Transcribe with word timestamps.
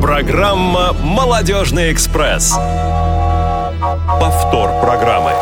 Программа 0.00 0.94
«Молодежный 0.94 1.92
экспресс». 1.92 2.54
Повтор 4.18 4.80
программы. 4.80 5.32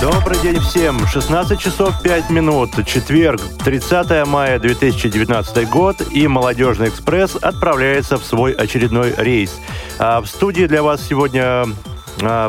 Добрый 0.00 0.38
день 0.40 0.60
всем. 0.60 1.06
16 1.06 1.58
часов 1.58 2.02
5 2.02 2.30
минут. 2.30 2.70
Четверг, 2.86 3.40
30 3.64 4.26
мая 4.26 4.58
2019 4.58 5.68
год. 5.70 6.02
И 6.10 6.28
«Молодежный 6.28 6.88
экспресс» 6.88 7.36
отправляется 7.36 8.18
в 8.18 8.24
свой 8.24 8.52
очередной 8.52 9.14
рейс. 9.16 9.58
А 9.98 10.20
в 10.20 10.26
студии 10.26 10.66
для 10.66 10.82
вас 10.82 11.00
сегодня 11.00 11.64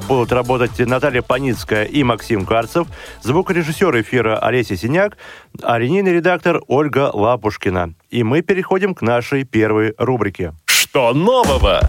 будут 0.08 0.32
работать 0.32 0.80
Наталья 0.80 1.22
Паницкая 1.22 1.86
и 1.86 2.04
Максим 2.04 2.46
Карцев, 2.46 2.88
звукорежиссер 3.22 4.02
эфира 4.02 4.38
Олеся 4.38 4.76
Синяк, 4.76 5.18
а 5.62 5.78
линейный 5.78 6.14
редактор 6.14 6.62
Ольга 6.68 7.10
Лапушкина. 7.14 7.94
И 8.10 8.24
мы 8.24 8.42
переходим 8.42 8.94
к 8.94 9.02
нашей 9.02 9.44
первой 9.44 9.94
рубрике. 9.98 10.54
Что 10.66 11.14
нового? 11.14 11.82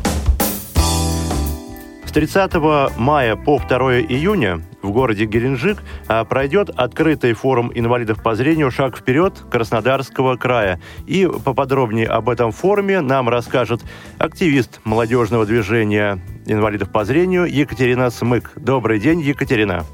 С 2.06 2.12
30 2.12 2.55
мая 2.96 3.37
по 3.37 3.59
2 3.59 4.01
июня 4.01 4.62
в 4.84 4.93
городе 4.93 5.24
Геленджик 5.24 5.83
а, 6.06 6.24
пройдет 6.24 6.70
открытый 6.70 7.33
форум 7.33 7.73
инвалидов 7.74 8.23
по 8.23 8.34
зрению 8.34 8.70
«Шаг 8.70 8.97
вперед» 8.97 9.43
Краснодарского 9.51 10.37
края. 10.37 10.80
И 11.07 11.27
поподробнее 11.27 12.07
об 12.07 12.29
этом 12.29 12.52
форуме 12.52 13.01
нам 13.01 13.29
расскажет 13.29 13.83
активист 14.19 14.80
молодежного 14.84 15.47
движения 15.47 16.20
инвалидов 16.47 16.93
по 16.93 17.05
зрению 17.05 17.47
Екатерина 17.47 18.10
Смык. 18.10 18.52
Добрый 18.57 19.01
день, 19.01 19.20
Екатерина. 19.20 19.84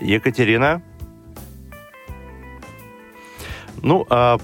Екатерина. 0.00 0.82
Ну, 3.82 4.06
а 4.10 4.38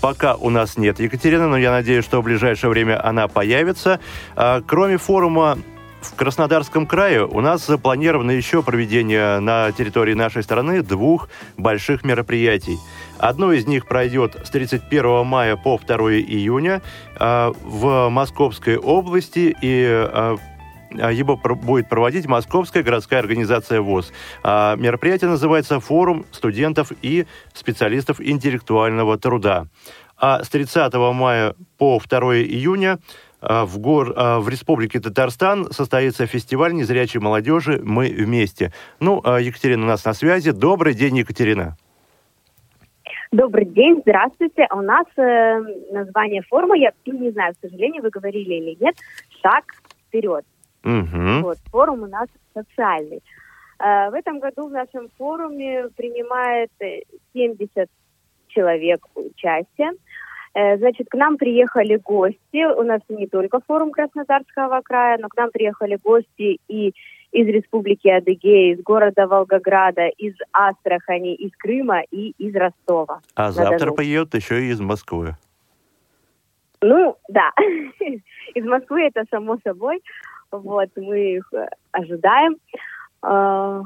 пока 0.00 0.34
у 0.34 0.50
нас 0.50 0.76
нет 0.76 1.00
Екатерины, 1.00 1.46
но 1.46 1.56
я 1.56 1.70
надеюсь, 1.70 2.04
что 2.04 2.20
в 2.20 2.24
ближайшее 2.24 2.70
время 2.70 3.04
она 3.04 3.28
появится. 3.28 4.00
А, 4.36 4.62
кроме 4.66 4.98
форума 4.98 5.58
в 6.00 6.14
Краснодарском 6.14 6.86
крае 6.86 7.26
у 7.26 7.40
нас 7.40 7.66
запланировано 7.66 8.30
еще 8.30 8.62
проведение 8.62 9.40
на 9.40 9.72
территории 9.72 10.14
нашей 10.14 10.42
страны 10.42 10.82
двух 10.82 11.28
больших 11.56 12.04
мероприятий. 12.04 12.78
Одно 13.18 13.52
из 13.52 13.66
них 13.66 13.86
пройдет 13.86 14.36
с 14.44 14.50
31 14.50 15.26
мая 15.26 15.56
по 15.56 15.78
2 15.78 15.96
июня 16.12 16.82
э, 17.18 17.52
в 17.62 18.08
Московской 18.10 18.76
области 18.76 19.56
и 19.60 19.84
э, 19.88 20.36
его 20.90 21.36
будет 21.36 21.88
проводить 21.88 22.26
Московская 22.26 22.82
городская 22.82 23.20
организация 23.20 23.80
ВОЗ. 23.80 24.12
А 24.42 24.76
мероприятие 24.76 25.30
называется 25.30 25.80
«Форум 25.80 26.24
студентов 26.30 26.92
и 27.02 27.26
специалистов 27.52 28.20
интеллектуального 28.20 29.18
труда». 29.18 29.66
А 30.20 30.42
с 30.42 30.48
30 30.48 30.92
мая 30.94 31.54
по 31.78 32.00
2 32.00 32.20
июня 32.38 32.98
а, 33.40 33.64
в, 33.64 33.78
гор, 33.78 34.12
а, 34.16 34.40
в 34.40 34.48
Республике 34.48 34.98
Татарстан 35.00 35.70
состоится 35.70 36.26
фестиваль 36.26 36.74
незрячей 36.74 37.20
молодежи 37.20 37.80
«Мы 37.82 38.08
вместе». 38.08 38.72
Ну, 38.98 39.20
а, 39.24 39.38
Екатерина 39.38 39.84
у 39.84 39.86
нас 39.86 40.04
на 40.04 40.12
связи. 40.14 40.50
Добрый 40.50 40.94
день, 40.94 41.18
Екатерина. 41.18 41.76
Добрый 43.30 43.66
день, 43.66 44.00
здравствуйте. 44.00 44.66
У 44.72 44.80
нас 44.80 45.06
э, 45.18 45.60
название 45.92 46.40
форума, 46.48 46.76
я 46.78 46.92
не 47.04 47.30
знаю, 47.30 47.52
к 47.54 47.58
сожалению, 47.60 48.02
вы 48.02 48.08
говорили 48.08 48.54
или 48.54 48.76
нет, 48.80 48.96
«Шаг 49.42 49.64
вперед». 50.08 50.44
Угу. 50.84 51.42
Вот, 51.42 51.58
форум 51.70 52.02
у 52.02 52.06
нас 52.06 52.28
социальный. 52.54 53.22
Э, 53.78 54.10
в 54.10 54.14
этом 54.14 54.38
году 54.40 54.68
в 54.68 54.72
нашем 54.72 55.08
форуме 55.16 55.88
принимает 55.96 56.70
70 57.32 57.70
э, 57.76 57.86
человек 58.48 59.00
участие. 59.14 59.92
Э, 60.54 60.76
значит, 60.78 61.08
к 61.08 61.14
нам 61.14 61.36
приехали 61.36 61.96
гости. 61.96 62.64
У 62.64 62.82
нас 62.82 63.00
не 63.08 63.26
только 63.26 63.60
форум 63.66 63.92
Краснодарского 63.92 64.80
края, 64.82 65.18
но 65.20 65.28
к 65.28 65.36
нам 65.36 65.50
приехали 65.50 65.98
гости 66.02 66.58
и 66.68 66.94
из 67.30 67.46
Республики 67.46 68.08
Адыгея, 68.08 68.74
из 68.74 68.82
города 68.82 69.26
Волгограда, 69.26 70.08
из 70.08 70.34
Астрахани, 70.52 71.34
из 71.34 71.52
Крыма 71.56 72.00
и 72.10 72.30
из 72.38 72.54
Ростова. 72.54 73.20
А 73.34 73.52
завтра 73.52 73.92
поедут 73.92 74.34
еще 74.34 74.62
и 74.62 74.70
из 74.70 74.80
Москвы. 74.80 75.36
Ну, 76.80 77.16
да. 77.28 77.52
из 78.54 78.64
Москвы 78.64 79.02
это 79.02 79.24
само 79.30 79.58
собой. 79.62 80.00
Вот, 80.50 80.88
мы 80.96 81.36
их 81.36 81.52
ожидаем. 81.92 82.56
А, 83.22 83.82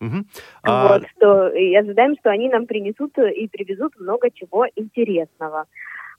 Угу. 0.00 0.24
А... 0.64 0.88
Вот, 0.88 1.08
что, 1.16 1.48
и 1.48 1.74
ожидаем, 1.74 2.16
что 2.20 2.30
они 2.30 2.48
нам 2.48 2.66
принесут 2.66 3.16
и 3.18 3.48
привезут 3.48 3.98
много 3.98 4.30
чего 4.30 4.66
интересного. 4.76 5.66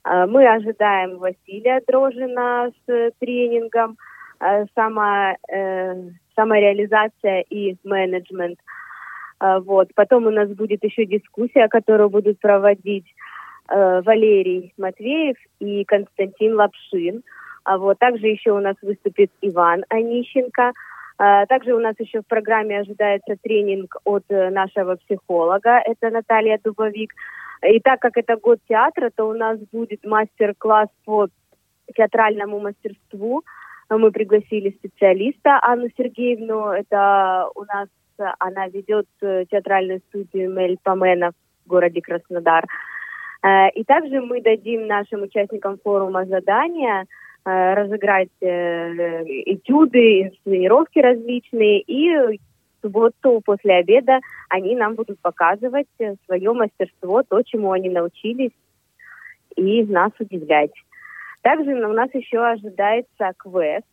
А, 0.02 0.26
мы 0.26 0.46
ожидаем 0.48 1.18
Василия 1.18 1.82
Дрожина 1.86 2.70
с 2.86 3.10
тренингом 3.18 3.96
а, 4.38 4.64
само, 4.74 5.36
э, 5.48 6.10
самореализация 6.34 7.44
и 7.50 7.76
менеджмент. 7.84 8.58
А, 9.38 9.60
вот. 9.60 9.88
Потом 9.94 10.26
у 10.26 10.30
нас 10.30 10.48
будет 10.50 10.84
еще 10.84 11.06
дискуссия, 11.06 11.68
которую 11.68 12.10
будут 12.10 12.38
проводить 12.40 13.06
э, 13.68 14.02
Валерий 14.02 14.72
Матвеев 14.78 15.36
и 15.60 15.84
Константин 15.84 16.54
Лапшин. 16.54 17.22
А 17.66 17.78
вот 17.78 17.98
также 17.98 18.28
еще 18.28 18.52
у 18.52 18.60
нас 18.60 18.76
выступит 18.82 19.30
Иван 19.42 19.84
Онищенко– 19.90 20.72
а, 21.18 21.46
также 21.46 21.74
у 21.74 21.80
нас 21.80 21.94
еще 21.98 22.20
в 22.20 22.26
программе 22.26 22.78
ожидается 22.78 23.36
тренинг 23.42 23.96
от 24.04 24.24
э, 24.28 24.50
нашего 24.50 24.96
психолога, 24.96 25.80
это 25.84 26.10
Наталья 26.10 26.58
Дубовик. 26.62 27.12
И 27.66 27.80
так 27.80 28.00
как 28.00 28.18
это 28.18 28.36
год 28.36 28.58
театра, 28.68 29.10
то 29.14 29.24
у 29.24 29.32
нас 29.32 29.58
будет 29.72 30.04
мастер-класс 30.04 30.88
по 31.06 31.28
театральному 31.94 32.60
мастерству. 32.60 33.44
Мы 33.88 34.10
пригласили 34.10 34.70
специалиста 34.70 35.58
Анну 35.62 35.88
Сергеевну. 35.96 36.68
Это 36.68 37.48
у 37.54 37.64
нас 37.64 37.88
она 38.38 38.66
ведет 38.68 39.06
э, 39.22 39.46
театральную 39.50 40.00
студию 40.08 40.50
Мель 40.50 40.78
Памена 40.82 41.32
в 41.64 41.68
городе 41.68 42.02
Краснодар. 42.02 42.64
Э, 43.42 43.70
и 43.70 43.84
также 43.84 44.20
мы 44.20 44.42
дадим 44.42 44.86
нашим 44.86 45.22
участникам 45.22 45.78
форума 45.82 46.26
задания– 46.26 47.06
разыграть 47.46 48.30
э, 48.40 49.22
этюды, 49.46 50.22
инсценировки 50.22 50.98
различные, 50.98 51.80
и 51.80 52.38
в 52.38 52.38
субботу 52.82 53.40
после 53.44 53.74
обеда 53.76 54.18
они 54.48 54.74
нам 54.74 54.94
будут 54.94 55.20
показывать 55.20 55.86
э, 56.00 56.16
свое 56.26 56.52
мастерство, 56.52 57.22
то, 57.22 57.42
чему 57.42 57.70
они 57.70 57.88
научились, 57.88 58.50
и 59.54 59.84
нас 59.84 60.10
удивлять. 60.18 60.72
Также 61.42 61.72
у 61.74 61.92
нас 61.92 62.10
еще 62.14 62.44
ожидается 62.44 63.32
квест 63.36 63.86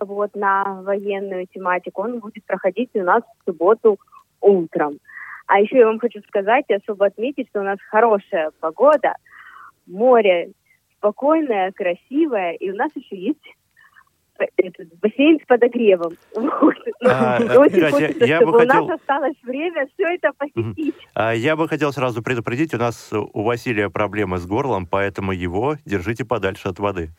вот, 0.00 0.34
на 0.36 0.82
военную 0.82 1.46
тематику. 1.52 2.02
Он 2.02 2.20
будет 2.20 2.44
проходить 2.44 2.90
у 2.94 3.02
нас 3.02 3.22
в 3.24 3.50
субботу 3.50 3.98
утром. 4.40 4.98
А 5.48 5.60
еще 5.60 5.78
я 5.78 5.86
вам 5.86 5.98
хочу 5.98 6.20
сказать, 6.28 6.64
особо 6.70 7.06
отметить, 7.06 7.48
что 7.48 7.60
у 7.60 7.64
нас 7.64 7.78
хорошая 7.90 8.52
погода, 8.60 9.14
море 9.86 10.50
спокойная, 11.06 11.72
красивая, 11.72 12.54
и 12.54 12.70
у 12.70 12.74
нас 12.74 12.90
еще 12.96 13.16
есть 13.16 13.38
этот 14.56 14.88
бассейн 14.98 15.38
с 15.40 15.46
подогревом. 15.46 16.16
А, 17.04 17.38
Очень 17.58 17.78
я, 17.78 17.90
хочется, 17.90 18.24
я 18.24 18.40
чтобы 18.40 18.58
у 18.58 18.64
нас 18.66 18.90
осталось 18.90 19.36
время 19.42 19.86
все 19.94 20.14
это 20.14 20.32
посетить. 20.36 20.94
А, 21.14 21.32
я 21.32 21.56
бы 21.56 21.68
хотел 21.68 21.92
сразу 21.92 22.22
предупредить, 22.22 22.74
у 22.74 22.78
нас 22.78 23.12
у 23.12 23.42
Василия 23.42 23.90
проблемы 23.90 24.38
с 24.38 24.46
горлом, 24.46 24.86
поэтому 24.86 25.32
его 25.32 25.76
держите 25.84 26.24
подальше 26.24 26.68
от 26.68 26.78
воды. 26.78 27.10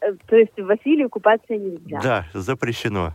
Э, 0.00 0.14
то 0.26 0.36
есть 0.36 0.58
Василию 0.58 1.10
купаться 1.10 1.54
нельзя? 1.54 2.00
Да, 2.00 2.26
запрещено. 2.32 3.14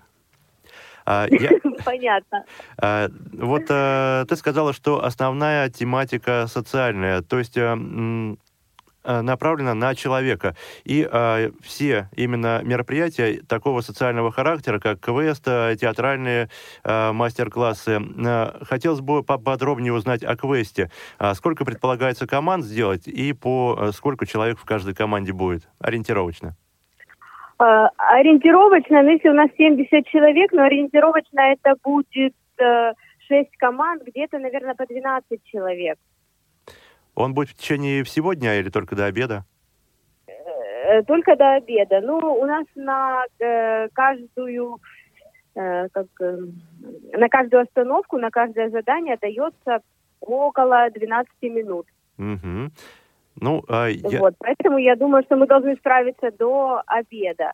А, 1.06 1.28
я, 1.32 1.52
Понятно. 1.84 2.46
А, 2.78 3.10
вот 3.34 3.64
а, 3.70 4.26
ты 4.26 4.36
сказала, 4.36 4.74
что 4.74 5.04
основная 5.04 5.70
тематика 5.70 6.46
социальная, 6.48 7.22
то 7.22 7.40
есть 7.40 7.58
а, 7.58 7.76
Э, 7.76 8.36
направлена 9.22 9.74
на 9.74 9.96
человека. 9.96 10.56
И 10.84 11.08
э, 11.10 11.52
все 11.62 12.10
именно 12.16 12.62
мероприятия 12.64 13.42
такого 13.48 13.82
социального 13.82 14.32
характера, 14.32 14.80
как 14.80 15.00
квест, 15.00 15.44
э, 15.48 15.76
театральные 15.80 16.50
э, 16.84 17.12
мастер-классы, 17.12 18.00
э, 18.00 18.66
хотелось 18.66 19.02
бы 19.02 19.24
поподробнее 19.24 19.94
узнать 19.94 20.24
о 20.24 20.36
квесте. 20.36 20.90
А 21.18 21.34
сколько 21.34 21.66
предполагается 21.66 22.28
команд 22.28 22.64
сделать 22.64 23.08
и 23.08 23.34
по 23.34 23.78
э, 23.80 23.92
сколько 23.92 24.26
человек 24.26 24.60
в 24.60 24.66
каждой 24.66 24.94
команде 24.94 25.34
будет? 25.34 25.68
Ориентировочно. 25.80 26.56
Ориентировочно, 27.58 29.02
ну, 29.02 29.10
если 29.10 29.30
у 29.30 29.34
нас 29.34 29.50
70 29.58 30.06
человек, 30.08 30.52
но 30.52 30.64
ориентировочно 30.64 31.40
это 31.40 31.74
будет 31.84 32.34
uh, 32.62 32.94
6 33.28 33.50
команд, 33.58 34.04
где-то, 34.06 34.38
наверное, 34.40 34.76
по 34.76 34.86
12 34.86 35.44
человек. 35.46 35.98
Он 37.18 37.34
будет 37.34 37.50
в 37.50 37.56
течение 37.56 38.04
всего 38.04 38.34
дня 38.34 38.60
или 38.60 38.70
только 38.70 38.96
до 38.96 39.06
обеда? 39.06 39.44
Э, 40.28 41.02
только 41.02 41.36
до 41.36 41.56
обеда. 41.56 42.00
Ну, 42.00 42.18
у 42.18 42.46
нас 42.46 42.66
на 42.76 43.24
э, 43.40 43.88
каждую 43.90 44.78
э, 45.56 45.88
как, 45.90 46.06
э, 46.22 46.38
на 47.14 47.28
каждую 47.28 47.64
остановку, 47.64 48.20
на 48.20 48.30
каждое 48.30 48.70
задание 48.70 49.18
дается 49.20 49.80
около 50.22 50.92
12 50.92 51.32
минут. 51.42 51.88
Угу. 52.20 52.72
Ну, 53.42 53.64
а 53.68 53.88
я... 53.88 54.20
Вот, 54.20 54.36
поэтому 54.38 54.78
я 54.78 54.96
думаю, 54.96 55.24
что 55.24 55.38
мы 55.38 55.48
должны 55.48 55.76
справиться 55.78 56.30
до 56.38 56.84
обеда. 56.86 57.54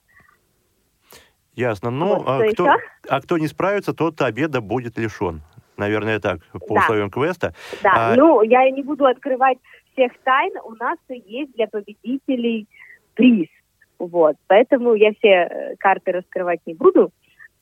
Ясно. 1.55 1.89
Ну, 1.89 2.17
вот, 2.17 2.23
а, 2.27 2.51
кто, 2.51 2.67
а 3.07 3.21
кто 3.21 3.37
не 3.37 3.47
справится, 3.47 3.93
тот 3.93 4.21
обеда 4.21 4.59
будет 4.59 4.97
лишен. 4.97 5.41
Наверное, 5.77 6.19
так, 6.19 6.39
по 6.51 6.75
да. 6.75 6.81
условиям 6.81 7.09
квеста. 7.09 7.53
Да, 7.81 8.13
а... 8.13 8.15
ну, 8.15 8.41
я 8.41 8.69
не 8.69 8.83
буду 8.83 9.05
открывать 9.05 9.57
всех 9.93 10.11
тайн. 10.23 10.51
У 10.65 10.75
нас 10.75 10.97
есть 11.09 11.53
для 11.55 11.67
победителей 11.67 12.67
приз. 13.15 13.47
Вот, 13.99 14.35
поэтому 14.47 14.95
я 14.95 15.13
все 15.13 15.27
э, 15.27 15.75
карты 15.77 16.11
раскрывать 16.11 16.59
не 16.65 16.73
буду, 16.73 17.11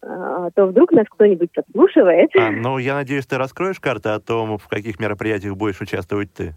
а 0.02 0.50
то 0.52 0.66
вдруг 0.66 0.92
нас 0.92 1.06
кто-нибудь 1.10 1.52
подслушивает. 1.52 2.32
А, 2.36 2.50
ну, 2.50 2.80
я 2.80 2.96
надеюсь, 2.96 3.28
ты 3.28 3.38
раскроешь 3.38 3.80
карты 3.80 4.10
о 4.10 4.20
том, 4.20 4.58
в 4.58 4.68
каких 4.68 5.00
мероприятиях 5.00 5.56
будешь 5.56 5.82
участвовать 5.82 6.34
ты. 6.34 6.56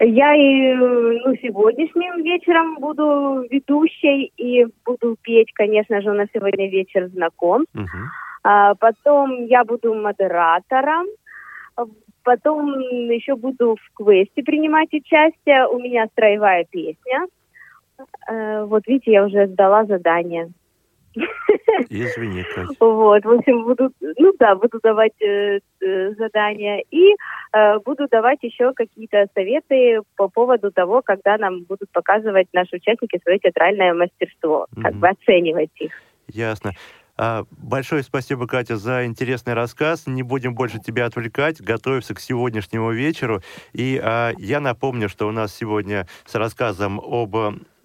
Я 0.00 0.34
и 0.34 0.74
ну, 0.74 1.36
сегодняшним 1.36 2.24
вечером 2.24 2.78
буду 2.80 3.46
ведущей 3.50 4.32
и 4.38 4.66
буду 4.84 5.16
петь, 5.20 5.52
конечно 5.52 6.00
же, 6.00 6.10
у 6.10 6.14
нас 6.14 6.26
сегодня 6.32 6.70
вечер 6.70 7.08
знаком. 7.08 7.66
Uh-huh. 7.74 7.84
А, 8.42 8.74
потом 8.74 9.46
я 9.46 9.64
буду 9.64 9.94
модератором. 9.94 11.06
Потом 12.22 12.78
еще 13.08 13.34
буду 13.34 13.76
в 13.76 13.94
квесте 13.94 14.42
принимать 14.42 14.92
участие. 14.92 15.66
У 15.66 15.78
меня 15.78 16.06
строевая 16.12 16.64
песня. 16.64 17.26
А, 18.28 18.64
вот 18.64 18.86
видите, 18.86 19.12
я 19.12 19.24
уже 19.24 19.46
сдала 19.46 19.84
задание. 19.84 20.50
Извини, 21.88 22.44
Катя. 22.54 22.68
Вот, 22.78 23.24
в 23.24 23.30
общем, 23.30 23.64
буду, 23.64 23.90
ну 24.00 24.32
да, 24.38 24.54
буду 24.54 24.78
давать 24.80 25.20
э, 25.20 25.58
э, 25.80 26.14
задания 26.14 26.84
и 26.90 27.16
э, 27.52 27.78
буду 27.80 28.06
давать 28.08 28.38
еще 28.42 28.72
какие-то 28.74 29.26
советы 29.34 30.00
по 30.16 30.28
поводу 30.28 30.70
того, 30.70 31.02
когда 31.02 31.36
нам 31.36 31.64
будут 31.64 31.90
показывать 31.90 32.46
наши 32.52 32.76
участники 32.76 33.18
свое 33.22 33.38
театральное 33.40 33.92
мастерство, 33.92 34.66
mm-hmm. 34.70 34.82
как 34.82 34.94
бы 34.94 35.08
оценивать 35.08 35.70
их. 35.80 35.92
Ясно. 36.28 36.72
А, 37.22 37.44
большое 37.50 38.02
спасибо, 38.02 38.46
Катя, 38.46 38.78
за 38.78 39.04
интересный 39.04 39.52
рассказ. 39.52 40.06
Не 40.06 40.22
будем 40.22 40.54
больше 40.54 40.78
тебя 40.78 41.04
отвлекать. 41.04 41.60
Готовься 41.60 42.14
к 42.14 42.20
сегодняшнему 42.20 42.92
вечеру. 42.92 43.42
И 43.74 44.00
а, 44.02 44.32
я 44.38 44.58
напомню, 44.58 45.10
что 45.10 45.28
у 45.28 45.30
нас 45.30 45.54
сегодня 45.54 46.08
с 46.24 46.34
рассказом 46.34 46.98
об 46.98 47.36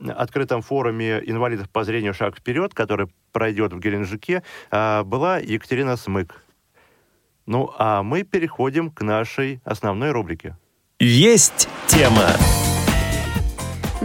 открытом 0.08 0.62
форуме 0.62 1.22
инвалидов 1.26 1.70
по 1.70 1.84
зрению 1.84 2.14
«Шаг 2.14 2.38
вперед», 2.38 2.74
который 2.74 3.10
пройдет 3.34 3.74
в 3.74 3.80
Геленджике, 3.80 4.42
а, 4.72 5.04
была 5.04 5.40
Екатерина 5.40 5.98
Смык. 5.98 6.42
Ну, 7.46 7.74
а 7.78 8.04
мы 8.04 8.24
переходим 8.24 8.90
к 8.90 9.02
нашей 9.02 9.60
основной 9.66 10.12
рубрике. 10.12 10.56
Есть 10.98 11.68
тема. 11.88 12.30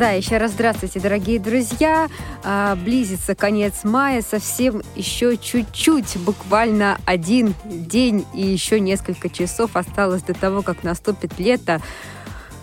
Да, 0.01 0.13
еще 0.13 0.39
раз 0.39 0.53
здравствуйте, 0.53 0.99
дорогие 0.99 1.39
друзья. 1.39 2.09
А, 2.43 2.75
близится 2.75 3.35
конец 3.35 3.85
мая, 3.85 4.23
совсем 4.23 4.81
еще 4.97 5.37
чуть-чуть, 5.37 6.17
буквально 6.17 6.99
один 7.05 7.55
день 7.67 8.25
и 8.33 8.41
еще 8.41 8.81
несколько 8.81 9.29
часов 9.29 9.77
осталось 9.77 10.23
до 10.23 10.33
того, 10.33 10.63
как 10.63 10.85
наступит 10.85 11.39
лето. 11.39 11.83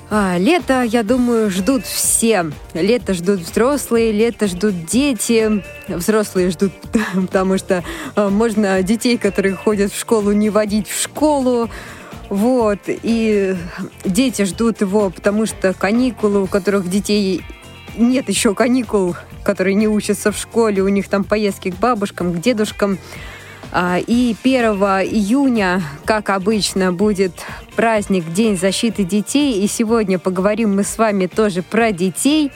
А, 0.10 0.38
лето, 0.40 0.82
я 0.82 1.04
думаю, 1.04 1.52
ждут 1.52 1.86
все. 1.86 2.50
Лето 2.74 3.14
ждут 3.14 3.42
взрослые, 3.42 4.12
лето 4.12 4.48
ждут 4.48 4.86
дети. 4.88 5.64
Взрослые 5.88 6.50
ждут, 6.50 6.72
потому 7.14 7.60
что 7.60 7.84
а, 8.16 8.32
можно 8.32 8.82
детей, 8.82 9.20
которые 9.20 9.54
ходят 9.54 9.94
в 9.94 10.00
школу, 10.00 10.32
не 10.32 10.50
водить 10.50 10.88
в 10.90 11.00
школу. 11.00 11.70
Вот. 12.30 12.80
И 12.88 13.56
дети 14.04 14.44
ждут 14.44 14.82
его, 14.82 15.10
потому 15.10 15.46
что 15.46 15.74
каникулы, 15.74 16.44
у 16.44 16.48
которых 16.48 16.90
детей 16.90 17.44
нет 17.98 18.30
еще 18.30 18.54
каникул, 18.54 19.16
которые 19.44 19.74
не 19.74 19.88
учатся 19.88 20.32
в 20.32 20.38
школе, 20.38 20.82
у 20.82 20.88
них 20.88 21.08
там 21.08 21.24
поездки 21.24 21.72
к 21.72 21.76
бабушкам, 21.76 22.34
к 22.34 22.40
дедушкам. 22.40 22.98
А, 23.72 23.98
и 24.00 24.36
1 24.44 24.64
июня, 24.64 25.82
как 26.06 26.30
обычно, 26.30 26.94
будет 26.94 27.34
праздник 27.76 28.32
День 28.32 28.58
защиты 28.58 29.04
детей. 29.04 29.64
И 29.64 29.68
сегодня 29.68 30.20
поговорим 30.20 30.76
мы 30.76 30.84
с 30.84 30.98
вами 30.98 31.28
тоже 31.28 31.64
про 31.64 31.92
детей. 31.92 32.52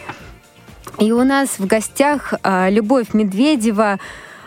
И 1.00 1.12
у 1.12 1.24
нас 1.24 1.58
в 1.58 1.66
гостях 1.66 2.34
а, 2.44 2.70
Любовь 2.70 3.14
Медведева, 3.14 4.00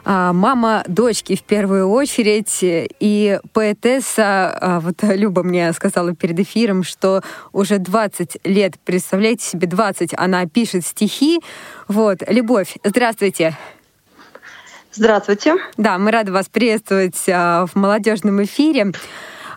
мама 0.04 0.84
дочки 0.86 1.36
в 1.36 1.42
первую 1.42 1.88
очередь. 1.88 2.58
И 2.62 3.40
поэтесса, 3.52 4.80
вот 4.82 4.96
Люба 5.02 5.42
мне 5.42 5.72
сказала 5.72 6.14
перед 6.14 6.38
эфиром, 6.40 6.82
что 6.82 7.22
уже 7.52 7.78
20 7.78 8.38
лет, 8.44 8.74
представляете 8.84 9.44
себе, 9.44 9.66
20, 9.66 10.14
она 10.16 10.46
пишет 10.46 10.84
стихи. 10.86 11.40
Вот, 11.88 12.18
Любовь, 12.28 12.76
здравствуйте. 12.84 13.56
Здравствуйте. 14.96 15.56
Да, 15.76 15.98
мы 15.98 16.12
рады 16.12 16.30
вас 16.30 16.46
приветствовать 16.48 17.20
а, 17.28 17.66
в 17.66 17.74
молодежном 17.74 18.42
эфире. 18.44 18.92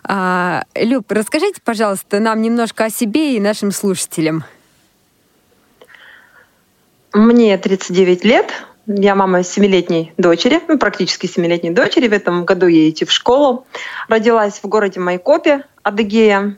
А, 0.02 0.64
Люб, 0.74 1.10
расскажите, 1.12 1.60
пожалуйста, 1.64 2.18
нам 2.18 2.42
немножко 2.42 2.86
о 2.86 2.90
себе 2.90 3.36
и 3.36 3.40
нашим 3.40 3.70
слушателям. 3.70 4.42
Мне 7.12 7.56
39 7.56 8.24
лет. 8.24 8.52
Я 8.90 9.14
мама 9.14 9.42
семилетней 9.42 10.14
дочери, 10.16 10.62
ну, 10.66 10.78
практически 10.78 11.26
семилетней 11.26 11.72
дочери. 11.72 12.08
В 12.08 12.12
этом 12.14 12.46
году 12.46 12.66
ей 12.66 12.88
идти 12.88 13.04
в 13.04 13.12
школу. 13.12 13.66
Родилась 14.08 14.60
в 14.62 14.66
городе 14.66 14.98
Майкопе, 14.98 15.66
Адыгея. 15.82 16.56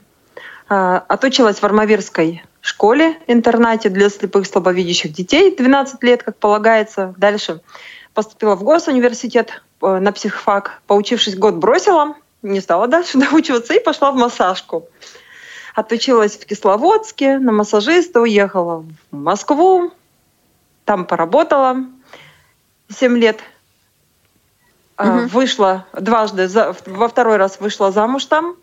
А, 0.69 1.03
отучилась 1.09 1.57
в 1.57 1.65
Армавирской 1.65 2.41
школе, 2.61 3.17
интернате 3.27 3.89
для 3.89 4.07
слепых 4.07 4.47
слабовидящих 4.47 5.11
детей. 5.11 5.53
12 5.53 6.01
лет, 6.03 6.23
как 6.23 6.37
полагается. 6.37 7.13
Дальше 7.17 7.59
поступила 8.13 8.55
в 8.55 8.63
госуниверситет 8.63 9.61
э, 9.81 9.99
на 9.99 10.13
психфак. 10.13 10.81
Поучившись 10.87 11.35
год, 11.35 11.55
бросила, 11.55 12.15
не 12.43 12.61
стала 12.61 12.87
дальше 12.87 13.17
доучиваться 13.29 13.73
и 13.73 13.83
пошла 13.83 14.09
в 14.13 14.15
массажку. 14.15 14.87
Отучилась 15.75 16.37
в 16.37 16.45
Кисловодске 16.45 17.39
на 17.39 17.51
массажиста, 17.51 18.21
уехала 18.21 18.85
в 19.11 19.17
Москву, 19.17 19.91
там 20.85 21.05
поработала 21.05 21.75
7 22.97 23.17
лет. 23.17 23.39
Угу. 24.97 25.27
Вышла 25.27 25.85
дважды, 25.93 26.47
во 26.85 27.07
второй 27.07 27.37
раз 27.37 27.59
вышла 27.59 27.91
замуж 27.91 28.25
там 28.25 28.55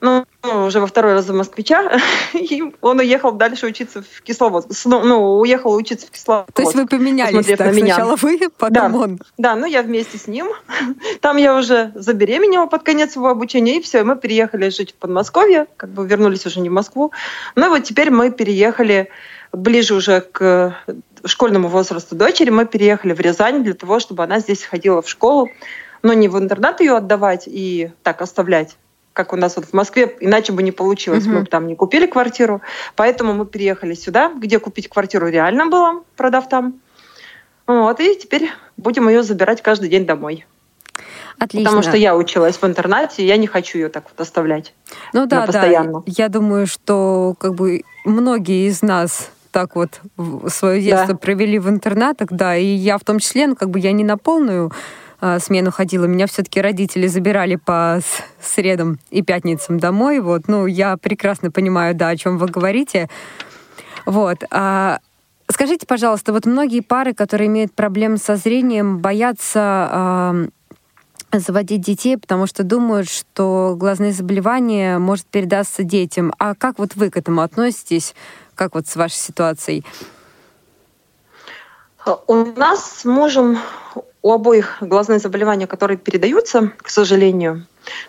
ну, 0.00 0.24
уже 0.66 0.80
во 0.80 0.86
второй 0.86 1.14
раз 1.14 1.24
за 1.24 1.32
москвича, 1.32 1.98
и 2.34 2.62
он 2.80 2.98
уехал 2.98 3.32
дальше 3.32 3.66
учиться 3.66 4.02
в 4.02 4.22
Кисловодск. 4.22 4.70
Ну, 4.84 5.02
ну 5.02 5.38
уехал 5.38 5.74
учиться 5.74 6.06
в 6.06 6.10
Кисловодск. 6.10 6.52
То 6.52 6.62
есть 6.62 6.74
вы 6.74 6.86
поменялись 6.86 7.46
так? 7.46 7.58
На 7.58 7.70
меня. 7.70 7.94
Сначала 7.94 8.16
вы, 8.16 8.38
потом 8.56 8.92
да, 8.92 8.98
он? 8.98 9.20
Да, 9.38 9.56
ну 9.56 9.66
я 9.66 9.82
вместе 9.82 10.18
с 10.18 10.26
ним. 10.26 10.48
Там 11.20 11.36
я 11.36 11.56
уже 11.56 11.92
забеременела 11.94 12.66
под 12.66 12.82
конец 12.82 13.16
его 13.16 13.28
обучения, 13.28 13.78
и 13.78 13.82
все, 13.82 14.04
мы 14.04 14.16
переехали 14.16 14.68
жить 14.68 14.92
в 14.92 14.94
Подмосковье, 14.94 15.66
как 15.76 15.90
бы 15.90 16.06
вернулись 16.06 16.46
уже 16.46 16.60
не 16.60 16.68
в 16.68 16.72
Москву. 16.72 17.12
Ну 17.54 17.66
и 17.66 17.68
вот 17.68 17.84
теперь 17.84 18.10
мы 18.10 18.30
переехали 18.30 19.10
ближе 19.52 19.94
уже 19.94 20.20
к 20.20 20.76
школьному 21.24 21.68
возрасту 21.68 22.14
дочери, 22.14 22.50
мы 22.50 22.66
переехали 22.66 23.12
в 23.12 23.20
Рязань 23.20 23.62
для 23.62 23.74
того, 23.74 24.00
чтобы 24.00 24.24
она 24.24 24.38
здесь 24.38 24.64
ходила 24.64 25.02
в 25.02 25.08
школу, 25.08 25.48
но 26.02 26.12
не 26.12 26.28
в 26.28 26.38
интернат 26.38 26.80
ее 26.80 26.96
отдавать 26.96 27.44
и 27.46 27.90
так 28.02 28.22
оставлять, 28.22 28.76
как 29.12 29.32
у 29.32 29.36
нас 29.36 29.56
вот 29.56 29.66
в 29.66 29.72
Москве, 29.72 30.16
иначе 30.20 30.52
бы 30.52 30.62
не 30.62 30.72
получилось. 30.72 31.24
Угу. 31.24 31.32
Мы 31.32 31.40
бы 31.40 31.46
там 31.46 31.66
не 31.66 31.74
купили 31.74 32.06
квартиру, 32.06 32.60
поэтому 32.94 33.32
мы 33.32 33.46
переехали 33.46 33.94
сюда, 33.94 34.32
где 34.36 34.58
купить 34.58 34.88
квартиру 34.88 35.28
реально 35.28 35.66
было, 35.66 36.02
продав 36.16 36.48
там. 36.48 36.80
Вот, 37.66 37.98
и 38.00 38.16
теперь 38.16 38.50
будем 38.76 39.08
ее 39.08 39.22
забирать 39.22 39.62
каждый 39.62 39.88
день 39.88 40.06
домой. 40.06 40.46
Отлично. 41.38 41.70
Потому 41.70 41.82
что 41.82 41.96
я 41.96 42.16
училась 42.16 42.56
в 42.56 42.64
интернате, 42.64 43.22
и 43.22 43.26
я 43.26 43.36
не 43.36 43.46
хочу 43.46 43.78
ее 43.78 43.88
так 43.88 44.04
вот 44.04 44.20
оставлять. 44.20 44.72
Ну 45.12 45.26
да, 45.26 45.42
постоянно. 45.42 46.00
да. 46.00 46.02
Я 46.06 46.28
думаю, 46.28 46.66
что 46.66 47.34
как 47.38 47.54
бы 47.54 47.82
многие 48.04 48.68
из 48.68 48.82
нас 48.82 49.30
так 49.56 49.74
вот 49.74 50.02
свое 50.48 50.82
детство 50.82 51.14
да. 51.14 51.16
провели 51.16 51.58
в 51.58 51.70
интернатах, 51.70 52.28
да, 52.30 52.54
и 52.54 52.66
я 52.66 52.98
в 52.98 53.04
том 53.04 53.18
числе, 53.20 53.46
ну 53.46 53.56
как 53.56 53.70
бы 53.70 53.80
я 53.80 53.92
не 53.92 54.04
на 54.04 54.18
полную 54.18 54.70
э, 55.22 55.38
смену 55.38 55.70
ходила. 55.70 56.04
Меня 56.04 56.26
все-таки 56.26 56.60
родители 56.60 57.06
забирали 57.06 57.56
по 57.56 58.00
средам 58.38 58.98
и 59.08 59.22
пятницам 59.22 59.80
домой. 59.80 60.20
Вот. 60.20 60.46
Ну, 60.48 60.66
я 60.66 60.98
прекрасно 60.98 61.50
понимаю, 61.50 61.94
да, 61.94 62.10
о 62.10 62.16
чем 62.18 62.36
вы 62.36 62.48
говорите. 62.48 63.08
Вот. 64.04 64.44
А, 64.50 64.98
скажите, 65.50 65.86
пожалуйста, 65.86 66.34
вот 66.34 66.44
многие 66.44 66.80
пары, 66.80 67.14
которые 67.14 67.46
имеют 67.46 67.72
проблемы 67.72 68.18
со 68.18 68.36
зрением, 68.36 68.98
боятся 68.98 70.50
э, 71.32 71.38
заводить 71.38 71.80
детей, 71.80 72.18
потому 72.18 72.46
что 72.46 72.62
думают, 72.62 73.08
что 73.08 73.74
глазные 73.74 74.12
заболевания 74.12 74.98
может 74.98 75.24
передаться 75.24 75.82
детям. 75.82 76.34
А 76.38 76.54
как 76.54 76.78
вот 76.78 76.94
вы 76.94 77.08
к 77.08 77.16
этому 77.16 77.40
относитесь? 77.40 78.14
Как 78.56 78.74
вот 78.74 78.88
с 78.88 78.96
вашей 78.96 79.14
ситуацией? 79.14 79.84
У 82.26 82.34
нас 82.34 83.00
с 83.00 83.04
мужем 83.04 83.58
у 84.22 84.32
обоих 84.32 84.78
глазные 84.80 85.20
заболевания, 85.20 85.68
которые 85.68 85.98
передаются, 85.98 86.72
к 86.78 86.88
сожалению. 86.88 87.66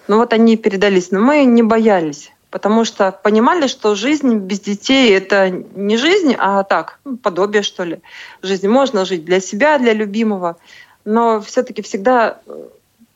Ну 0.07 0.17
вот 0.17 0.33
они 0.33 0.57
передались, 0.57 1.11
но 1.11 1.19
мы 1.19 1.45
не 1.45 1.61
боялись 1.61 2.31
потому 2.49 2.85
что 2.85 3.11
понимали, 3.11 3.67
что 3.67 3.93
жизнь 3.93 4.37
без 4.37 4.61
детей– 4.61 5.11
это 5.17 5.49
не 5.49 5.97
жизнь, 5.97 6.35
а 6.37 6.63
так, 6.63 6.99
ну, 7.03 7.17
подобие, 7.17 7.61
что 7.61 7.83
ли, 7.83 7.99
жизни. 8.41 8.67
Можно 8.67 9.05
жить 9.05 9.25
для 9.25 9.39
себя, 9.39 9.77
для 9.77 9.93
любимого, 9.93 10.57
но 11.05 11.41
все-таки 11.41 11.81
всегда, 11.81 12.39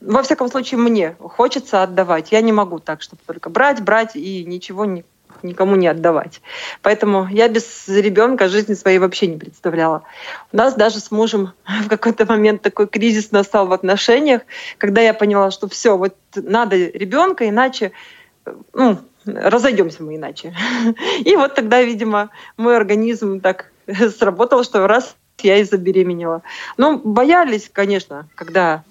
во 0.02 0.22
всяком 0.22 0.50
случае, 0.50 0.80
мне 0.80 1.16
хочется 1.20 1.82
отдавать. 1.82 2.32
Я 2.32 2.42
не 2.42 2.52
могу 2.52 2.80
так, 2.80 3.02
чтобы 3.02 3.22
только 3.26 3.50
брать, 3.50 3.82
брать 3.82 4.16
и 4.16 4.44
ничего 4.46 4.86
не, 4.86 5.06
никому 5.43 5.75
не 5.75 5.88
отдавать. 5.88 6.41
Поэтому 6.81 7.27
я 7.29 7.48
без 7.48 7.88
ребенка 7.88 8.48
жизни 8.48 8.74
своей 8.74 9.00
вообще 9.00 9.27
не 9.27 9.38
представляла. 9.38 10.03
У 10.51 10.57
нас 10.57 10.75
даже 10.75 11.00
с 11.00 11.12
мужем 11.12 11.53
в 11.86 11.88
какой-то 11.88 12.25
момент 12.25 12.62
такой 12.62 12.88
кризис 12.88 13.31
настал 13.31 13.67
в 13.67 13.74
отношениях, 13.74 14.41
когда 14.77 15.01
я 15.01 15.13
поняла, 15.13 15.51
что 15.51 15.67
все, 15.67 15.98
вот 15.98 16.15
надо 16.36 16.75
ребенка, 16.75 17.48
иначе 17.48 17.91
ну, 18.74 18.98
разойдемся 19.25 20.03
мы 20.03 20.15
иначе. 20.15 20.53
И 21.25 21.36
вот 21.36 21.55
тогда, 21.55 21.81
видимо, 21.81 22.29
мой 22.57 22.75
организм 22.75 23.39
так 23.39 23.71
сработал, 24.17 24.63
что 24.63 24.88
раз 24.88 25.15
я 25.39 25.57
и 25.57 25.63
забеременела. 25.63 26.43
Ну, 26.77 27.00
боялись, 27.03 27.69
конечно, 27.71 28.27
когда 28.36 28.83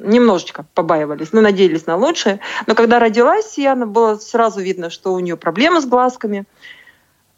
немножечко 0.00 0.64
побаивались, 0.74 1.32
но 1.32 1.40
надеялись 1.40 1.86
на 1.86 1.96
лучшее. 1.96 2.40
Но 2.66 2.74
когда 2.74 2.98
родилась 2.98 3.58
Яна, 3.58 3.86
было 3.86 4.16
сразу 4.16 4.60
видно, 4.60 4.90
что 4.90 5.12
у 5.12 5.18
нее 5.20 5.36
проблемы 5.36 5.80
с 5.80 5.86
глазками. 5.86 6.44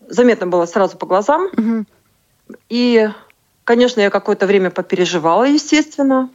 Заметно 0.08 0.46
было 0.46 0.66
сразу 0.66 0.96
по 0.96 1.06
глазам. 1.06 1.46
Угу. 1.46 1.84
И, 2.68 3.08
конечно, 3.64 4.00
я 4.00 4.10
какое-то 4.10 4.46
время 4.46 4.70
попереживала, 4.70 5.44
естественно. 5.44 6.30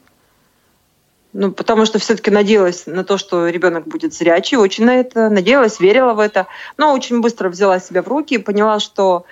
Ну, 1.34 1.52
потому 1.52 1.86
что 1.86 2.00
все-таки 2.00 2.32
надеялась 2.32 2.88
на 2.88 3.04
то, 3.04 3.18
что 3.18 3.48
ребенок 3.48 3.86
будет 3.86 4.14
зрячий, 4.14 4.58
очень 4.58 4.86
на 4.86 4.96
это 4.96 5.30
надеялась, 5.30 5.80
верила 5.80 6.14
в 6.14 6.20
это. 6.20 6.48
Но 6.78 6.94
очень 6.94 7.22
быстро 7.22 7.50
взяла 7.50 7.80
себя 7.80 8.02
в 8.02 8.08
руки 8.08 8.36
и 8.36 8.40
поняла, 8.40 8.80
что 8.80 9.26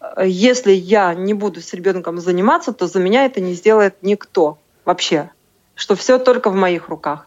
э, 0.00 0.24
если 0.26 0.72
я 0.72 1.14
не 1.14 1.34
буду 1.34 1.60
с 1.60 1.72
ребенком 1.74 2.18
заниматься, 2.18 2.72
то 2.72 2.86
за 2.86 2.98
меня 2.98 3.26
это 3.26 3.40
не 3.40 3.52
сделает 3.52 3.96
никто 4.02 4.58
вообще. 4.84 5.30
Что 5.74 5.96
все 5.96 6.18
только 6.18 6.50
в 6.50 6.54
моих 6.54 6.88
руках. 6.88 7.26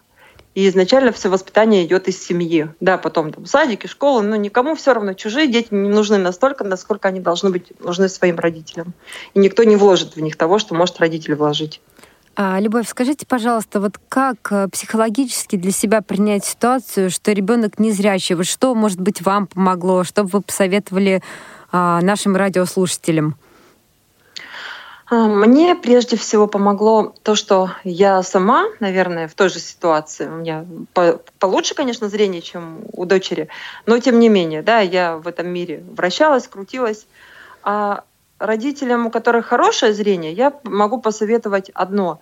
И 0.56 0.68
изначально 0.68 1.12
все 1.12 1.30
воспитание 1.30 1.86
идет 1.86 2.08
из 2.08 2.20
семьи. 2.20 2.70
Да, 2.80 2.98
потом 2.98 3.32
там 3.32 3.46
садики, 3.46 3.86
школы, 3.86 4.24
но 4.24 4.36
никому 4.36 4.74
все 4.74 4.94
равно 4.94 5.14
чужие 5.14 5.48
дети 5.48 5.68
не 5.72 5.90
нужны 5.90 6.18
настолько, 6.18 6.64
насколько 6.64 7.08
они 7.10 7.20
должны 7.20 7.52
быть 7.52 7.80
нужны 7.80 8.10
своим 8.10 8.40
родителям. 8.40 8.94
И 9.36 9.40
никто 9.40 9.64
не 9.64 9.76
вложит 9.76 10.16
в 10.16 10.20
них 10.20 10.36
того, 10.36 10.58
что 10.58 10.74
может 10.74 11.00
родитель 11.00 11.36
вложить. 11.36 11.80
А, 12.36 12.60
Любовь, 12.60 12.88
скажите, 12.88 13.26
пожалуйста, 13.28 13.80
вот 13.80 14.00
как 14.10 14.52
э, 14.52 14.68
психологически 14.68 15.56
для 15.56 15.72
себя 15.72 16.02
принять 16.02 16.46
ситуацию, 16.46 17.10
что 17.10 17.32
ребенок 17.32 17.80
незрячий? 17.80 18.36
Вот 18.36 18.46
что, 18.46 18.74
может 18.74 19.00
быть, 19.00 19.22
вам 19.22 19.48
помогло? 19.48 20.04
Что 20.04 20.24
бы 20.24 20.30
вы 20.30 20.42
посоветовали 20.42 21.22
а, 21.72 22.00
нашим 22.02 22.36
радиослушателям? 22.36 23.38
А, 25.10 25.28
мне 25.28 25.74
прежде 25.76 26.18
всего 26.18 26.48
помогло 26.48 27.14
то, 27.24 27.36
что 27.36 27.72
я 27.84 28.22
сама, 28.24 28.66
наверное, 28.82 29.28
в 29.28 29.36
той 29.36 29.50
же 29.50 29.60
ситуации. 29.60 30.28
У 30.28 30.38
меня 30.38 30.66
получше, 31.40 31.76
конечно, 31.76 32.10
зрение, 32.10 32.42
чем 32.42 32.80
у 32.92 33.06
дочери, 33.06 33.48
но 33.86 34.00
тем 34.00 34.20
не 34.20 34.28
менее, 34.28 34.62
да, 34.62 34.80
я 34.80 35.18
в 35.18 35.28
этом 35.28 35.48
мире 35.48 35.82
вращалась, 35.96 36.48
крутилась. 36.48 37.08
А 37.64 38.04
родителям, 38.38 39.06
у 39.06 39.10
которых 39.10 39.46
хорошее 39.46 39.94
зрение, 39.94 40.34
я 40.34 40.54
могу 40.64 41.00
посоветовать 41.00 41.70
одно. 41.74 42.20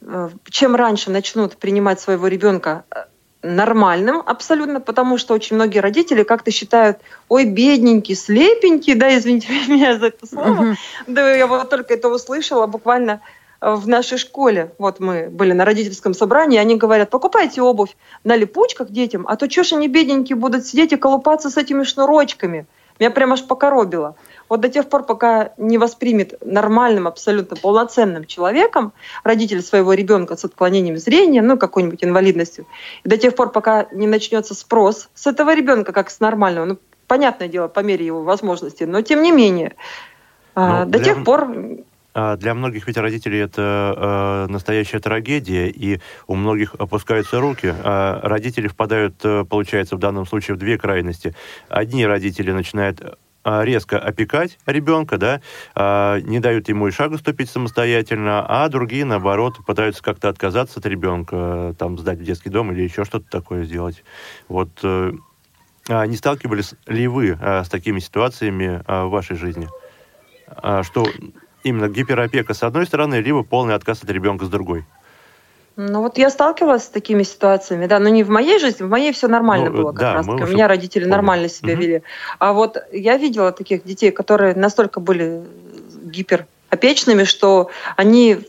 Э, 0.00 0.30
чем 0.48 0.76
раньше 0.76 1.10
начнут 1.10 1.56
принимать 1.58 2.00
своего 2.00 2.26
ребенка 2.26 2.84
э, 2.90 3.04
нормальным 3.42 4.22
абсолютно, 4.24 4.80
потому 4.80 5.16
что 5.18 5.34
очень 5.34 5.56
многие 5.56 5.78
родители 5.78 6.22
как-то 6.24 6.50
считают, 6.50 6.98
ой, 7.28 7.44
бедненький, 7.44 8.16
слепенький, 8.16 8.94
да, 8.94 9.16
извините 9.16 9.48
меня 9.68 9.98
за 9.98 10.06
это 10.06 10.26
слово, 10.26 10.46
uh-huh. 10.46 10.74
да, 11.06 11.32
я 11.32 11.46
вот 11.46 11.70
только 11.70 11.94
это 11.94 12.08
услышала 12.08 12.66
буквально 12.66 13.20
э, 13.60 13.72
в 13.74 13.86
нашей 13.86 14.18
школе, 14.18 14.72
вот 14.78 14.98
мы 14.98 15.28
были 15.30 15.52
на 15.52 15.64
родительском 15.64 16.14
собрании, 16.14 16.58
они 16.58 16.76
говорят, 16.76 17.10
покупайте 17.10 17.62
обувь 17.62 17.96
на 18.24 18.34
липучках 18.34 18.90
детям, 18.90 19.24
а 19.28 19.36
то 19.36 19.48
что 19.48 19.62
ж 19.62 19.74
они 19.74 19.88
бедненькие 19.88 20.36
будут 20.36 20.66
сидеть 20.66 20.92
и 20.92 20.96
колупаться 20.96 21.48
с 21.48 21.56
этими 21.56 21.84
шнурочками. 21.84 22.66
Меня 22.98 23.10
прям 23.12 23.32
аж 23.32 23.44
покоробило. 23.44 24.16
Вот 24.48 24.60
до 24.60 24.68
тех 24.68 24.88
пор, 24.88 25.04
пока 25.04 25.52
не 25.56 25.78
воспримет 25.78 26.34
нормальным, 26.44 27.06
абсолютно 27.06 27.56
полноценным 27.56 28.24
человеком 28.24 28.92
родитель 29.24 29.62
своего 29.62 29.92
ребенка 29.94 30.36
с 30.36 30.44
отклонением 30.44 30.96
зрения, 30.96 31.42
ну, 31.42 31.58
какой-нибудь 31.58 32.04
инвалидностью, 32.04 32.66
и 33.04 33.08
до 33.08 33.16
тех 33.16 33.34
пор, 33.34 33.52
пока 33.52 33.86
не 33.92 34.06
начнется 34.06 34.54
спрос 34.54 35.08
с 35.14 35.26
этого 35.26 35.54
ребенка, 35.54 35.92
как 35.92 36.10
с 36.10 36.20
нормального, 36.20 36.64
ну, 36.64 36.78
понятное 37.06 37.48
дело, 37.48 37.68
по 37.68 37.80
мере 37.80 38.06
его 38.06 38.22
возможностей, 38.22 38.86
но 38.86 39.02
тем 39.02 39.22
не 39.22 39.32
менее, 39.32 39.74
а, 40.54 40.84
ну, 40.84 40.90
до 40.90 40.98
для... 40.98 41.04
тех 41.04 41.24
пор 41.24 41.48
а, 42.14 42.36
для 42.36 42.54
многих 42.54 42.88
ведь 42.88 42.96
родителей 42.96 43.38
это 43.38 44.46
э, 44.48 44.50
настоящая 44.50 44.98
трагедия, 44.98 45.68
и 45.68 46.00
у 46.26 46.34
многих 46.34 46.74
опускаются 46.74 47.38
руки. 47.38 47.72
А 47.84 48.20
родители 48.22 48.66
впадают, 48.66 49.20
э, 49.22 49.44
получается, 49.44 49.94
в 49.94 50.00
данном 50.00 50.26
случае 50.26 50.56
в 50.56 50.58
две 50.58 50.78
крайности. 50.78 51.36
Одни 51.68 52.04
родители 52.04 52.50
начинают 52.50 53.18
резко 53.44 53.98
опекать 53.98 54.58
ребенка, 54.66 55.16
да, 55.16 55.40
а, 55.74 56.20
не 56.20 56.40
дают 56.40 56.68
ему 56.68 56.88
и 56.88 56.90
шагу 56.90 57.18
ступить 57.18 57.50
самостоятельно, 57.50 58.44
а 58.46 58.68
другие, 58.68 59.04
наоборот, 59.04 59.56
пытаются 59.66 60.02
как-то 60.02 60.28
отказаться 60.28 60.80
от 60.80 60.86
ребенка, 60.86 61.74
там, 61.78 61.98
сдать 61.98 62.18
в 62.18 62.24
детский 62.24 62.50
дом 62.50 62.72
или 62.72 62.82
еще 62.82 63.04
что-то 63.04 63.26
такое 63.30 63.64
сделать. 63.64 64.04
Вот 64.48 64.68
э, 64.82 65.12
а 65.88 66.06
не 66.06 66.16
сталкивались 66.16 66.74
ли 66.86 67.08
вы 67.08 67.38
с 67.40 67.68
такими 67.68 68.00
ситуациями 68.00 68.82
в 68.86 69.08
вашей 69.08 69.36
жизни? 69.36 69.68
Что 70.82 71.06
именно 71.62 71.88
гиперопека 71.88 72.52
с 72.52 72.62
одной 72.62 72.86
стороны, 72.86 73.16
либо 73.16 73.42
полный 73.42 73.74
отказ 73.74 74.02
от 74.02 74.10
ребенка 74.10 74.44
с 74.44 74.48
другой? 74.48 74.84
Ну 75.80 76.02
вот 76.02 76.18
я 76.18 76.28
сталкивалась 76.28 76.82
с 76.82 76.88
такими 76.88 77.22
ситуациями, 77.22 77.86
да, 77.86 78.00
но 78.00 78.08
не 78.08 78.24
в 78.24 78.30
моей 78.30 78.58
жизни, 78.58 78.82
в 78.82 78.88
моей 78.88 79.12
все 79.12 79.28
нормально 79.28 79.70
ну, 79.70 79.76
было 79.76 79.92
как 79.92 80.00
да, 80.00 80.14
раз. 80.14 80.26
У 80.26 80.32
меня 80.32 80.66
родители 80.66 81.02
помним. 81.02 81.12
нормально 81.12 81.48
себя 81.48 81.74
угу. 81.74 81.82
вели. 81.82 82.02
А 82.40 82.52
вот 82.52 82.78
я 82.90 83.16
видела 83.16 83.52
таких 83.52 83.84
детей, 83.84 84.10
которые 84.10 84.56
настолько 84.56 84.98
были 84.98 85.44
гиперопечными, 86.02 87.22
что 87.22 87.70
они 87.96 88.40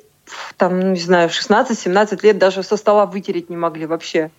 там, 0.57 0.79
ну, 0.79 0.91
не 0.93 0.99
знаю, 0.99 1.29
в 1.29 1.33
16-17 1.33 2.19
лет 2.23 2.39
даже 2.39 2.63
со 2.63 2.77
стола 2.77 3.05
вытереть 3.05 3.51
не 3.51 3.57
могли 3.57 3.85
вообще. 3.85 4.31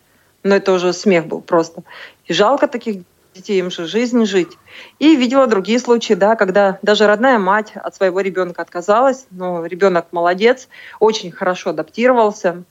Но 0.43 0.57
это 0.57 0.73
уже 0.73 0.93
смех 0.93 1.27
был 1.27 1.43
просто. 1.43 1.85
И 2.25 2.33
жалко 2.33 2.67
таких 2.67 3.03
детей, 3.35 3.61
им 3.61 3.71
же 3.71 3.87
жизнь 3.87 4.25
жить. 4.25 4.59
И 4.99 5.15
видела 5.15 5.47
другие 5.47 5.79
случаи, 5.79 6.15
да, 6.15 6.35
когда 6.35 6.81
даже 6.83 7.07
родная 7.07 7.39
мать 7.39 7.71
от 7.77 7.95
своего 7.95 8.19
ребенка 8.19 8.63
отказалась, 8.63 9.27
но 9.31 9.65
ребенок 9.65 10.07
молодец, 10.11 10.69
очень 10.99 11.31
хорошо 11.31 11.71
адаптировался, 11.71 12.65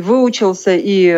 и 0.00 0.02
выучился, 0.02 0.72
и 0.74 1.12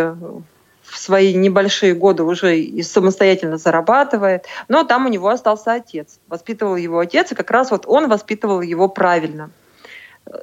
в 0.83 0.99
свои 0.99 1.35
небольшие 1.35 1.95
годы 1.95 2.25
уже 2.25 2.59
и 2.59 2.83
самостоятельно 2.83 3.57
зарабатывает. 3.57 4.47
Но 4.69 4.83
там 4.83 5.07
у 5.07 5.09
него 5.09 5.29
остался 5.29 5.75
отец. 5.75 6.19
Воспитывал 6.27 6.77
его 6.77 6.99
отец, 6.99 7.33
и 7.33 7.35
как 7.35 7.51
раз 7.51 7.71
вот 7.71 7.85
он 7.87 8.09
воспитывал 8.09 8.61
его 8.61 8.89
правильно. 8.89 9.51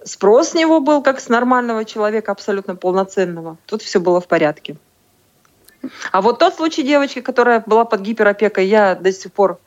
Спрос 0.05 0.50
с 0.50 0.53
него 0.53 0.79
был 0.79 1.03
как 1.03 1.19
с 1.19 1.29
нормального 1.29 1.84
человека, 1.86 2.31
абсолютно 2.31 2.75
полноценного. 2.75 3.58
Тут 3.65 3.81
все 3.81 4.00
было 4.00 4.19
в 4.22 4.27
порядке. 4.27 4.77
А 6.12 6.22
вот 6.22 6.39
тот 6.39 6.55
случай 6.55 6.84
девочки, 6.84 7.22
которая 7.22 7.63
была 7.65 7.86
под 7.86 8.01
гиперопекой, 8.01 8.67
я 8.67 8.96
до 8.96 9.12
сих 9.12 9.31
пор... 9.34 9.60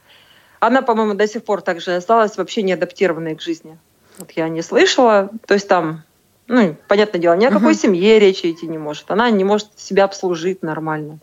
Она, 0.61 0.81
по-моему, 0.83 1.15
до 1.15 1.27
сих 1.27 1.45
пор 1.45 1.61
также 1.61 1.95
осталась 1.95 2.37
вообще 2.37 2.63
не 2.63 2.73
адаптированной 2.73 3.37
к 3.37 3.43
жизни. 3.43 3.79
Вот 4.19 4.31
я 4.33 4.49
не 4.49 4.63
слышала. 4.63 5.31
То 5.47 5.55
есть 5.55 5.69
там 5.69 6.05
ну, 6.53 6.77
понятное 6.87 7.19
дело, 7.19 7.35
ни 7.35 7.47
о 7.47 7.51
какой 7.51 7.73
uh-huh. 7.73 7.81
семье 7.81 8.19
речи 8.19 8.51
идти 8.51 8.67
не 8.67 8.77
может. 8.77 9.11
Она 9.11 9.31
не 9.31 9.43
может 9.43 9.69
себя 9.77 10.05
обслужить 10.05 10.63
нормально. 10.63 11.19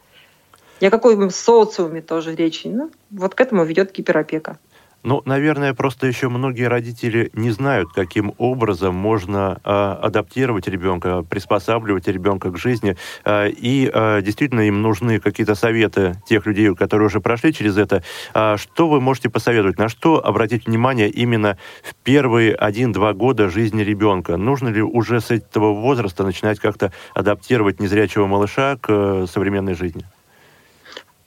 Ни 0.81 0.87
о 0.87 0.89
какой 0.89 1.29
социуме 1.29 2.01
тоже 2.01 2.33
речи. 2.33 2.65
Ну, 2.65 2.89
вот 3.11 3.35
к 3.35 3.41
этому 3.41 3.63
ведет 3.63 3.93
гиперопека. 3.93 4.57
Ну, 5.01 5.21
наверное, 5.23 5.73
просто 5.73 6.07
еще 6.07 6.27
многие 6.27 6.67
родители 6.67 7.29
не 7.33 7.51
знают, 7.51 7.93
каким 7.93 8.33
образом 8.37 8.95
можно 8.95 9.61
э, 9.63 9.69
адаптировать 9.69 10.67
ребенка, 10.67 11.23
приспосабливать 11.23 12.07
ребенка 12.07 12.51
к 12.51 12.57
жизни. 12.57 12.97
Э, 13.23 13.49
и 13.49 13.89
э, 13.91 14.21
действительно 14.21 14.61
им 14.61 14.81
нужны 14.81 15.19
какие-то 15.19 15.55
советы 15.55 16.21
тех 16.27 16.45
людей, 16.45 16.75
которые 16.75 17.07
уже 17.07 17.21
прошли 17.21 17.53
через 17.53 17.77
это. 17.77 18.03
Э, 18.33 18.57
что 18.57 18.89
вы 18.89 18.99
можете 18.99 19.29
посоветовать? 19.29 19.77
На 19.77 19.87
что 19.87 20.25
обратить 20.25 20.67
внимание 20.67 21.09
именно 21.09 21.57
в 21.81 21.95
первые 21.95 22.53
один-два 22.53 23.13
года 23.13 23.49
жизни 23.49 23.83
ребенка? 23.83 24.35
Нужно 24.35 24.67
ли 24.67 24.81
уже 24.81 25.21
с 25.21 25.31
этого 25.31 25.73
возраста 25.73 26.25
начинать 26.25 26.59
как-то 26.59 26.91
адаптировать 27.13 27.79
незрячего 27.79 28.27
малыша 28.27 28.75
к 28.75 28.87
э, 28.89 29.25
современной 29.31 29.75
жизни? 29.75 30.03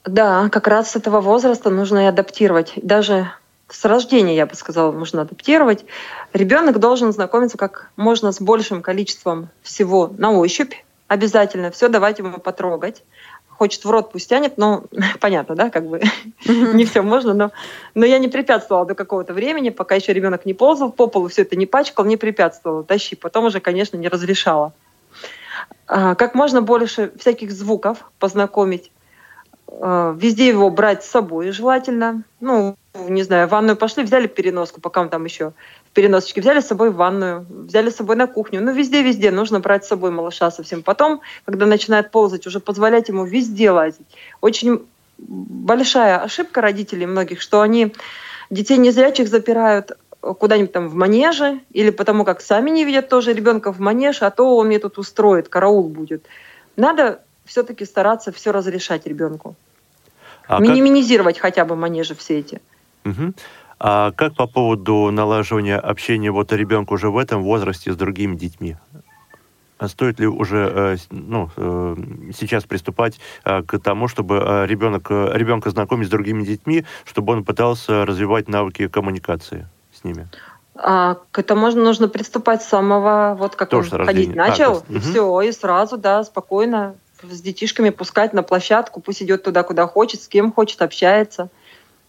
Да, 0.05 0.49
как 0.51 0.67
раз 0.67 0.91
с 0.91 0.97
этого 0.97 1.21
возраста 1.21 1.71
нужно 1.71 2.01
и 2.01 2.07
адаптировать. 2.07 2.73
Даже 2.83 3.31
с 3.73 3.85
рождения, 3.85 4.37
я 4.37 4.47
бы 4.47 4.55
сказала, 4.55 4.93
можно 4.93 5.23
адаптировать. 5.23 5.85
Ребенок 6.33 6.79
должен 6.79 7.13
знакомиться 7.13 7.57
как 7.57 7.91
можно 7.97 8.31
с 8.31 8.41
большим 8.41 8.83
количеством 8.83 9.49
всего 9.63 10.13
на 10.19 10.31
ощупь, 10.33 10.75
обязательно 11.09 11.71
все 11.71 11.89
давать 11.89 12.19
ему 12.19 12.39
потрогать. 12.39 13.03
хочет 13.49 13.85
в 13.85 13.91
рот, 13.91 14.13
пусть 14.13 14.29
тянет, 14.29 14.59
но 14.59 14.85
понятно, 15.21 15.55
да, 15.55 15.71
как 15.71 15.87
бы 15.87 16.03
не 16.47 16.85
все 16.85 17.03
можно, 17.03 17.33
но, 17.33 17.51
но 17.95 18.05
я 18.05 18.19
не 18.19 18.29
препятствовала 18.29 18.87
до 18.87 18.95
какого-то 18.95 19.33
времени, 19.33 19.71
пока 19.71 19.95
еще 19.95 20.13
ребенок 20.13 20.45
не 20.45 20.55
ползал 20.55 20.93
по 20.93 21.07
полу, 21.07 21.29
все 21.29 21.43
это 21.43 21.57
не 21.57 21.67
пачкал, 21.67 22.05
не 22.05 22.17
препятствовала, 22.17 22.85
тащи. 22.85 23.17
Потом 23.17 23.47
уже, 23.47 23.61
конечно, 23.61 23.97
не 23.97 24.09
разрешала. 24.09 24.73
А, 25.87 26.15
как 26.15 26.35
можно 26.35 26.63
больше 26.63 27.13
всяких 27.19 27.53
звуков 27.53 28.11
познакомить. 28.19 28.91
А, 29.69 30.15
везде 30.19 30.49
его 30.49 30.71
брать 30.71 31.05
с 31.05 31.11
собой 31.11 31.51
желательно. 31.53 32.25
Ну, 32.41 32.77
не 32.95 33.23
знаю, 33.23 33.49
в 33.49 33.51
ванную 33.51 33.77
пошли, 33.77 34.03
взяли 34.03 34.27
переноску, 34.27 34.81
пока 34.81 35.01
он 35.01 35.09
там 35.09 35.25
еще 35.25 35.53
в 35.87 35.95
переносочке, 35.95 36.41
взяли 36.41 36.61
с 36.61 36.67
собой 36.67 36.91
в 36.91 36.97
ванную, 36.97 37.47
взяли 37.49 37.91
с 37.91 37.97
собой 37.97 38.17
на 38.17 38.27
кухню. 38.27 38.61
Ну, 38.61 38.73
везде-везде 38.73 39.31
нужно 39.31 39.61
брать 39.61 39.85
с 39.85 39.89
собой 39.89 40.11
малыша 40.11 40.51
совсем. 40.51 40.83
Потом, 40.83 41.21
когда 41.45 41.67
начинает 41.67 42.11
ползать, 42.11 42.47
уже 42.47 42.61
позволять 42.61 43.09
ему 43.09 43.25
везде 43.25 43.71
лазить. 43.71 44.07
Очень 44.41 44.83
большая 45.19 46.19
ошибка 46.19 46.61
родителей 46.61 47.07
многих, 47.07 47.41
что 47.41 47.61
они 47.61 47.95
детей 48.51 48.77
незрячих 48.77 49.29
запирают 49.29 49.93
куда-нибудь 50.21 50.73
там 50.73 50.89
в 50.89 50.95
манеже, 50.95 51.61
или 51.73 51.91
потому 51.91 52.25
как 52.25 52.41
сами 52.41 52.71
не 52.71 52.85
видят 52.85 53.09
тоже 53.09 53.33
ребенка 53.33 53.73
в 53.73 53.81
манеж, 53.81 54.23
а 54.23 54.31
то 54.31 54.57
он 54.57 54.69
мне 54.69 54.79
тут 54.79 54.99
устроит, 54.99 55.49
караул 55.49 55.89
будет. 55.89 56.25
Надо 56.77 57.23
все-таки 57.45 57.85
стараться 57.85 58.33
все 58.33 58.53
разрешать 58.53 59.07
ребенку. 59.07 59.57
А 60.47 60.61
Минимизировать 60.61 61.37
как... 61.37 61.43
хотя 61.43 61.65
бы 61.65 61.75
манежи 61.75 62.15
все 62.15 62.39
эти. 62.39 62.61
Угу. 63.05 63.35
А 63.79 64.13
как 64.13 64.37
по 64.37 64.47
поводу 64.47 65.11
налаживания 65.11 65.77
общения 65.77 66.31
вот 66.31 66.53
ребенка 66.53 66.93
уже 66.93 67.11
в 67.11 67.19
этом 67.19 67.43
возрасте 67.43 67.93
с 67.93 67.97
другими 67.97 68.37
детьми? 68.37 68.77
А 69.79 69.89
стоит 69.89 70.21
ли 70.21 70.29
уже 70.29 70.73
э, 70.73 70.97
ну, 71.11 71.51
э, 71.57 71.97
сейчас 72.39 72.63
приступать 72.63 73.19
э, 73.45 73.63
к 73.65 73.81
тому, 73.81 74.07
чтобы 74.07 74.65
ребенок, 74.69 75.11
ребенка 75.11 75.71
знакомить 75.71 76.07
с 76.07 76.11
другими 76.11 76.45
детьми, 76.45 76.85
чтобы 77.05 77.33
он 77.33 77.45
пытался 77.45 78.07
развивать 78.07 78.49
навыки 78.49 78.87
коммуникации 78.87 79.67
с 79.93 80.05
ними? 80.05 80.29
А, 80.77 81.19
к 81.33 81.39
этому 81.41 81.63
можно, 81.63 81.83
нужно 81.83 82.09
приступать 82.09 82.63
с 82.63 82.69
самого, 82.69 83.37
вот 83.39 83.57
как 83.57 83.71
Тоже 83.71 83.97
он 83.97 84.07
ходить 84.07 84.35
начал, 84.35 84.79
а, 84.89 84.93
и 84.93 84.97
угу. 84.97 85.03
все, 85.03 85.41
и 85.43 85.53
сразу, 85.53 85.99
да, 85.99 86.23
спокойно 86.25 86.95
с 87.23 87.41
детишками 87.41 87.91
пускать 87.91 88.33
на 88.33 88.43
площадку, 88.43 89.01
пусть 89.01 89.23
идет 89.23 89.43
туда, 89.43 89.63
куда 89.65 89.87
хочет, 89.87 90.23
с 90.23 90.29
кем 90.29 90.53
хочет, 90.53 90.81
общается. 90.83 91.51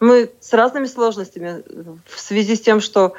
Мы 0.04 0.32
с 0.42 0.52
разными 0.52 0.86
сложностями 0.86 1.64
в 2.06 2.20
связи 2.20 2.58
с 2.58 2.62
тем, 2.62 2.82
что 2.82 3.14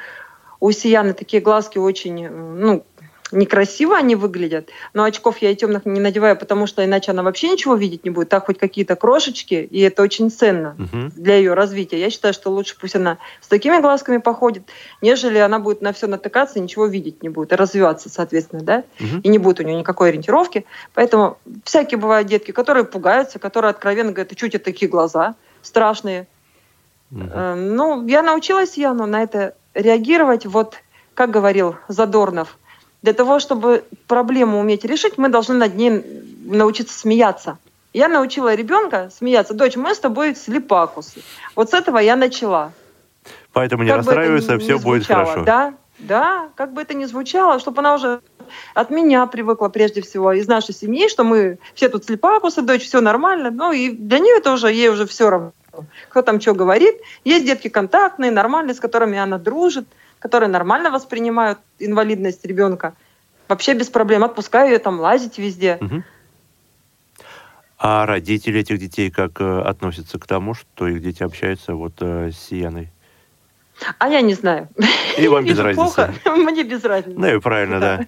у 0.59 0.69
Сияны 0.71 1.13
такие 1.13 1.41
глазки 1.41 1.79
очень, 1.79 2.29
ну, 2.29 2.85
некрасиво 3.31 3.97
они 3.97 4.15
выглядят, 4.15 4.69
но 4.93 5.03
очков 5.03 5.39
я 5.39 5.49
и 5.49 5.55
темных 5.55 5.87
не 5.87 5.99
надеваю, 5.99 6.37
потому 6.37 6.67
что 6.67 6.85
иначе 6.85 7.09
она 7.09 7.23
вообще 7.23 7.49
ничего 7.49 7.73
видеть 7.73 8.03
не 8.03 8.11
будет. 8.11 8.29
Так 8.29 8.45
хоть 8.45 8.59
какие-то 8.59 8.95
крошечки, 8.95 9.55
и 9.55 9.79
это 9.79 10.03
очень 10.03 10.29
ценно 10.29 10.75
uh-huh. 10.77 11.11
для 11.15 11.37
ее 11.37 11.55
развития. 11.55 11.99
Я 11.99 12.11
считаю, 12.11 12.35
что 12.35 12.51
лучше 12.51 12.75
пусть 12.79 12.95
она 12.95 13.17
с 13.41 13.47
такими 13.47 13.81
глазками 13.81 14.17
походит, 14.17 14.61
нежели 15.01 15.39
она 15.39 15.57
будет 15.57 15.81
на 15.81 15.91
все 15.91 16.05
натыкаться 16.05 16.59
и 16.59 16.61
ничего 16.61 16.85
видеть 16.85 17.23
не 17.23 17.29
будет, 17.29 17.51
и 17.51 17.55
развиваться, 17.55 18.09
соответственно, 18.09 18.61
да, 18.61 18.83
uh-huh. 18.99 19.21
и 19.23 19.27
не 19.27 19.39
будет 19.39 19.59
у 19.59 19.63
нее 19.63 19.75
никакой 19.75 20.09
ориентировки. 20.09 20.67
Поэтому 20.93 21.39
всякие 21.63 21.97
бывают 21.97 22.27
детки, 22.27 22.51
которые 22.51 22.83
пугаются, 22.85 23.39
которые 23.39 23.71
откровенно 23.71 24.11
говорят, 24.11 24.35
чуть 24.35 24.61
такие 24.63 24.87
глаза 24.87 25.33
страшные. 25.63 26.27
Uh-huh. 27.11 27.55
Ну, 27.55 28.07
я 28.07 28.21
научилась 28.21 28.77
Яну 28.77 29.05
на 29.05 29.23
это 29.23 29.55
реагировать, 29.73 30.45
вот 30.45 30.75
как 31.13 31.31
говорил 31.31 31.75
Задорнов– 31.87 32.57
для 33.05 33.13
того, 33.13 33.39
чтобы 33.39 33.83
проблему 34.07 34.59
уметь 34.59 34.83
решить, 34.83 35.19
мы 35.19 35.29
должны 35.29 35.53
над 35.53 35.75
ней 35.75 36.03
научиться 36.43 36.97
смеяться. 36.97 37.59
Я 37.93 38.07
научила 38.07 38.55
ребенка 38.55 39.11
смеяться. 39.15 39.53
Дочь, 39.53 39.75
мы 39.75 39.93
с 39.93 39.99
тобой 39.99 40.35
слепакусы. 40.35 41.21
Вот 41.55 41.69
с 41.69 41.73
этого 41.75 41.99
я 41.99 42.15
начала. 42.15 42.73
Поэтому 43.53 43.83
не 43.83 43.89
как 43.89 43.97
расстраивайся, 43.97 44.57
все 44.57 44.77
звучало, 44.77 44.81
будет 44.81 45.05
хорошо. 45.05 45.43
Да, 45.43 45.75
да, 45.99 46.49
как 46.55 46.73
бы 46.73 46.81
это 46.81 46.95
ни 46.95 47.05
звучало, 47.05 47.59
чтобы 47.59 47.81
она 47.81 47.93
уже 47.93 48.21
от 48.73 48.89
меня 48.89 49.27
привыкла 49.27 49.69
прежде 49.69 50.01
всего, 50.01 50.33
из 50.33 50.47
нашей 50.47 50.73
семьи, 50.73 51.07
что 51.07 51.23
мы 51.23 51.59
все 51.75 51.89
тут 51.89 52.05
слепакусы, 52.05 52.63
дочь, 52.63 52.85
все 52.85 53.01
нормально. 53.01 53.51
Ну 53.51 53.71
и 53.71 53.91
для 53.91 54.17
нее 54.17 54.41
тоже, 54.41 54.71
ей 54.71 54.89
уже 54.89 55.05
все 55.05 55.29
равно, 55.29 55.51
кто 56.09 56.21
там 56.21 56.39
что 56.41 56.53
говорит. 56.53 56.95
Есть 57.23 57.45
детки 57.45 57.67
контактные, 57.67 58.31
нормальные, 58.31 58.75
с 58.75 58.79
которыми 58.79 59.17
она 59.17 59.37
дружит 59.37 59.87
которые 60.25 60.49
нормально 60.49 60.89
воспринимают 60.89 61.59
инвалидность 61.77 62.43
ребенка, 62.45 62.95
вообще 63.47 63.75
без 63.75 63.89
проблем 63.89 64.23
отпускаю 64.23 64.71
ее 64.71 64.79
там 64.79 64.99
лазить 64.99 65.37
везде. 65.37 65.77
Угу. 65.79 66.03
А 67.77 68.05
родители 68.07 68.61
этих 68.61 68.79
детей 68.79 69.11
как 69.11 69.39
э, 69.39 69.61
относятся 69.61 70.17
к 70.17 70.25
тому, 70.25 70.55
что 70.55 70.87
их 70.87 71.03
дети 71.03 71.21
общаются 71.21 71.75
вот 71.75 71.93
э, 71.99 72.31
с 72.31 72.37
Сияной? 72.39 72.89
А 73.99 74.09
я 74.09 74.21
не 74.21 74.33
знаю. 74.33 74.67
И 75.19 75.27
вам 75.27 75.45
без 75.45 75.59
разницы. 75.59 76.11
Мне 76.25 76.63
без 76.63 76.83
разницы. 76.83 77.19
Ну 77.19 77.35
и 77.35 77.39
правильно, 77.39 77.79
да. 77.79 78.05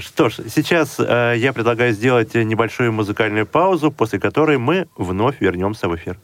Что 0.00 0.28
ж, 0.28 0.36
сейчас 0.48 0.96
э, 0.98 1.34
я 1.36 1.52
предлагаю 1.52 1.92
сделать 1.92 2.34
небольшую 2.34 2.92
музыкальную 2.92 3.46
паузу, 3.46 3.90
после 3.90 4.18
которой 4.18 4.58
мы 4.58 4.86
вновь 4.96 5.40
вернемся 5.40 5.88
в 5.88 5.96
эфир. 5.96 6.18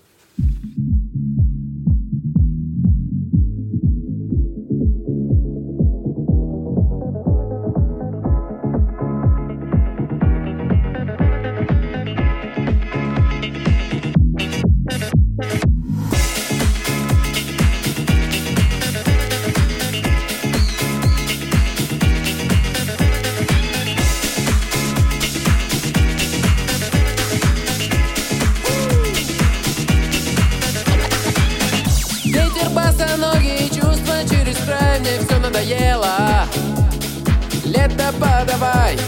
Подавай. 38.22 38.98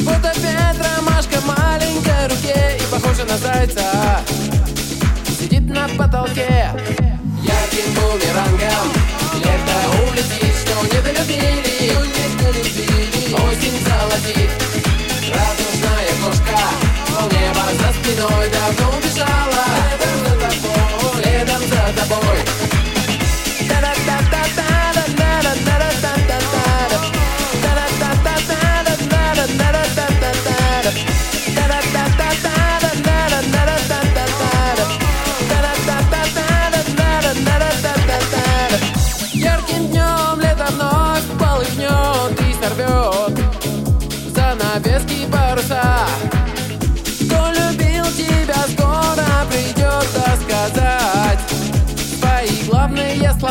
Вот 0.00 0.18
опять 0.18 0.78
ромашка 0.78 1.40
маленькой 1.42 2.28
руке 2.28 2.78
И 2.78 2.82
похожа 2.90 3.24
на 3.24 3.36
зайца. 3.36 4.20
Сидит 5.38 5.68
на 5.68 5.88
потолке. 5.88 6.70
Ярким 7.42 7.94
бумерангом 7.94 8.86
Лето 9.36 9.76
улетит, 10.08 10.54
что 10.56 10.96
недолюбили 10.96 11.69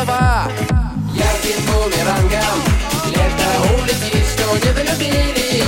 слова. 0.04 0.48
Ярким 1.14 1.60
бумерангом 1.66 2.58
Лето 3.06 3.82
улетит, 3.82 4.24
что 4.32 4.56
недолюбили 4.56 5.64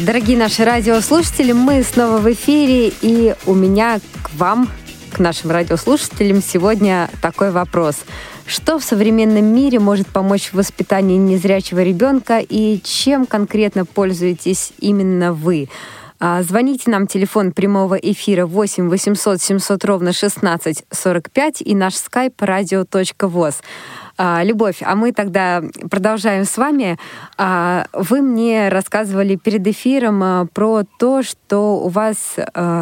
дорогие 0.00 0.36
наши 0.36 0.64
радиослушатели, 0.64 1.52
мы 1.52 1.82
снова 1.82 2.18
в 2.18 2.30
эфире, 2.32 2.92
и 3.00 3.34
у 3.46 3.54
меня 3.54 4.00
к 4.22 4.30
вам, 4.34 4.68
к 5.12 5.18
нашим 5.18 5.50
радиослушателям, 5.50 6.42
сегодня 6.42 7.08
такой 7.22 7.50
вопрос. 7.50 7.96
Что 8.46 8.78
в 8.78 8.84
современном 8.84 9.44
мире 9.44 9.78
может 9.78 10.06
помочь 10.06 10.50
в 10.50 10.54
воспитании 10.54 11.16
незрячего 11.16 11.82
ребенка 11.82 12.38
и 12.38 12.80
чем 12.82 13.26
конкретно 13.26 13.84
пользуетесь 13.84 14.72
именно 14.80 15.32
вы? 15.32 15.68
А, 16.18 16.42
звоните 16.42 16.90
нам, 16.90 17.06
телефон 17.06 17.52
прямого 17.52 17.94
эфира 17.94 18.46
8 18.46 18.88
800 18.88 19.40
700 19.40 19.84
ровно 19.84 20.12
16 20.12 20.84
45 20.90 21.60
и 21.60 21.74
наш 21.74 21.94
skype 21.94 22.36
radio.voz. 22.36 23.56
А, 24.16 24.42
Любовь, 24.42 24.78
а 24.80 24.94
мы 24.94 25.12
тогда 25.12 25.62
продолжаем 25.90 26.44
с 26.44 26.56
вами. 26.56 26.98
А, 27.36 27.86
вы 27.92 28.22
мне 28.22 28.70
рассказывали 28.70 29.36
перед 29.36 29.66
эфиром 29.66 30.48
про 30.54 30.84
то, 30.98 31.22
что 31.22 31.76
у 31.80 31.88
вас 31.88 32.36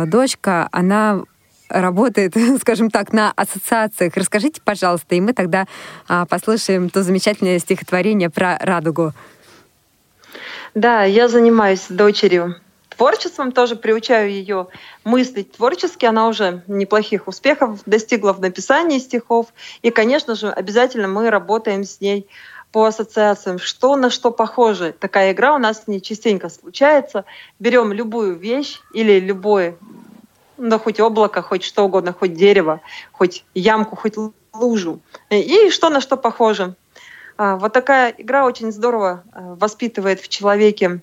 дочка, 0.07 0.69
она 0.71 1.23
работает, 1.69 2.37
скажем 2.61 2.91
так, 2.91 3.13
на 3.13 3.33
ассоциациях. 3.35 4.17
Расскажите, 4.17 4.61
пожалуйста, 4.65 5.17
и 5.17 5.21
мы 5.21 5.33
тогда 5.33 5.67
послушаем 6.29 6.89
то 6.89 7.03
замечательное 7.03 7.59
стихотворение 7.59 8.31
про 8.31 8.59
радугу. 8.59 9.13
Да, 10.75 11.03
я 11.05 11.29
занимаюсь 11.29 11.87
дочерью 11.89 12.57
творчеством, 12.97 13.53
тоже 13.53 13.77
приучаю 13.77 14.31
ее 14.31 14.69
мыслить 15.05 15.53
творчески. 15.53 16.07
Она 16.07 16.29
уже 16.29 16.63
неплохих 16.67 17.29
успехов 17.29 17.81
достигла 17.87 18.33
в 18.33 18.41
написании 18.41 18.99
стихов. 18.99 19.49
И, 19.83 19.91
конечно 19.91 20.35
же, 20.35 20.51
обязательно 20.51 21.09
мы 21.09 21.31
работаем 21.31 21.85
с 21.85 22.01
ней 22.01 22.29
по 22.73 22.87
ассоциациям, 22.87 23.59
что 23.59 23.95
на 23.97 24.11
что 24.11 24.31
похоже. 24.31 24.93
Такая 24.99 25.33
игра 25.33 25.55
у 25.55 25.59
нас 25.59 25.85
не 25.87 26.03
частенько 26.03 26.49
случается. 26.49 27.25
Берем 27.61 27.93
любую 27.93 28.37
вещь 28.37 28.81
или 28.93 29.21
любое, 29.21 29.77
да 30.57 30.79
хоть 30.79 30.99
облако, 30.99 31.41
хоть 31.43 31.63
что 31.63 31.85
угодно, 31.85 32.13
хоть 32.13 32.35
дерево, 32.35 32.81
хоть 33.13 33.45
ямку, 33.55 33.95
хоть 33.95 34.15
лужу. 34.53 35.01
И 35.31 35.71
что 35.71 35.89
на 35.89 36.01
что 36.01 36.17
похоже. 36.17 36.75
А, 37.37 37.57
вот 37.57 37.73
такая 37.73 38.15
игра 38.17 38.45
очень 38.45 38.73
здорово 38.73 39.25
а, 39.33 39.55
воспитывает 39.55 40.21
в 40.21 40.29
человеке 40.29 41.01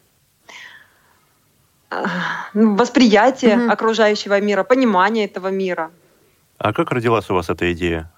восприятие 2.54 3.58
угу. 3.58 3.72
окружающего 3.72 4.40
мира, 4.40 4.64
понимание 4.64 5.26
этого 5.26 5.50
мира. 5.50 5.92
А 6.58 6.74
как 6.74 6.92
родилась 6.92 7.30
у 7.30 7.34
вас 7.34 7.50
эта 7.50 7.72
идея? 7.74 8.12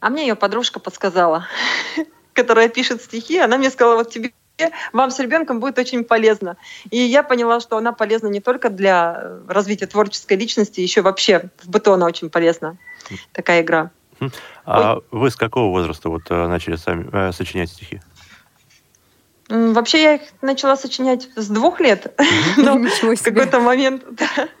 А 0.00 0.10
мне 0.10 0.26
ее 0.26 0.34
подружка 0.34 0.80
подсказала, 0.80 1.46
которая 2.32 2.68
пишет 2.68 3.02
стихи. 3.02 3.38
Она 3.38 3.56
мне 3.58 3.70
сказала, 3.70 3.96
вот 3.96 4.10
тебе 4.10 4.32
вам 4.92 5.10
с 5.10 5.18
ребенком 5.18 5.60
будет 5.60 5.78
очень 5.78 6.04
полезно. 6.04 6.56
И 6.90 6.98
я 6.98 7.22
поняла, 7.22 7.60
что 7.60 7.76
она 7.76 7.92
полезна 7.92 8.28
не 8.28 8.40
только 8.40 8.70
для 8.70 9.38
развития 9.48 9.86
творческой 9.86 10.36
личности, 10.36 10.80
еще 10.80 11.02
вообще 11.02 11.50
в 11.62 11.68
быту 11.68 11.92
она 11.92 12.06
очень 12.06 12.30
полезна. 12.30 12.76
Такая 13.32 13.62
игра. 13.62 13.90
А 14.64 14.96
Ой. 14.96 15.02
вы 15.10 15.30
с 15.30 15.36
какого 15.36 15.70
возраста 15.70 16.08
вот 16.08 16.22
э, 16.30 16.46
начали 16.46 16.76
сами 16.76 17.08
э, 17.12 17.32
сочинять 17.32 17.70
стихи? 17.70 18.00
Вообще 19.52 20.02
я 20.02 20.14
их 20.14 20.22
начала 20.40 20.76
сочинять 20.76 21.28
с 21.36 21.48
двух 21.48 21.78
лет, 21.78 22.18
но 22.56 22.78
в 22.78 23.22
какой-то 23.22 23.60
момент 23.60 24.02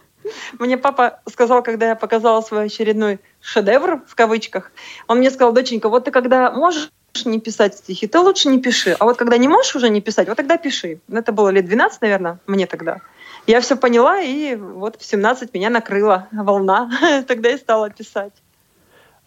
мне 0.58 0.76
папа 0.76 1.20
сказал, 1.30 1.62
когда 1.62 1.88
я 1.88 1.96
показала 1.96 2.42
свой 2.42 2.66
очередной 2.66 3.18
шедевр, 3.40 4.02
в 4.06 4.14
кавычках, 4.14 4.70
он 5.08 5.18
мне 5.18 5.30
сказал, 5.30 5.52
доченька, 5.52 5.88
вот 5.88 6.04
ты 6.04 6.10
когда 6.10 6.50
можешь 6.50 6.90
не 7.24 7.40
писать 7.40 7.78
стихи, 7.78 8.06
ты 8.06 8.18
лучше 8.18 8.50
не 8.50 8.60
пиши. 8.60 8.94
А 8.98 9.06
вот 9.06 9.16
когда 9.16 9.38
не 9.38 9.48
можешь 9.48 9.74
уже 9.74 9.88
не 9.88 10.02
писать, 10.02 10.28
вот 10.28 10.36
тогда 10.36 10.58
пиши. 10.58 11.00
Это 11.10 11.32
было 11.32 11.48
лет 11.48 11.64
12, 11.64 12.02
наверное, 12.02 12.38
мне 12.46 12.66
тогда. 12.66 13.00
Я 13.46 13.62
все 13.62 13.76
поняла, 13.76 14.20
и 14.20 14.56
вот 14.56 15.00
в 15.00 15.04
17 15.04 15.54
меня 15.54 15.70
накрыла 15.70 16.28
волна. 16.32 16.90
тогда 17.26 17.50
и 17.50 17.56
стала 17.56 17.88
писать. 17.88 18.34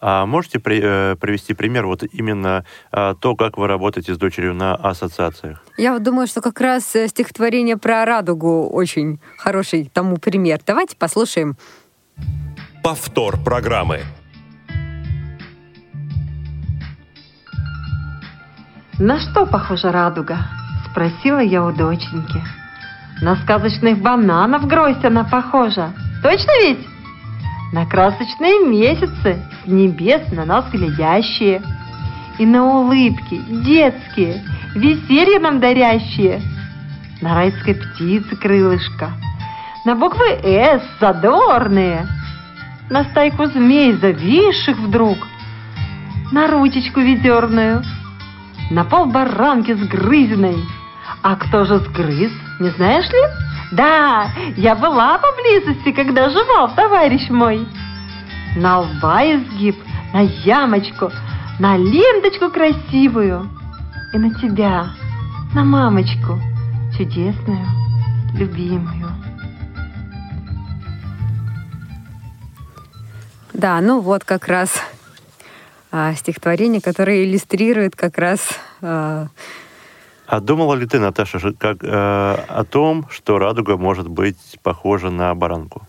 А 0.00 0.26
можете 0.26 0.58
при, 0.58 0.80
э, 0.82 1.16
привести 1.16 1.54
пример 1.54 1.86
вот 1.86 2.02
именно 2.02 2.64
э, 2.92 3.14
то, 3.18 3.34
как 3.34 3.56
вы 3.56 3.66
работаете 3.66 4.14
с 4.14 4.18
дочерью 4.18 4.54
на 4.54 4.74
ассоциациях? 4.74 5.62
Я 5.78 5.92
вот 5.94 6.02
думаю, 6.02 6.26
что 6.26 6.42
как 6.42 6.60
раз 6.60 6.94
э, 6.94 7.08
стихотворение 7.08 7.78
про 7.78 8.04
радугу 8.04 8.68
очень 8.68 9.20
хороший 9.38 9.90
тому 9.92 10.18
пример. 10.18 10.60
Давайте 10.66 10.96
послушаем. 10.96 11.56
Повтор 12.82 13.42
программы. 13.42 14.02
На 18.98 19.18
что 19.18 19.46
похожа 19.46 19.92
радуга? 19.92 20.38
Спросила 20.90 21.40
я 21.40 21.64
у 21.64 21.72
доченьки. 21.72 22.42
На 23.22 23.36
сказочных 23.36 23.98
бананов 23.98 24.66
гроздь 24.66 25.04
она 25.04 25.24
похожа. 25.24 25.92
Точно 26.22 26.50
ведь? 26.62 26.95
На 27.72 27.86
красочные 27.86 28.66
месяцы 28.66 29.42
с 29.64 29.66
небес 29.66 30.22
на 30.32 30.44
нас 30.44 30.70
глядящие, 30.70 31.62
и 32.38 32.46
на 32.46 32.64
улыбки 32.64 33.40
детские, 33.48 34.42
веселье 34.74 35.38
нам 35.38 35.58
дарящие, 35.58 36.42
на 37.20 37.34
райской 37.34 37.74
птице 37.74 38.36
крылышко, 38.36 39.12
на 39.84 39.94
буквы 39.94 40.38
«С» 40.42 40.82
задорные, 41.00 42.06
на 42.90 43.04
стайку 43.04 43.46
змей, 43.46 43.92
зависших 43.94 44.78
вдруг, 44.78 45.18
на 46.32 46.46
ручечку 46.48 47.00
ведерную, 47.00 47.82
на 48.70 48.84
пол 48.84 49.06
баранки 49.06 49.72
сгрызенной. 49.72 50.58
А 51.22 51.36
кто 51.36 51.64
же 51.64 51.78
сгрыз, 51.78 52.32
не 52.60 52.70
знаешь 52.70 53.08
ли? 53.08 53.18
Да, 53.72 54.30
я 54.56 54.74
была 54.76 55.18
поблизости, 55.18 55.92
когда 55.92 56.30
жевал, 56.30 56.74
товарищ 56.74 57.28
мой. 57.30 57.66
На 58.56 58.80
лба 58.80 59.22
изгиб, 59.24 59.76
на 60.12 60.20
ямочку, 60.20 61.10
на 61.58 61.76
ленточку 61.76 62.50
красивую. 62.50 63.50
И 64.12 64.18
на 64.18 64.32
тебя, 64.34 64.90
на 65.52 65.64
мамочку, 65.64 66.40
чудесную, 66.96 67.66
любимую. 68.34 69.10
Да, 73.52 73.80
ну 73.80 74.00
вот 74.00 74.22
как 74.22 74.48
раз 74.48 74.70
а, 75.90 76.14
стихотворение, 76.14 76.80
которое 76.80 77.24
иллюстрирует 77.24 77.96
как 77.96 78.18
раз 78.18 78.40
а, 78.80 79.26
а 80.26 80.40
думала 80.40 80.74
ли 80.74 80.86
ты, 80.86 80.98
Наташа, 80.98 81.52
как, 81.52 81.78
э, 81.82 81.88
о 81.88 82.64
том, 82.64 83.06
что 83.10 83.38
радуга 83.38 83.76
может 83.76 84.08
быть 84.08 84.58
похожа 84.62 85.10
на 85.10 85.34
баранку? 85.34 85.82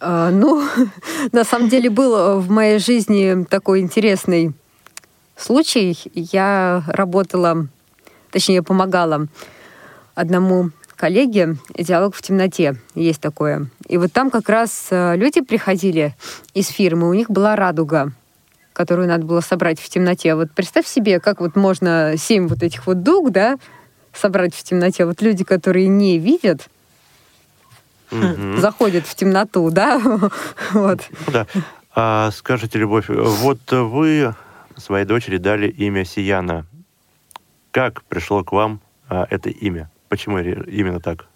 А, 0.00 0.30
ну, 0.30 0.62
на 1.32 1.44
самом 1.44 1.68
деле 1.68 1.88
был 1.88 2.40
в 2.40 2.50
моей 2.50 2.78
жизни 2.78 3.44
такой 3.44 3.80
интересный 3.80 4.52
случай. 5.36 5.96
Я 6.14 6.82
работала, 6.86 7.66
точнее, 8.30 8.62
помогала 8.62 9.28
одному 10.14 10.70
коллеге 10.94 11.56
«Диалог 11.76 12.14
в 12.14 12.22
темноте». 12.22 12.76
Есть 12.94 13.20
такое. 13.20 13.66
И 13.88 13.96
вот 13.96 14.12
там 14.12 14.30
как 14.30 14.48
раз 14.48 14.88
э, 14.90 15.16
люди 15.16 15.40
приходили 15.40 16.14
из 16.52 16.68
фирмы, 16.68 17.08
у 17.08 17.14
них 17.14 17.30
была 17.30 17.56
радуга– 17.56 18.12
которую 18.74 19.08
надо 19.08 19.24
было 19.24 19.40
собрать 19.40 19.80
в 19.80 19.88
темноте. 19.88 20.34
Вот 20.34 20.50
представь 20.50 20.86
себе, 20.86 21.20
как 21.20 21.40
вот 21.40 21.56
можно 21.56 22.14
семь 22.18 22.48
вот 22.48 22.62
этих 22.62 22.86
вот 22.86 23.02
дуг, 23.02 23.30
да, 23.30 23.56
собрать 24.12 24.54
в 24.54 24.62
темноте. 24.62 25.06
Вот 25.06 25.22
люди, 25.22 25.44
которые 25.44 25.88
не 25.88 26.18
видят, 26.18 26.68
mm 28.10 28.58
заходят 28.58 29.06
в 29.06 29.14
темноту, 29.14 29.70
да, 29.70 29.98
вот. 30.72 31.00
Ну 31.26 31.32
да. 31.32 31.46
А, 31.94 32.30
скажите, 32.32 32.78
Любовь, 32.78 33.06
вот 33.08 33.60
вы 33.70 34.34
своей 34.76 35.06
дочери 35.06 35.38
дали 35.38 35.68
имя 35.68 36.04
Сияна. 36.04 36.66
Как 37.70 38.02
пришло 38.04 38.42
к 38.44 38.52
вам 38.52 38.80
а, 39.08 39.26
это 39.30 39.50
имя? 39.50 39.90
Почему 40.08 40.38
именно 40.38 41.00
так? 41.00 41.26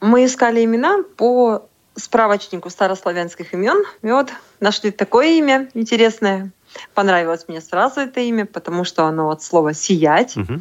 Мы 0.00 0.24
искали 0.24 0.64
имена 0.64 1.02
по 1.16 1.68
справочнику 1.98 2.70
старославянских 2.70 3.54
имен. 3.54 3.84
И 4.02 4.10
вот 4.10 4.30
нашли 4.60 4.90
такое 4.90 5.38
имя 5.38 5.68
интересное. 5.74 6.50
Понравилось 6.94 7.46
мне 7.48 7.60
сразу 7.60 8.00
это 8.00 8.20
имя, 8.20 8.46
потому 8.46 8.84
что 8.84 9.04
оно 9.04 9.30
от 9.30 9.42
слова 9.42 9.74
«сиять». 9.74 10.36
Угу. 10.36 10.60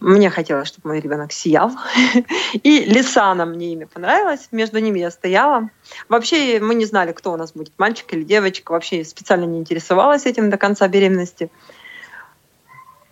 Мне 0.00 0.28
хотелось, 0.28 0.68
чтобы 0.68 0.88
мой 0.88 1.00
ребенок 1.00 1.32
сиял. 1.32 1.72
И 2.52 2.84
Лисана 2.84 3.46
мне 3.46 3.72
имя 3.72 3.86
понравилось. 3.86 4.48
Между 4.50 4.78
ними 4.78 4.98
я 4.98 5.10
стояла. 5.10 5.70
Вообще 6.10 6.60
мы 6.60 6.74
не 6.74 6.84
знали, 6.84 7.12
кто 7.12 7.32
у 7.32 7.36
нас 7.36 7.52
будет, 7.52 7.72
мальчик 7.78 8.12
или 8.12 8.22
девочка. 8.22 8.72
Вообще 8.72 9.02
специально 9.04 9.44
не 9.44 9.58
интересовалась 9.58 10.26
этим 10.26 10.50
до 10.50 10.58
конца 10.58 10.88
беременности. 10.88 11.50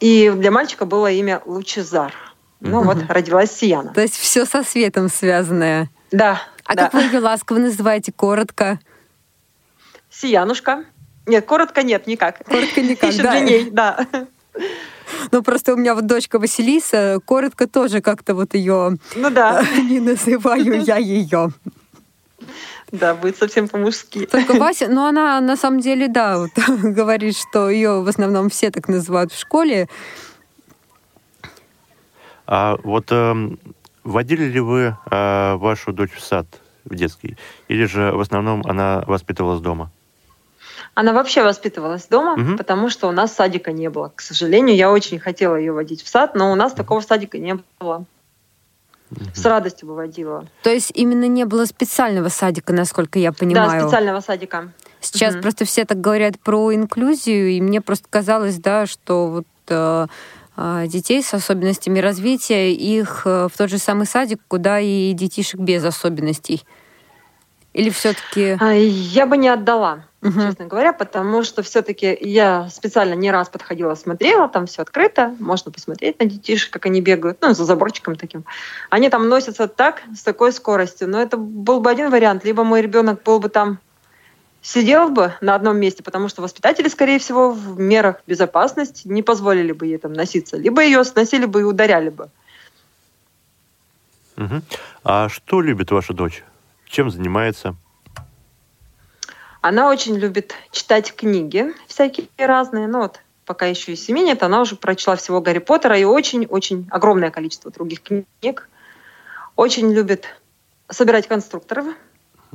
И 0.01 0.31
для 0.31 0.51
мальчика 0.51 0.85
было 0.85 1.11
имя 1.11 1.41
Лучезар. 1.47 2.13
Ну 2.61 2.83
вот, 2.83 2.99
родилась 3.09 3.53
Сияна. 3.53 3.95
То 3.95 4.03
есть 4.03 4.15
все 4.15 4.45
со 4.45 4.63
светом 4.63 5.09
связанное. 5.09 5.89
Да, 6.11 6.43
а 6.65 6.75
да. 6.75 6.85
как 6.85 6.95
вы 6.95 7.03
ее 7.03 7.19
ласково 7.19 7.59
называете? 7.59 8.13
Коротко? 8.13 8.79
Сиянушка. 10.11 10.85
Нет, 11.27 11.47
коротко 11.47 11.83
нет, 11.83 12.07
никак. 12.07 12.45
Коротко 12.45 12.81
никак, 12.81 13.13
Еще 13.13 13.23
да. 13.23 13.33
длинней, 13.33 13.71
да. 13.71 14.07
Ну, 15.31 15.43
просто 15.43 15.75
у 15.75 15.77
меня 15.77 15.95
вот 15.95 16.07
дочка 16.07 16.39
Василиса, 16.39 17.19
коротко 17.25 17.67
тоже 17.67 18.01
как-то 18.01 18.35
вот 18.35 18.55
ее... 18.55 18.99
Ну 19.15 19.31
да. 19.31 19.65
Не 19.77 20.01
называю 20.01 20.83
я 20.83 20.97
ее. 20.97 21.51
Да, 22.91 23.15
будет 23.15 23.39
совсем 23.39 23.69
по-мужски. 23.69 24.27
Только 24.27 24.55
Вася, 24.55 24.89
ну 24.89 25.07
она 25.07 25.41
на 25.41 25.57
самом 25.57 25.81
деле, 25.81 26.09
да, 26.09 26.39
вот, 26.39 26.51
говорит, 26.83 27.37
что 27.37 27.71
ее 27.71 28.03
в 28.03 28.09
основном 28.09 28.51
все 28.51 28.71
так 28.71 28.89
называют 28.89 29.33
в 29.33 29.39
школе. 29.39 29.89
А 32.47 32.77
вот 32.83 33.07
э, 33.11 33.35
водили 34.05 34.45
ли 34.45 34.61
вы 34.61 34.97
э, 35.11 35.55
вашу 35.55 35.93
дочь 35.93 36.13
в 36.13 36.21
сад, 36.21 36.47
в 36.85 36.95
детский? 36.95 37.37
Или 37.69 37.85
же 37.85 38.13
в 38.13 38.21
основном 38.21 38.63
она 38.67 39.05
воспитывалась 39.07 39.61
дома? 39.61 39.91
Она 40.95 41.13
вообще 41.13 41.43
воспитывалась 41.43 42.07
дома, 42.07 42.35
угу. 42.35 42.57
потому 42.59 42.91
что 42.91 43.09
у 43.09 43.13
нас 43.13 43.35
садика 43.35 43.73
не 43.73 43.89
было. 43.89 44.13
К 44.15 44.21
сожалению, 44.21 44.77
я 44.77 44.91
очень 44.91 45.19
хотела 45.19 45.57
ее 45.57 45.73
водить 45.73 46.03
в 46.03 46.09
сад, 46.09 46.35
но 46.35 46.53
у 46.53 46.55
нас 46.55 46.75
такого 46.75 47.01
садика 47.01 47.39
не 47.39 47.59
было. 47.81 48.05
С 49.35 49.45
радостью 49.45 49.89
бы 49.89 49.95
водила. 49.95 50.47
То 50.63 50.71
есть 50.71 50.91
именно 50.95 51.29
не 51.29 51.45
было 51.45 51.67
специального 51.67 52.29
садика, 52.29 52.73
насколько 52.73 53.19
я 53.19 53.33
понимаю? 53.33 53.71
Да, 53.71 53.81
специального 53.81 54.21
садика. 54.21 54.73
Сейчас 55.01 55.35
угу. 55.35 55.43
просто 55.43 55.65
все 55.65 55.85
так 55.85 56.01
говорят 56.01 56.39
про 56.41 56.75
инклюзию, 56.75 57.51
и 57.51 57.61
мне 57.61 57.81
просто 57.81 58.07
казалось, 58.09 58.57
да, 58.57 58.87
что 58.87 59.29
вот 59.29 59.47
э 59.69 60.07
детей 60.57 61.23
с 61.23 61.35
особенностями 61.35 61.99
развития 61.99 62.73
их 62.73 63.23
э, 63.25 63.49
в 63.53 63.57
тот 63.57 63.71
же 63.71 63.79
самый 63.79 64.07
садик, 64.07 64.41
куда 64.49 64.81
и 64.81 65.13
детишек 65.13 65.61
без 65.61 65.85
особенностей. 65.85 66.65
Или 67.73 67.91
все-таки... 67.91 68.57
А, 68.61 68.73
я 68.73 69.27
бы 69.27 69.37
не 69.37 69.49
отдала 69.49 70.05
угу. 70.23 70.41
честно 70.41 70.67
говоря, 70.67 70.93
потому 70.93 71.43
что 71.43 71.63
все-таки 71.63 72.17
я 72.21 72.69
специально 72.71 73.15
не 73.15 73.31
раз 73.31 73.49
подходила, 73.49 73.95
смотрела, 73.95 74.49
там 74.49 74.67
все 74.67 74.83
открыто, 74.83 75.35
можно 75.39 75.71
посмотреть 75.71 76.19
на 76.21 76.27
детишек, 76.27 76.73
как 76.73 76.87
они 76.87 77.01
бегают, 77.01 77.39
ну, 77.41 77.53
за 77.53 77.65
заборчиком 77.65 78.17
таким. 78.17 78.45
Они 78.91 79.09
там 79.11 79.29
носятся 79.29 79.69
так, 79.69 80.03
с 80.17 80.23
такой 80.23 80.53
скоростью, 80.53 81.09
но 81.09 81.21
это 81.21 81.37
был 81.37 81.81
бы 81.81 81.91
один 81.91 82.11
вариант, 82.11 82.45
либо 82.45 82.65
мой 82.65 82.83
ребенок 82.83 83.23
был 83.23 83.41
бы 83.41 83.49
там 83.49 83.79
сидел 84.63 85.11
бы 85.11 85.35
на 85.41 85.55
одном 85.55 85.77
месте, 85.79 86.03
потому 86.03 86.29
что 86.29 86.41
воспитатели, 86.41 86.89
скорее 86.89 87.19
всего, 87.19 87.51
в 87.51 87.79
мерах 87.79 88.23
безопасности 88.27 89.09
не 89.09 89.23
позволили 89.23 89.73
бы 89.73 89.87
ей 89.87 89.99
там 89.99 90.13
носиться, 90.13 90.57
либо 90.57 90.83
ее 90.83 91.05
сносили 91.05 91.45
бы 91.45 91.61
и 91.61 91.65
ударяли 91.65 92.09
бы. 92.09 92.31
Угу. 94.39 94.63
А 95.05 95.29
что 95.29 95.61
любит 95.61 95.91
ваша 95.91 96.15
дочь? 96.15 96.45
Чем 96.87 97.11
занимается? 97.11 97.75
Она 99.61 99.89
очень 99.89 100.17
любит 100.17 100.55
читать 100.71 101.15
книги 101.15 101.73
всякие 101.87 102.29
разные. 102.39 102.89
Ну 102.89 103.03
вот, 103.03 103.21
пока 103.45 103.67
еще 103.67 103.93
и 103.93 103.97
семи 103.97 104.23
нет, 104.23 104.43
она 104.43 104.61
уже 104.61 104.77
прочла 104.77 105.17
всего 105.17 105.41
Гарри 105.41 105.59
Поттера 105.59 105.99
и 105.99 106.05
очень-очень 106.05 106.89
огромное 106.91 107.31
количество 107.31 107.71
других 107.71 108.03
книг. 108.03 108.69
Очень 109.55 109.93
любит 109.93 110.27
собирать 110.89 111.29
конструкторов. 111.29 111.87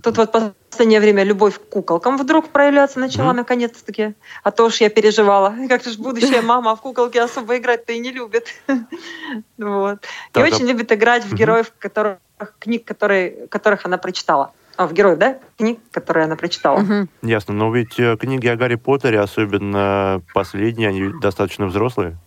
Тут 0.04 0.18
вот 0.18 0.34
в 0.34 0.54
последнее 0.70 1.00
время 1.00 1.24
любовь 1.24 1.60
к 1.60 1.70
куколкам 1.70 2.18
вдруг 2.18 2.50
проявляться 2.50 3.00
начала 3.00 3.32
mm-hmm. 3.32 3.36
наконец-таки. 3.36 4.14
А 4.44 4.52
то 4.52 4.66
уж 4.66 4.78
я 4.78 4.90
переживала. 4.90 5.56
Как 5.70 5.84
же 5.84 5.98
будущая 5.98 6.42
мама, 6.44 6.72
а 6.72 6.76
в 6.76 6.82
куколки 6.82 7.18
особо 7.18 7.58
играть-то 7.58 7.94
и 7.94 8.00
не 8.00 8.12
любит. 8.12 8.54
вот. 9.58 10.06
И 10.36 10.40
очень 10.40 10.68
любит 10.68 10.92
играть 10.92 11.26
в 11.26 11.34
героев, 11.34 11.74
которых, 11.80 12.20
книг, 12.60 12.86
которые, 12.86 13.48
которых 13.48 13.86
она 13.86 13.98
прочитала. 13.98 14.54
А, 14.76 14.86
в 14.86 14.94
героев, 14.94 15.18
да? 15.18 15.40
Книг, 15.58 15.80
которые 15.92 16.26
она 16.26 16.36
прочитала. 16.36 16.80
Угу. 16.80 17.08
Ясно. 17.24 17.54
Но 17.56 17.74
ведь 17.74 18.00
э, 18.00 18.16
книги 18.16 18.48
о 18.48 18.56
Гарри 18.56 18.76
Поттере, 18.76 19.20
особенно 19.20 20.22
последние, 20.36 20.90
они 20.90 21.12
достаточно 21.20 21.66
взрослые. 21.66 22.18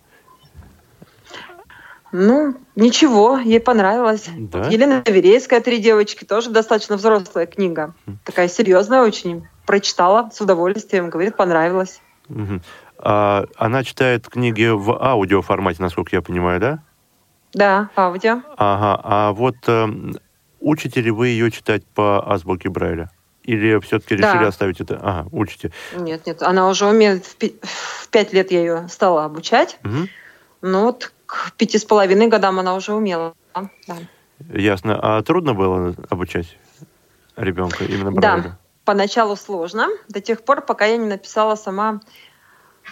Ну, 2.13 2.57
ничего, 2.77 3.39
ей 3.39 3.61
понравилось. 3.61 4.29
Да? 4.37 4.69
Елена 4.69 5.03
Верейская 5.07 5.61
«Три 5.61 5.79
девочки» 5.79 6.25
тоже 6.25 6.51
достаточно 6.51 6.97
взрослая 6.97 7.47
книга. 7.47 7.95
Такая 8.25 8.49
серьезная 8.49 9.03
очень. 9.03 9.47
Прочитала 9.67 10.31
с 10.33 10.41
удовольствием, 10.41 11.11
говорит, 11.11 11.37
понравилось. 11.37 12.01
Угу. 12.29 12.61
А, 12.99 13.45
она 13.57 13.85
читает 13.85 14.29
книги 14.29 14.69
в 14.69 15.01
аудиоформате, 15.01 15.83
насколько 15.83 16.17
я 16.17 16.23
понимаю, 16.23 16.61
да? 16.61 16.79
Да, 17.53 17.91
аудио. 17.97 18.43
Ага, 18.57 19.01
а 19.03 19.33
вот 19.33 19.57
эм, 19.67 20.17
Учите 20.61 21.01
ли 21.01 21.11
вы 21.11 21.29
ее 21.29 21.51
читать 21.51 21.85
по 21.87 22.23
азбуке 22.31 22.69
Брайля? 22.69 23.11
Или 23.45 23.81
все-таки 23.81 24.15
решили 24.15 24.43
да. 24.43 24.49
оставить 24.49 24.81
это? 24.81 25.01
Ага, 25.03 25.29
учите. 25.33 25.73
Нет, 25.97 26.27
нет, 26.27 26.43
она 26.43 26.69
уже 26.69 26.87
умеет. 26.87 27.25
В 27.25 28.09
пять 28.09 28.33
лет 28.35 28.53
я 28.53 28.61
ее 28.61 28.89
стала 28.89 29.25
обучать. 29.25 29.79
Угу. 29.83 30.09
Ну 30.63 30.85
вот 30.85 31.13
к 31.31 31.53
пяти 31.57 31.79
с 31.79 31.85
половиной 31.85 32.27
годам 32.27 32.59
она 32.59 32.75
уже 32.75 32.93
умела. 32.93 33.35
Да. 33.55 33.97
Ясно. 34.53 34.99
А 35.01 35.23
трудно 35.23 35.55
было 35.55 35.95
обучать 36.09 36.57
ребенка 37.37 37.85
именно 37.85 38.11
Брайлю? 38.11 38.43
Да, 38.43 38.59
поначалу 38.85 39.37
сложно, 39.37 39.89
до 40.09 40.21
тех 40.21 40.43
пор, 40.43 40.63
пока 40.63 40.87
я 40.87 40.97
не 40.97 41.07
написала 41.07 41.55
сама 41.55 42.01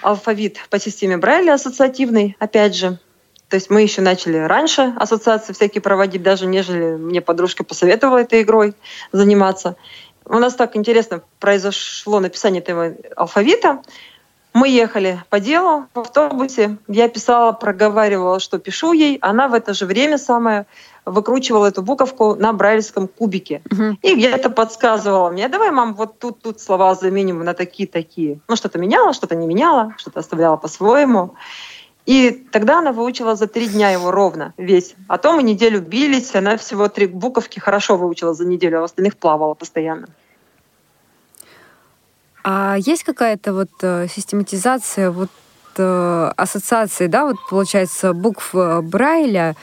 алфавит 0.02 0.58
по 0.70 0.78
системе 0.78 1.16
Брайля 1.16 1.54
ассоциативный, 1.54 2.36
опять 2.38 2.76
же. 2.76 2.98
То 3.48 3.56
есть 3.56 3.70
мы 3.70 3.82
еще 3.82 4.02
начали 4.02 4.36
раньше 4.36 4.92
ассоциации 4.96 5.52
всякие 5.52 5.80
проводить, 5.80 6.22
даже 6.22 6.46
нежели 6.46 6.96
мне 6.96 7.20
подружка 7.20 7.64
посоветовала 7.64 8.18
этой 8.18 8.42
игрой 8.42 8.74
заниматься. 9.10 9.76
У 10.26 10.38
нас 10.38 10.54
так 10.54 10.76
интересно 10.76 11.22
произошло 11.40 12.20
написание 12.20 12.60
этого 12.60 12.94
алфавита. 13.16 13.82
Мы 14.54 14.68
ехали 14.68 15.22
по 15.30 15.40
делу 15.40 15.86
в 15.94 16.00
автобусе. 16.00 16.78
Я 16.88 17.08
писала, 17.08 17.52
проговаривала, 17.52 18.40
что 18.40 18.58
пишу 18.58 18.92
ей. 18.92 19.18
Она 19.20 19.48
в 19.48 19.54
это 19.54 19.74
же 19.74 19.86
время 19.86 20.18
самое 20.18 20.66
выкручивала 21.04 21.66
эту 21.66 21.82
буковку 21.82 22.34
на 22.34 22.52
брайлевском 22.52 23.08
кубике. 23.08 23.62
Uh-huh. 23.70 23.96
И 24.02 24.14
где-то 24.14 24.50
подсказывала 24.50 25.30
мне, 25.30 25.48
давай, 25.48 25.70
мам, 25.70 25.94
вот 25.94 26.18
тут, 26.18 26.42
тут 26.42 26.60
слова 26.60 26.94
заменим 26.94 27.44
на 27.44 27.54
такие-такие. 27.54 28.40
Ну, 28.48 28.56
что-то 28.56 28.78
меняла, 28.78 29.12
что-то 29.12 29.34
не 29.34 29.46
меняла, 29.46 29.94
что-то 29.96 30.20
оставляла 30.20 30.56
по-своему. 30.56 31.34
И 32.04 32.30
тогда 32.30 32.78
она 32.78 32.92
выучила 32.92 33.36
за 33.36 33.46
три 33.46 33.68
дня 33.68 33.90
его 33.90 34.10
ровно 34.10 34.54
весь. 34.56 34.94
А 35.08 35.18
то 35.18 35.32
мы 35.32 35.42
неделю 35.42 35.80
бились, 35.82 36.34
она 36.34 36.56
всего 36.56 36.88
три 36.88 37.06
буковки 37.06 37.58
хорошо 37.58 37.96
выучила 37.96 38.32
за 38.32 38.46
неделю, 38.46 38.78
а 38.78 38.80
в 38.80 38.84
остальных 38.84 39.18
плавала 39.18 39.54
постоянно. 39.54 40.08
А 42.44 42.76
есть 42.78 43.04
какая-то 43.04 43.52
вот 43.52 43.70
э, 43.82 44.06
систематизация, 44.08 45.10
вот 45.10 45.30
э, 45.76 46.32
ассоциации, 46.36 47.06
да, 47.06 47.24
вот 47.24 47.36
получается 47.48 48.12
букв 48.12 48.54
э, 48.54 48.80
Брайля? 48.80 49.56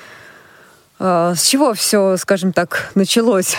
С 0.97 1.41
чего 1.41 1.73
все, 1.73 2.15
скажем 2.15 2.53
так, 2.53 2.91
началось? 2.95 3.57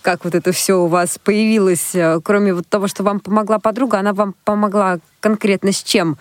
Как 0.00 0.24
вот 0.24 0.36
это 0.36 0.52
все 0.52 0.74
у 0.74 0.86
вас 0.86 1.18
появилось? 1.18 1.92
Кроме 2.22 2.54
вот 2.54 2.68
того, 2.68 2.86
что 2.86 3.02
вам 3.02 3.18
помогла 3.18 3.58
подруга, 3.58 3.98
она 3.98 4.12
вам 4.12 4.36
помогла 4.44 5.00
конкретно 5.18 5.72
с 5.72 5.82
чем? 5.82 6.18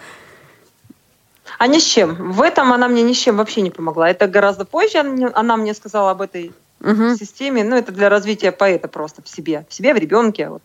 А 1.60 1.68
ни 1.68 1.78
с 1.78 1.84
чем. 1.84 2.32
В 2.32 2.42
этом 2.42 2.74
она 2.74 2.88
мне 2.88 3.04
ни 3.04 3.14
с 3.14 3.18
чем 3.18 3.38
вообще 3.38 3.62
не 3.62 3.70
помогла. 3.70 4.10
Это 4.10 4.28
гораздо 4.28 4.66
позже 4.66 4.98
она 4.98 5.58
мне 5.58 5.76
сказала 5.76 6.10
об 6.12 6.24
этой 6.24 6.52
угу. 6.82 7.16
системе. 7.16 7.64
Ну, 7.64 7.76
это 7.76 7.92
для 7.92 8.10
развития 8.10 8.52
поэта 8.52 8.88
просто 8.88 9.22
в 9.22 9.30
себе. 9.30 9.66
В 9.70 9.74
себе, 9.74 9.94
в 9.94 9.98
ребенке. 9.98 10.50
Вот, 10.50 10.64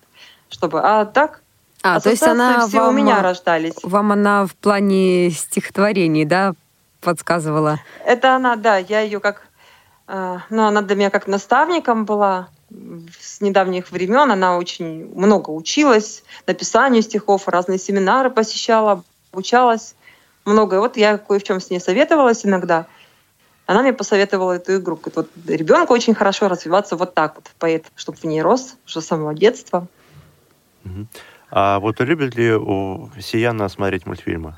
чтобы... 0.48 0.80
А 0.80 1.04
так, 1.04 1.41
а, 1.82 2.00
то 2.00 2.10
есть 2.10 2.22
она 2.22 2.66
все 2.66 2.78
вам, 2.78 2.90
у 2.90 2.92
меня 2.92 3.22
рождались. 3.22 3.74
Вам 3.82 4.12
она 4.12 4.46
в 4.46 4.54
плане 4.54 5.30
стихотворений, 5.30 6.24
да, 6.24 6.54
подсказывала? 7.00 7.80
Это 8.04 8.36
она, 8.36 8.56
да. 8.56 8.76
Я 8.76 9.00
ее 9.00 9.20
как... 9.20 9.48
Э, 10.06 10.38
ну, 10.50 10.64
она 10.64 10.82
для 10.82 10.96
меня 10.96 11.10
как 11.10 11.26
наставником 11.26 12.04
была 12.04 12.48
с 13.20 13.40
недавних 13.40 13.90
времен. 13.90 14.30
Она 14.30 14.56
очень 14.56 15.12
много 15.14 15.50
училась 15.50 16.22
написанию 16.46 17.02
стихов, 17.02 17.48
разные 17.48 17.78
семинары 17.78 18.30
посещала, 18.30 19.02
обучалась 19.32 19.94
многое. 20.44 20.80
Вот 20.80 20.96
я 20.96 21.18
кое 21.18 21.40
в 21.40 21.42
чем 21.42 21.60
с 21.60 21.70
ней 21.70 21.80
советовалась 21.80 22.46
иногда. 22.46 22.86
Она 23.66 23.82
мне 23.82 23.92
посоветовала 23.92 24.52
эту 24.52 24.76
игру. 24.76 25.00
Вот 25.14 25.30
ребенку 25.46 25.94
очень 25.94 26.14
хорошо 26.14 26.48
развиваться 26.48 26.96
вот 26.96 27.14
так 27.14 27.36
вот, 27.36 27.50
поэт, 27.58 27.86
чтобы 27.94 28.18
в 28.18 28.24
ней 28.24 28.42
рос 28.42 28.76
уже 28.86 29.00
с 29.00 29.06
самого 29.06 29.34
детства. 29.34 29.86
А 31.54 31.80
вот 31.80 32.00
любит 32.00 32.34
ли 32.34 32.54
у 32.54 33.10
Сияна 33.20 33.68
смотреть 33.68 34.06
мультфильмы? 34.06 34.56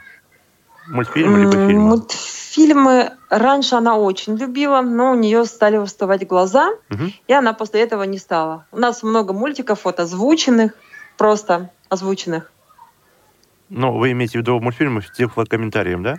Мультфильмы 0.87 1.40
либо 1.40 1.52
фильмы? 1.52 1.88
Мультфильмы 1.88 3.12
раньше 3.30 3.74
она 3.74 3.96
очень 3.96 4.37
любила, 4.37 4.80
но 4.80 5.11
у 5.11 5.16
нее 5.16 5.44
стали 5.44 5.76
уставать 5.76 6.24
глаза, 6.24 6.70
угу. 6.88 7.11
и 7.26 7.33
она 7.33 7.52
после 7.52 7.80
этого 7.80 8.04
не 8.04 8.18
стала. 8.18 8.66
У 8.70 8.78
нас 8.78 9.02
много 9.02 9.33
мультиков 9.33 9.85
вот 9.85 9.98
озвученных, 9.98 10.74
просто 11.18 11.72
озвученных. 11.88 12.52
Ну, 13.70 13.98
вы 13.98 14.12
имеете 14.12 14.38
в 14.38 14.42
виду 14.42 14.61
мультфильмы 14.61 15.02
с 15.02 15.11
тифлокомментарием, 15.11 16.04
да? 16.04 16.16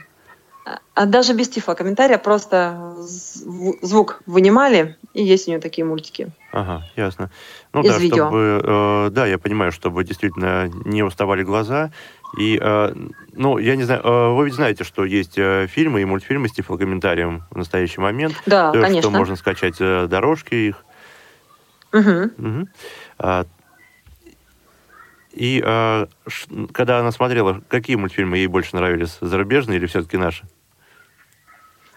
А 0.94 1.06
даже 1.06 1.34
без 1.34 1.48
тифлокомментария 1.48 2.18
просто 2.18 2.96
звук 2.98 4.22
вынимали, 4.26 4.98
и 5.14 5.24
есть 5.24 5.48
у 5.48 5.52
нее 5.52 5.62
такие 5.62 5.86
мультики. 5.86 6.34
Ага, 6.56 6.86
ясно. 6.96 7.30
Ну 7.74 7.82
Из 7.82 7.92
да, 7.92 7.98
видео. 7.98 8.16
чтобы, 8.16 8.62
э, 8.64 9.10
да, 9.12 9.26
я 9.26 9.38
понимаю, 9.38 9.74
чтобы 9.74 10.06
действительно 10.06 10.70
не 10.86 11.04
уставали 11.04 11.44
глаза. 11.44 11.92
И, 12.40 12.58
э, 12.62 12.96
ну, 13.34 13.58
я 13.58 13.76
не 13.76 13.84
знаю, 13.84 14.02
э, 14.02 14.34
вы 14.34 14.46
ведь 14.46 14.54
знаете, 14.54 14.86
что 14.86 15.04
есть 15.04 15.38
э, 15.38 15.68
фильмы 15.68 16.02
и 16.02 16.06
мультфильмы 16.06 16.48
с 16.48 16.54
тифлокомментарием 16.54 17.44
в 17.50 17.58
настоящий 17.58 18.00
момент. 18.00 18.36
Да, 18.46 18.72
То, 18.72 18.80
конечно. 18.80 19.10
Что 19.10 19.18
можно 19.20 19.36
скачать 19.36 19.76
э, 19.82 20.08
дорожки 20.08 20.56
их. 20.56 20.86
Угу. 21.92 22.68
А, 23.20 23.46
и 25.34 25.62
а, 25.66 26.08
ш- 26.28 26.48
когда 26.72 27.00
она 27.00 27.12
смотрела, 27.12 27.62
какие 27.68 27.98
мультфильмы 27.98 28.38
ей 28.38 28.48
больше 28.48 28.78
нравились, 28.78 29.18
зарубежные 29.20 29.78
или 29.78 29.88
все-таки 29.88 30.16
наши? 30.16 30.46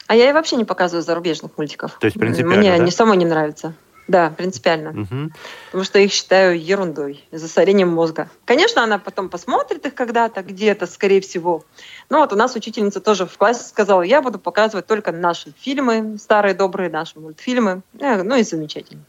А 0.09 0.17
я 0.17 0.31
и 0.31 0.33
вообще 0.33 0.57
не 0.57 0.65
показываю 0.65 1.05
зарубежных 1.05 1.57
мультиков. 1.59 1.97
То 2.01 2.07
есть 2.07 2.19
принципиально, 2.19 2.57
Мне 2.57 2.71
да? 2.77 2.83
они 2.83 2.91
самой 2.91 3.17
не 3.17 3.27
нравятся. 3.27 3.75
Да, 4.09 4.31
принципиально. 4.31 4.93
Мгм. 4.93 5.33
Потому 5.67 5.85
что 5.85 5.99
их 5.99 6.11
считаю 6.13 6.59
ерундой, 6.59 7.23
засорением 7.31 7.89
мозга. 7.91 8.31
Конечно, 8.47 8.83
она 8.83 8.99
потом 8.99 9.29
посмотрит 9.29 9.85
их 9.85 9.95
когда-то, 9.95 10.43
где-то, 10.43 10.87
скорее 10.87 11.21
всего. 11.21 11.63
Но 12.09 12.21
вот 12.21 12.33
у 12.33 12.37
нас 12.37 12.57
учительница 12.57 13.01
тоже 13.01 13.27
в 13.27 13.37
классе 13.37 13.69
сказала, 13.69 14.01
я 14.01 14.23
буду 14.23 14.39
показывать 14.39 14.87
только 14.87 15.13
наши 15.13 15.53
фильмы, 15.61 16.17
старые 16.19 16.55
добрые 16.55 16.89
наши 16.89 17.21
мультфильмы. 17.21 17.83
Э, 18.01 18.23
Ну 18.23 18.35
и 18.37 18.43
замечательно. 18.43 19.03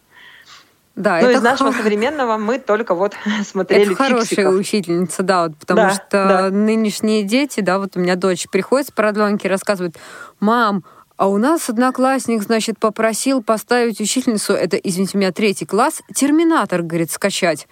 Да, 0.95 1.21
ну, 1.21 1.27
это 1.27 1.37
из 1.37 1.41
нашего 1.43 1.71
х- 1.71 1.77
современного 1.77 2.35
мы 2.35 2.59
только 2.59 2.93
вот 2.93 3.13
смотрели 3.45 3.83
Это 3.85 3.95
хорошая 3.95 4.25
«Фиксиков». 4.25 4.53
учительница, 4.55 5.23
да, 5.23 5.43
вот, 5.47 5.55
потому 5.57 5.81
Да, 5.81 5.89
что 5.91 6.09
да. 6.11 6.49
нынешние 6.49 7.23
дети, 7.23 7.61
да, 7.61 7.79
вот 7.79 7.95
у 7.95 8.01
меня 8.01 8.17
дочь 8.17 8.47
приходит 8.51 8.87
с 8.89 8.91
продленки, 8.91 9.47
рассказывает, 9.47 9.95
мам, 10.41 10.83
а 11.19 11.27
у 11.27 11.37
нас 11.37 11.69
одноклассник, 11.69 12.41
значит, 12.41 12.79
попросил 12.79 13.43
поставить 13.43 13.99
учительницу, 13.99 14.53
это, 14.53 14.77
извините 14.77 15.17
меня, 15.17 15.33
третий 15.33 15.65
класс, 15.65 16.01
терминатор, 16.15 16.81
говорит, 16.81 17.11
скачать. 17.11 17.67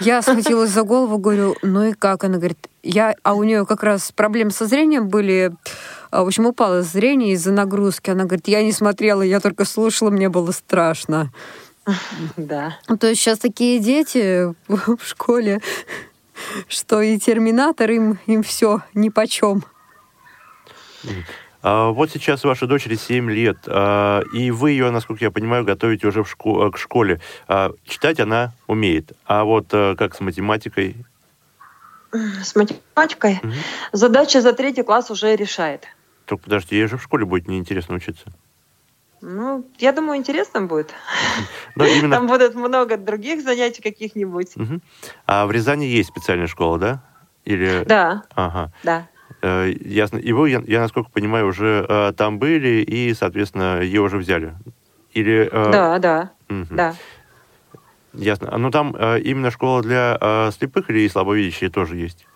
Я 0.00 0.20
схватилась 0.22 0.70
за 0.70 0.82
голову, 0.82 1.18
говорю, 1.18 1.54
ну 1.62 1.84
и 1.84 1.92
как? 1.92 2.24
Она 2.24 2.38
говорит, 2.38 2.58
я, 2.82 3.14
а 3.22 3.34
у 3.34 3.44
нее 3.44 3.64
как 3.64 3.84
раз 3.84 4.10
проблемы 4.10 4.50
со 4.50 4.66
зрением 4.66 5.06
были, 5.06 5.52
а, 6.10 6.24
в 6.24 6.26
общем, 6.26 6.46
упало 6.46 6.82
зрение 6.82 7.34
из-за 7.34 7.52
нагрузки. 7.52 8.10
Она 8.10 8.24
говорит, 8.24 8.48
я 8.48 8.60
не 8.64 8.72
смотрела, 8.72 9.22
я 9.22 9.38
только 9.38 9.64
слушала, 9.64 10.10
мне 10.10 10.28
было 10.28 10.50
страшно. 10.50 11.30
Да. 12.36 12.76
Ну, 12.88 12.96
То 12.96 13.06
есть 13.06 13.20
сейчас 13.20 13.38
такие 13.38 13.78
дети 13.78 14.52
в 14.66 14.98
школе, 15.04 15.60
что 16.66 17.00
и 17.00 17.20
терминатор 17.20 17.88
им, 17.92 18.18
им 18.26 18.42
все 18.42 18.82
ни 18.94 19.10
почем. 19.10 19.62
А 21.04 21.43
вот 21.64 22.10
сейчас 22.10 22.44
вашей 22.44 22.68
дочери 22.68 22.94
7 22.96 23.30
лет, 23.30 23.56
а, 23.66 24.20
и 24.34 24.50
вы 24.50 24.72
ее, 24.72 24.90
насколько 24.90 25.24
я 25.24 25.30
понимаю, 25.30 25.64
готовите 25.64 26.06
уже 26.06 26.22
в 26.22 26.32
шко- 26.32 26.70
к 26.70 26.76
школе. 26.78 27.20
А, 27.48 27.72
Читать 27.86 28.20
она 28.20 28.52
умеет, 28.66 29.12
а 29.24 29.44
вот 29.44 29.68
э, 29.72 29.94
как 29.96 30.14
с 30.14 30.20
математикой? 30.20 30.96
С 32.12 32.54
математикой 32.54 33.40
Мгм. 33.42 33.54
задача 33.92 34.40
за 34.40 34.52
третий 34.52 34.82
класс 34.82 35.10
уже 35.10 35.34
решает. 35.36 35.86
Только 36.26 36.44
подождите, 36.44 36.76
ей 36.78 36.86
же 36.86 36.96
в 36.96 37.02
школе 37.02 37.24
будет 37.24 37.48
неинтересно 37.48 37.96
учиться. 37.96 38.26
Ну, 39.20 39.66
я 39.78 39.92
думаю, 39.92 40.18
интересно 40.18 40.60
будет. 40.62 40.92
Но 41.76 41.86
именно... 41.86 42.14
Там 42.16 42.26
будет 42.26 42.54
много 42.54 42.98
других 42.98 43.42
занятий 43.42 43.80
каких-нибудь. 43.82 44.54
Мгм. 44.56 44.82
А 45.26 45.46
в 45.46 45.50
Рязани 45.50 45.86
есть 45.86 46.10
специальная 46.10 46.46
школа, 46.46 46.78
да? 46.78 47.02
Или... 47.46 47.84
Да, 47.86 48.24
Ага. 48.34 48.70
да. 48.82 49.08
Э, 49.44 49.70
ясно. 49.78 50.16
И 50.16 50.32
вы, 50.32 50.48
я, 50.48 50.62
я, 50.66 50.80
насколько 50.80 51.10
понимаю, 51.10 51.48
уже 51.48 51.84
э, 51.86 52.12
там 52.16 52.38
были 52.38 52.82
и, 52.82 53.12
соответственно, 53.12 53.82
ее 53.82 54.00
уже 54.00 54.16
взяли. 54.16 54.54
Или... 55.12 55.50
э, 55.52 55.70
Да, 55.70 55.98
да, 55.98 56.30
мгм. 56.48 56.68
да. 56.70 56.94
Ясно. 58.14 58.48
А 58.50 58.56
ну 58.56 58.70
там 58.70 58.96
э, 58.98 59.20
именно 59.20 59.50
школа 59.50 59.82
для 59.82 60.16
э, 60.18 60.50
слепых 60.56 60.88
или 60.88 61.00
и 61.00 61.08
слабовидящие 61.10 61.68
тоже 61.68 61.96
есть? 61.96 62.26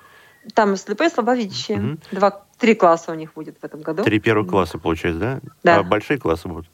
Там 0.55 0.77
слепые, 0.77 1.09
слабовидящие. 1.09 1.79
Мгм. 1.79 2.01
Два, 2.13 2.45
три 2.59 2.75
класса 2.75 3.13
у 3.13 3.15
них 3.15 3.33
будет 3.33 3.57
в 3.59 3.65
этом 3.65 3.81
году. 3.81 4.03
Три 4.05 4.21
первых 4.21 4.51
класса, 4.51 4.77
получается, 4.77 5.21
да? 5.21 5.41
Да. 5.63 5.77
А 5.79 5.83
большие 5.83 6.19
классы 6.19 6.47
будут? 6.47 6.69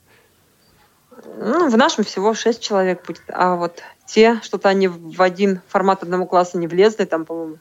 Ну, 1.37 1.69
в 1.69 1.77
нашем 1.77 2.03
всего 2.03 2.33
шесть 2.33 2.61
человек 2.61 3.07
будет. 3.07 3.23
А 3.29 3.55
вот 3.55 3.81
те, 4.05 4.41
что-то 4.41 4.67
они 4.67 4.89
в 4.89 5.21
один 5.21 5.61
формат 5.69 6.03
одного 6.03 6.25
класса 6.25 6.57
не 6.57 6.67
влезли, 6.67 7.05
там, 7.05 7.23
по-моему, 7.23 7.57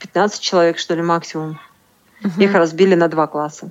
15 0.00 0.42
человек, 0.42 0.76
что 0.76 0.94
ли, 0.94 1.00
максимум. 1.00 1.58
Их 2.38 2.54
разбили 2.54 2.94
на 2.94 3.08
два 3.08 3.26
класса. 3.26 3.70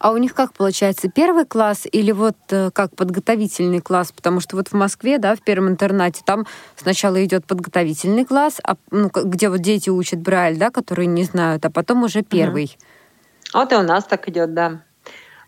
А 0.00 0.12
у 0.12 0.16
них 0.16 0.34
как 0.34 0.54
получается, 0.54 1.10
первый 1.10 1.44
класс 1.44 1.86
или 1.92 2.10
вот 2.10 2.36
э, 2.48 2.70
как 2.70 2.96
подготовительный 2.96 3.80
класс? 3.80 4.12
Потому 4.12 4.40
что 4.40 4.56
вот 4.56 4.68
в 4.68 4.72
Москве, 4.72 5.18
да, 5.18 5.34
в 5.36 5.42
первом 5.42 5.68
интернате, 5.68 6.22
там 6.24 6.46
сначала 6.76 7.22
идет 7.22 7.44
подготовительный 7.44 8.24
класс, 8.24 8.60
а, 8.64 8.76
ну, 8.90 9.10
где 9.12 9.50
вот 9.50 9.60
дети 9.60 9.90
учат 9.90 10.20
Брайль, 10.20 10.56
да, 10.56 10.70
которые 10.70 11.06
не 11.06 11.24
знают, 11.24 11.66
а 11.66 11.70
потом 11.70 12.02
уже 12.02 12.22
первый. 12.22 12.78
Вот 13.52 13.72
и 13.72 13.76
у 13.76 13.82
нас 13.82 14.04
так 14.04 14.26
идет, 14.26 14.54
да. 14.54 14.80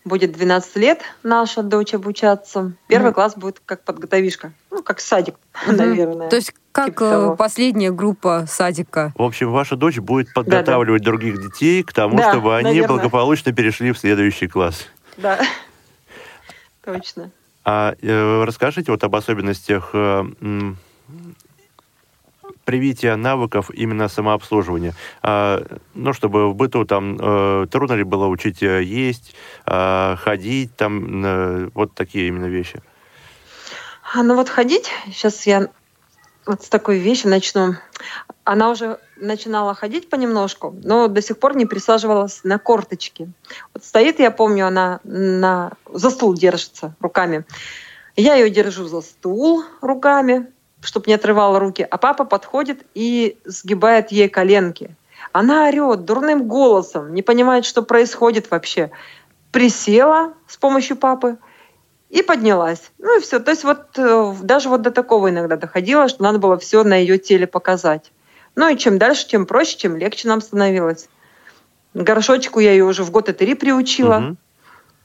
Будет 0.04 0.32
12 0.32 0.76
лет 0.76 1.00
наша 1.22 1.62
дочь 1.62 1.94
обучаться. 1.94 2.72
Первый 2.88 3.06
Мгм. 3.06 3.14
класс 3.14 3.36
будет 3.36 3.60
как 3.64 3.84
подготовишка. 3.84 4.52
Ну, 4.70 4.82
как 4.82 5.00
садик, 5.00 5.36
Мгм. 5.66 5.76
наверное. 5.76 6.28
То 6.28 6.36
есть 6.36 6.52
как 6.72 6.86
Типа 6.86 7.04
э, 7.04 7.10
того. 7.10 7.36
последняя 7.36 7.90
группа 7.92 8.46
садика. 8.48 9.12
В 9.16 9.22
общем, 9.22 9.52
ваша 9.52 9.76
дочь 9.76 9.98
будет 9.98 10.32
подготавливать 10.34 11.02
других 11.02 11.40
детей 11.40 11.82
к 11.82 11.92
тому, 11.92 12.16
Да, 12.16 12.32
чтобы 12.32 12.56
они 12.56 12.70
наверное. 12.70 12.88
благополучно 12.88 13.52
перешли 13.52 13.92
в 13.92 13.98
следующий 13.98 14.48
класс. 14.48 14.86
Да. 15.18 15.38
Точно. 16.84 17.30
А 17.64 17.94
э, 18.02 18.44
расскажите 18.44 18.90
вот 18.90 19.04
об 19.04 19.14
особенностях 19.14 19.90
э, 19.92 20.24
привития 22.64 23.16
навыков 23.16 23.70
именно 23.72 24.08
самообслуживания. 24.08 24.94
А, 25.22 25.62
ну, 25.94 26.12
чтобы 26.12 26.50
в 26.50 26.54
быту 26.54 26.84
там 26.84 27.16
э, 27.20 27.66
трудно 27.70 27.94
ли 27.94 28.04
было 28.04 28.26
учить 28.26 28.62
э, 28.62 28.82
есть, 28.82 29.34
а, 29.66 30.16
ходить, 30.16 30.74
там 30.76 31.24
э, 31.24 31.68
вот 31.74 31.94
такие 31.94 32.28
именно 32.28 32.46
вещи. 32.46 32.82
А, 34.14 34.22
ну 34.22 34.36
вот 34.36 34.48
ходить, 34.48 34.90
сейчас 35.06 35.46
я 35.46 35.68
вот 36.46 36.62
с 36.62 36.68
такой 36.68 36.98
вещи 36.98 37.26
начну. 37.26 37.76
Она 38.44 38.70
уже 38.70 38.98
начинала 39.16 39.74
ходить 39.74 40.10
понемножку, 40.10 40.74
но 40.82 41.06
до 41.08 41.22
сих 41.22 41.38
пор 41.38 41.56
не 41.56 41.66
присаживалась 41.66 42.40
на 42.42 42.58
корточки. 42.58 43.30
Вот 43.72 43.84
стоит, 43.84 44.18
я 44.18 44.30
помню, 44.30 44.66
она 44.66 45.00
на... 45.04 45.72
за 45.92 46.10
стул 46.10 46.34
держится 46.34 46.96
руками. 47.00 47.44
Я 48.16 48.34
ее 48.34 48.50
держу 48.50 48.88
за 48.88 49.00
стул 49.00 49.64
руками, 49.80 50.48
чтобы 50.82 51.06
не 51.06 51.14
отрывала 51.14 51.58
руки, 51.58 51.86
а 51.88 51.96
папа 51.96 52.24
подходит 52.24 52.84
и 52.94 53.38
сгибает 53.44 54.12
ей 54.12 54.28
коленки. 54.28 54.94
Она 55.32 55.68
орет 55.68 56.04
дурным 56.04 56.46
голосом, 56.46 57.14
не 57.14 57.22
понимает, 57.22 57.64
что 57.64 57.82
происходит 57.82 58.50
вообще. 58.50 58.90
Присела 59.50 60.34
с 60.46 60.56
помощью 60.56 60.96
папы, 60.96 61.38
и 62.12 62.22
поднялась. 62.22 62.92
Ну 62.98 63.18
и 63.18 63.22
все. 63.22 63.40
То 63.40 63.50
есть 63.52 63.64
вот 63.64 63.86
э, 63.96 64.34
даже 64.42 64.68
вот 64.68 64.82
до 64.82 64.90
такого 64.90 65.30
иногда 65.30 65.56
доходило, 65.56 66.08
что 66.08 66.22
надо 66.22 66.38
было 66.38 66.58
все 66.58 66.84
на 66.84 66.94
ее 66.94 67.16
теле 67.16 67.46
показать. 67.46 68.12
Ну 68.54 68.68
и 68.68 68.76
чем 68.76 68.98
дальше, 68.98 69.26
тем 69.26 69.46
проще, 69.46 69.78
чем 69.78 69.96
легче 69.96 70.28
нам 70.28 70.42
становилось. 70.42 71.08
Горшочку 71.94 72.60
я 72.60 72.72
ее 72.72 72.84
уже 72.84 73.02
в 73.02 73.10
год 73.10 73.30
и 73.30 73.32
три 73.32 73.54
приучила. 73.54 74.18
Мгм. 74.18 74.38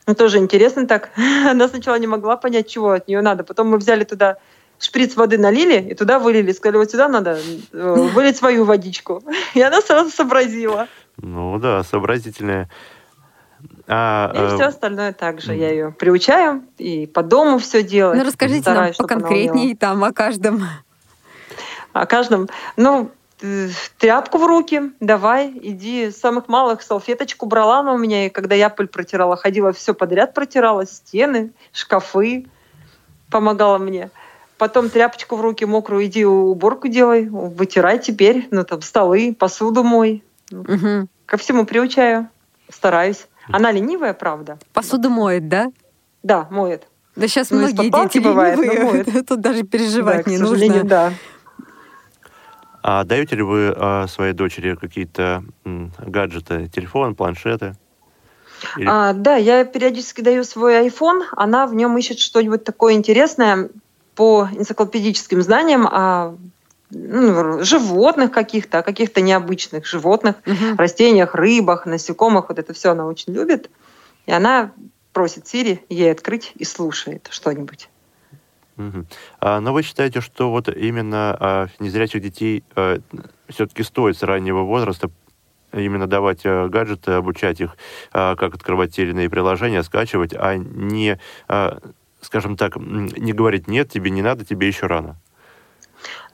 Ну, 0.05 0.15
тоже 0.15 0.37
интересно 0.37 0.85
так. 0.85 1.11
Она 1.49 1.69
сначала 1.69 1.95
не 1.95 2.07
могла 2.07 2.35
понять, 2.35 2.67
чего 2.67 2.91
от 2.91 3.07
нее 3.07 3.21
надо. 3.21 3.45
Потом 3.45 3.69
мы 3.69 3.77
взяли 3.77 4.03
туда 4.03 4.37
шприц 4.79 5.15
воды 5.15 5.37
налили 5.37 5.79
и 5.79 5.93
туда 5.95 6.19
вылили. 6.19 6.51
Сказали, 6.51 6.77
вот 6.77 6.91
сюда 6.91 7.07
надо 7.07 7.39
э, 7.73 7.93
вылить 8.13 8.37
свою 8.37 8.63
водичку. 8.65 9.23
И 9.53 9.61
она 9.61 9.81
сразу 9.81 10.09
сообразила. 10.09 10.87
Ну 11.17 11.57
да, 11.59 11.83
сообразительная. 11.83 12.69
А, 13.87 14.31
И 14.35 14.37
э, 14.37 14.55
все 14.55 14.65
остальное 14.65 15.13
также 15.13 15.55
я 15.55 15.69
ее 15.71 15.91
приучаю. 15.91 16.63
И 16.77 17.07
по 17.07 17.23
дому 17.23 17.57
все 17.57 17.81
делать. 17.83 18.17
Ну, 18.17 18.23
расскажите 18.25 18.69
нам 18.69 18.91
Стараюсь, 18.93 18.99
умела. 18.99 19.07
поконкретнее 19.07 19.75
там 19.75 20.03
о 20.03 20.11
каждом. 20.13 20.63
о 21.93 22.05
каждом, 22.05 22.47
ну, 22.75 23.09
э, 23.41 23.69
тряпку 23.97 24.37
в 24.37 24.45
руки, 24.45 24.91
давай, 24.99 25.51
иди. 25.59 26.11
С 26.11 26.19
самых 26.19 26.47
малых 26.47 26.83
салфеточку 26.83 27.47
брала 27.47 27.79
она 27.79 27.93
у 27.93 27.97
меня, 27.97 28.27
и 28.27 28.29
когда 28.29 28.53
я 28.53 28.69
пыль 28.69 28.87
протирала, 28.87 29.35
ходила 29.37 29.73
все 29.73 29.95
подряд 29.95 30.35
протирала, 30.35 30.85
стены, 30.85 31.51
шкафы, 31.73 32.45
помогала 33.31 33.79
мне. 33.79 34.11
Потом 34.57 34.89
тряпочку 34.89 35.35
в 35.35 35.41
руки 35.41 35.65
мокрую, 35.65 36.05
иди 36.05 36.25
уборку 36.25 36.87
делай, 36.87 37.27
вытирай 37.29 37.99
теперь, 37.99 38.47
ну, 38.51 38.63
там, 38.63 38.81
столы, 38.81 39.35
посуду 39.37 39.83
мой. 39.83 40.23
Мгм. 40.51 41.09
Ко 41.25 41.37
всему 41.37 41.65
приучаю, 41.65 42.27
стараюсь. 42.69 43.27
Она 43.51 43.71
ленивая, 43.71 44.13
правда? 44.13 44.57
Посуду 44.73 45.09
моет, 45.09 45.47
да? 45.47 45.71
Да, 46.23 46.47
моет. 46.49 46.87
Да 47.15 47.27
сейчас 47.27 47.49
Ну, 47.51 47.59
многие 47.59 47.89
дети 47.89 48.19
бывает, 48.19 48.57
но 48.57 48.63
ленивые. 48.63 49.03
моет. 49.05 49.27
Тут 49.27 49.41
даже 49.41 49.63
переживать 49.63 50.25
Да, 50.25 50.31
не 50.31 50.37
нужно. 50.37 50.83
да. 50.83 51.13
а 52.83 53.03
даете 53.03 53.35
ли 53.35 53.41
вы 53.43 53.73
а, 53.75 54.07
своей 54.07 54.33
дочери 54.33 54.75
какие-то 54.75 55.43
гаджеты, 55.99 56.67
телефон, 56.67 57.15
планшеты? 57.15 57.75
Или... 58.77 58.87
А, 58.89 59.13
да, 59.13 59.35
я 59.35 59.65
периодически 59.65 60.21
даю 60.21 60.43
свой 60.43 60.87
iPhone, 60.87 61.23
она 61.33 61.67
в 61.67 61.75
нем 61.75 61.95
ищет 61.97 62.17
что-нибудь 62.19 62.63
такое 62.63 62.93
интересное 62.93 63.69
по 64.17 64.49
энциклопедическим 64.51 65.43
знаниям 65.43 65.85
о 65.85 66.35
ну, 66.89 67.63
животных 67.63 68.31
каких-то, 68.31 68.79
о 68.79 68.83
каких-то 68.83 69.21
необычных 69.21 69.85
животных, 69.85 70.37
угу. 70.45 70.75
растениях, 70.77 71.35
рыбах, 71.35 71.85
насекомых. 71.85 72.49
Вот 72.49 72.57
это 72.57 72.73
все 72.73 72.91
она 72.91 73.05
очень 73.05 73.33
любит. 73.33 73.69
И 74.25 74.31
она 74.31 74.71
просит 75.13 75.47
Сири 75.47 75.85
ей 75.89 76.11
открыть 76.11 76.51
и 76.55 76.63
слушает 76.63 77.27
что-нибудь. 77.29 77.89
Угу. 78.77 79.05
А, 79.39 79.59
но 79.59 79.71
вы 79.71 79.83
считаете, 79.83 80.19
что 80.21 80.49
вот 80.49 80.67
именно 80.67 81.37
а, 81.39 81.67
незрячих 81.77 82.23
детей 82.23 82.63
а, 82.75 82.99
все-таки 83.49 83.83
стоит 83.83 84.17
с 84.17 84.23
раннего 84.23 84.61
возраста 84.61 85.11
именно 85.73 86.07
давать 86.07 86.41
а, 86.43 86.67
гаджеты, 86.69 87.11
обучать 87.11 87.61
их, 87.61 87.77
а, 88.13 88.35
как 88.35 88.55
открывать 88.55 88.95
те 88.95 89.03
или 89.03 89.11
иные 89.11 89.29
приложения, 89.29 89.83
скачивать, 89.83 90.33
а 90.33 90.55
не, 90.55 91.19
а, 91.47 91.79
скажем 92.27 92.57
так, 92.57 92.75
не 92.75 93.31
говорить 93.31 93.67
«нет, 93.67 93.89
тебе 93.89 94.11
не 94.11 94.21
надо, 94.21 94.45
тебе 94.45 94.67
еще 94.67 94.85
рано». 94.85 95.15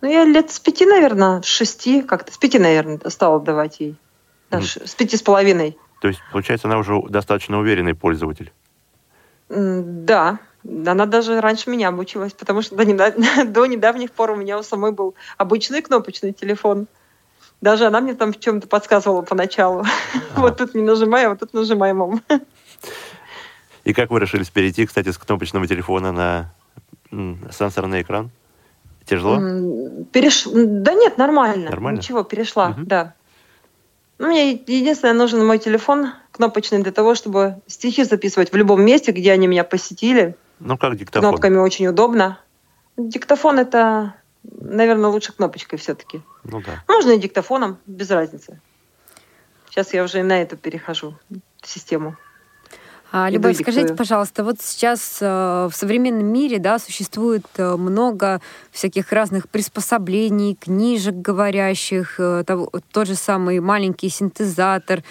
Ну, 0.01 0.09
я 0.09 0.25
лет 0.25 0.51
с 0.51 0.59
пяти, 0.59 0.85
наверное, 0.85 1.41
с 1.41 1.45
шести, 1.45 2.01
как-то 2.01 2.33
с 2.33 2.37
пяти, 2.37 2.59
наверное, 2.59 2.99
стала 3.09 3.39
давать 3.39 3.79
ей. 3.79 3.95
Mm. 4.49 4.87
С 4.87 4.95
пяти 4.95 5.15
с 5.15 5.21
половиной. 5.21 5.77
То 6.01 6.07
есть, 6.07 6.19
получается, 6.31 6.67
она 6.67 6.79
уже 6.79 6.99
достаточно 7.09 7.59
уверенный 7.59 7.93
пользователь? 7.93 8.51
Да, 9.49 10.39
она 10.63 11.05
даже 11.05 11.39
раньше 11.39 11.69
меня 11.69 11.89
обучилась, 11.89 12.33
потому 12.33 12.63
что 12.63 12.75
до, 12.75 12.85
недав... 12.85 13.13
до 13.47 13.65
недавних 13.67 14.11
пор 14.11 14.31
у 14.31 14.35
меня 14.35 14.57
у 14.57 14.63
самой 14.63 14.91
был 14.91 15.13
обычный 15.37 15.83
кнопочный 15.83 16.33
телефон. 16.33 16.87
Даже 17.61 17.85
она 17.85 18.01
мне 18.01 18.15
там 18.15 18.33
в 18.33 18.39
чем-то 18.39 18.67
подсказывала 18.67 19.21
поначалу. 19.21 19.85
Вот 20.35 20.57
тут 20.57 20.73
не 20.73 20.81
нажимай, 20.81 21.27
а 21.27 21.29
вот 21.29 21.39
тут 21.39 21.53
нажимай, 21.53 21.93
мам. 21.93 22.21
И 23.83 23.93
как 23.93 24.11
вы 24.11 24.19
решили 24.19 24.43
перейти, 24.45 24.85
кстати, 24.85 25.09
с 25.09 25.17
кнопочного 25.17 25.67
телефона 25.67 26.11
на 26.11 26.53
сенсорный 27.51 28.01
экран? 28.01 28.31
Тяжело? 29.05 29.35
Переш... 30.11 30.45
Да 30.45 30.93
нет, 30.93 31.17
нормально. 31.17 31.69
Нормально? 31.69 31.97
Ничего, 31.97 32.23
перешла, 32.23 32.69
угу. 32.69 32.83
да. 32.85 33.13
Ну, 34.17 34.27
мне 34.27 34.51
единственное, 34.51 35.13
нужен 35.13 35.45
мой 35.45 35.59
телефон 35.59 36.13
кнопочный 36.31 36.81
для 36.81 36.91
того, 36.91 37.13
чтобы 37.15 37.57
стихи 37.67 38.03
записывать 38.03 38.53
в 38.53 38.55
любом 38.55 38.83
месте, 38.83 39.11
где 39.11 39.33
они 39.33 39.47
меня 39.47 39.63
посетили. 39.65 40.37
Ну, 40.59 40.77
как 40.77 40.95
диктофон. 40.95 41.31
Кнопками 41.31 41.57
очень 41.57 41.87
удобно. 41.87 42.39
Диктофон 42.95 43.59
это, 43.59 44.13
наверное, 44.43 45.09
лучше 45.09 45.33
кнопочкой 45.33 45.79
все-таки. 45.79 46.21
Ну 46.43 46.61
да. 46.61 46.83
Можно 46.87 47.11
и 47.11 47.19
диктофоном, 47.19 47.77
без 47.85 48.09
разницы. 48.11 48.61
Сейчас 49.69 49.93
я 49.93 50.03
уже 50.03 50.23
на 50.23 50.41
эту 50.41 50.55
перехожу, 50.55 51.17
систему. 51.61 52.15
А, 53.15 53.29
Любовь, 53.29 53.59
скажите, 53.61 53.93
пожалуйста, 53.93 54.43
вот 54.43 54.55
сейчас 54.59 55.19
э, 55.21 55.25
в 55.71 55.75
современном 55.75 56.25
мире 56.25 56.57
да, 56.57 56.79
существует 56.79 57.45
э, 57.57 57.75
много 57.75 58.41
всяких 58.71 59.11
разных 59.11 59.49
приспособлений, 59.49 60.55
книжек 60.55 61.13
говорящих, 61.13 62.15
э, 62.17 62.43
того, 62.43 62.71
тот 62.91 63.05
же 63.05 63.13
самый 63.13 63.59
маленький 63.59 64.09
синтезатор, 64.09 65.03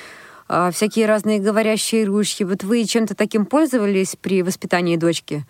э, 0.49 0.71
всякие 0.73 1.07
разные 1.07 1.39
говорящие 1.39 2.05
ручки. 2.05 2.43
Вот 2.43 2.65
вы 2.65 2.85
чем-то 2.87 3.15
таким 3.15 3.47
пользовались 3.47 4.17
при 4.21 4.43
воспитании 4.43 4.97
дочки? 4.97 5.45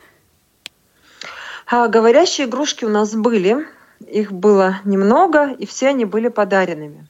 А, 1.66 1.88
говорящие 1.88 2.46
игрушки 2.46 2.84
у 2.84 2.90
нас 2.90 3.14
были. 3.14 3.66
Их 4.06 4.30
было 4.30 4.76
немного, 4.84 5.52
и 5.52 5.64
все 5.64 5.88
они 5.88 6.04
были 6.04 6.28
подаренными. 6.28 7.08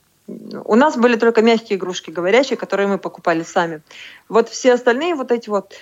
У 0.64 0.74
нас 0.74 0.96
были 0.96 1.16
только 1.16 1.42
мягкие 1.42 1.78
игрушки 1.78 2.10
говорящие, 2.10 2.56
которые 2.56 2.88
мы 2.88 2.98
покупали 2.98 3.42
сами. 3.42 3.82
Вот 4.28 4.48
все 4.48 4.74
остальные 4.74 5.14
вот 5.14 5.32
эти 5.32 5.48
вот, 5.48 5.74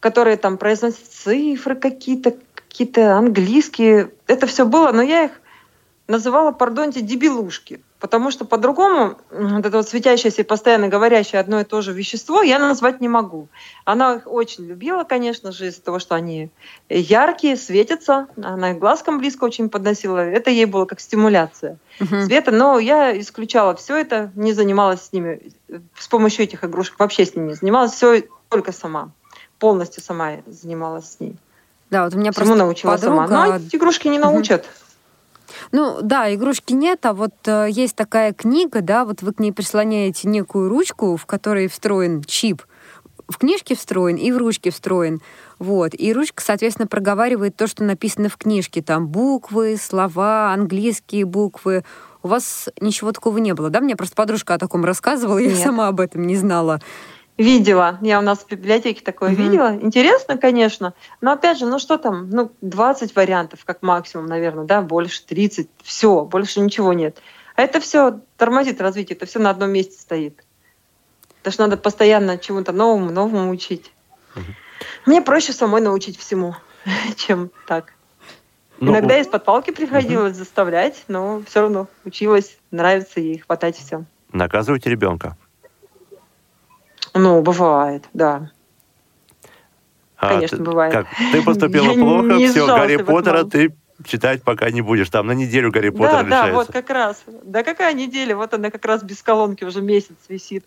которые 0.00 0.36
там 0.36 0.58
произносят 0.58 1.06
цифры 1.06 1.76
какие-то, 1.76 2.36
какие-то 2.54 3.16
английские, 3.16 4.12
это 4.26 4.46
все 4.46 4.64
было, 4.64 4.92
но 4.92 5.02
я 5.02 5.24
их 5.24 5.32
называла, 6.06 6.52
пардонте, 6.52 7.00
дебилушки. 7.00 7.82
Потому 8.00 8.30
что 8.30 8.46
по-другому 8.46 9.18
вот 9.30 9.66
это 9.66 9.76
вот 9.76 9.88
светящееся 9.88 10.40
и 10.40 10.44
постоянно 10.44 10.88
говорящее 10.88 11.38
одно 11.38 11.60
и 11.60 11.64
то 11.64 11.82
же 11.82 11.92
вещество 11.92 12.42
я 12.42 12.58
назвать 12.58 13.02
не 13.02 13.08
могу. 13.08 13.48
Она 13.84 14.14
их 14.14 14.22
очень 14.26 14.66
любила, 14.66 15.04
конечно 15.04 15.52
же, 15.52 15.66
из-за 15.66 15.82
того, 15.82 15.98
что 15.98 16.14
они 16.14 16.48
яркие, 16.88 17.58
светятся. 17.58 18.28
Она 18.42 18.70
их 18.70 18.78
глазком 18.78 19.18
близко 19.18 19.44
очень 19.44 19.68
подносила. 19.68 20.18
Это 20.18 20.50
ей 20.50 20.64
было 20.64 20.86
как 20.86 20.98
стимуляция 20.98 21.76
uh-huh. 21.98 22.24
света. 22.24 22.50
Но 22.50 22.78
я 22.78 23.18
исключала 23.20 23.76
все 23.76 23.98
это, 23.98 24.32
не 24.34 24.54
занималась 24.54 25.02
с 25.02 25.12
ними 25.12 25.52
с 25.98 26.08
помощью 26.08 26.44
этих 26.44 26.64
игрушек. 26.64 26.98
Вообще 26.98 27.26
с 27.26 27.36
ними 27.36 27.48
не 27.48 27.54
занималась. 27.54 27.92
Все 27.92 28.24
только 28.48 28.72
сама. 28.72 29.10
Полностью 29.58 30.02
сама 30.02 30.36
занималась 30.46 31.12
с 31.12 31.20
ней. 31.20 31.36
Да, 31.90 32.04
вот 32.04 32.14
у 32.14 32.18
меня 32.18 32.32
Всему 32.32 32.46
просто 32.46 32.64
научила 32.64 32.92
подруга... 32.92 33.28
сама. 33.28 33.46
Но 33.46 33.58
игрушки 33.58 34.08
не 34.08 34.18
научат. 34.18 34.64
Uh-huh. 34.64 34.89
Ну 35.72 35.98
да, 36.02 36.32
игрушки 36.34 36.72
нет, 36.72 37.04
а 37.06 37.12
вот 37.12 37.34
э, 37.46 37.68
есть 37.70 37.96
такая 37.96 38.32
книга, 38.32 38.80
да, 38.80 39.04
вот 39.04 39.22
вы 39.22 39.32
к 39.32 39.40
ней 39.40 39.52
прислоняете 39.52 40.28
некую 40.28 40.68
ручку, 40.68 41.16
в 41.16 41.26
которой 41.26 41.68
встроен 41.68 42.22
чип. 42.24 42.62
В 43.28 43.38
книжке 43.38 43.76
встроен 43.76 44.16
и 44.16 44.32
в 44.32 44.38
ручке 44.38 44.70
встроен. 44.70 45.20
Вот. 45.60 45.92
И 45.96 46.12
ручка, 46.12 46.42
соответственно, 46.42 46.88
проговаривает 46.88 47.56
то, 47.56 47.68
что 47.68 47.84
написано 47.84 48.28
в 48.28 48.36
книжке. 48.36 48.82
Там 48.82 49.06
буквы, 49.06 49.76
слова, 49.80 50.52
английские 50.52 51.26
буквы. 51.26 51.84
У 52.22 52.28
вас 52.28 52.68
ничего 52.80 53.12
такого 53.12 53.38
не 53.38 53.54
было, 53.54 53.70
да? 53.70 53.80
Мне 53.80 53.94
просто 53.94 54.16
подружка 54.16 54.54
о 54.54 54.58
таком 54.58 54.84
рассказывала, 54.84 55.38
я 55.38 55.50
Нет. 55.50 55.58
сама 55.58 55.88
об 55.88 56.00
этом 56.00 56.26
не 56.26 56.36
знала. 56.36 56.80
Видела. 57.40 57.98
Я 58.02 58.18
у 58.18 58.22
нас 58.22 58.40
в 58.40 58.48
библиотеке 58.48 59.02
такое 59.02 59.32
угу. 59.32 59.42
видела. 59.42 59.74
Интересно, 59.74 60.36
конечно. 60.36 60.92
Но 61.22 61.32
опять 61.32 61.58
же, 61.58 61.64
ну 61.64 61.78
что 61.78 61.96
там? 61.96 62.28
Ну, 62.28 62.52
20 62.60 63.16
вариантов, 63.16 63.64
как 63.64 63.80
максимум, 63.80 64.26
наверное, 64.26 64.66
да, 64.66 64.82
больше 64.82 65.24
30. 65.24 65.70
Все, 65.82 66.26
больше 66.26 66.60
ничего 66.60 66.92
нет. 66.92 67.16
А 67.56 67.62
это 67.62 67.80
все 67.80 68.20
тормозит 68.36 68.82
развитие, 68.82 69.16
это 69.16 69.24
все 69.24 69.38
на 69.38 69.48
одном 69.48 69.70
месте 69.70 69.98
стоит. 69.98 70.44
Потому 71.38 71.52
что 71.54 71.62
надо 71.62 71.76
постоянно 71.78 72.36
чему-то 72.36 72.72
новому, 72.72 73.10
новому 73.10 73.50
учить. 73.50 73.90
Угу. 74.36 74.44
Мне 75.06 75.22
проще 75.22 75.54
самой 75.54 75.80
научить 75.80 76.18
всему, 76.18 76.54
чем 77.16 77.50
так. 77.66 77.94
Но... 78.80 78.92
Ну, 78.92 78.98
Иногда 78.98 79.16
из-под 79.16 79.46
палки 79.46 79.70
приходилось 79.70 80.32
угу. 80.32 80.40
заставлять, 80.40 81.04
но 81.08 81.42
все 81.46 81.62
равно 81.62 81.88
училась, 82.04 82.58
нравится 82.70 83.18
ей 83.18 83.38
хватать 83.38 83.78
все. 83.78 84.04
Наказывайте 84.30 84.90
ребенка. 84.90 85.38
Ну, 87.14 87.42
бывает, 87.42 88.04
да. 88.12 88.50
А, 90.16 90.34
Конечно, 90.34 90.58
ты, 90.58 90.64
бывает. 90.64 90.92
Как? 90.92 91.06
Ты 91.32 91.42
поступила 91.42 91.92
плохо, 91.94 92.38
все, 92.38 92.66
Гарри 92.66 92.96
Поттера 92.96 93.44
ты 93.44 93.74
читать 94.04 94.42
пока 94.42 94.70
не 94.70 94.82
будешь. 94.82 95.08
Там 95.08 95.26
на 95.26 95.32
неделю 95.32 95.70
Гарри 95.70 95.90
Поттер 95.90 96.12
да, 96.12 96.22
лишается. 96.22 96.46
Да, 96.46 96.52
вот 96.52 96.66
как 96.72 96.90
раз. 96.90 97.22
Да 97.44 97.62
какая 97.62 97.94
неделя? 97.94 98.36
Вот 98.36 98.52
она 98.54 98.70
как 98.70 98.84
раз 98.84 99.02
без 99.02 99.22
колонки 99.22 99.64
уже 99.64 99.80
месяц 99.80 100.16
висит. 100.28 100.64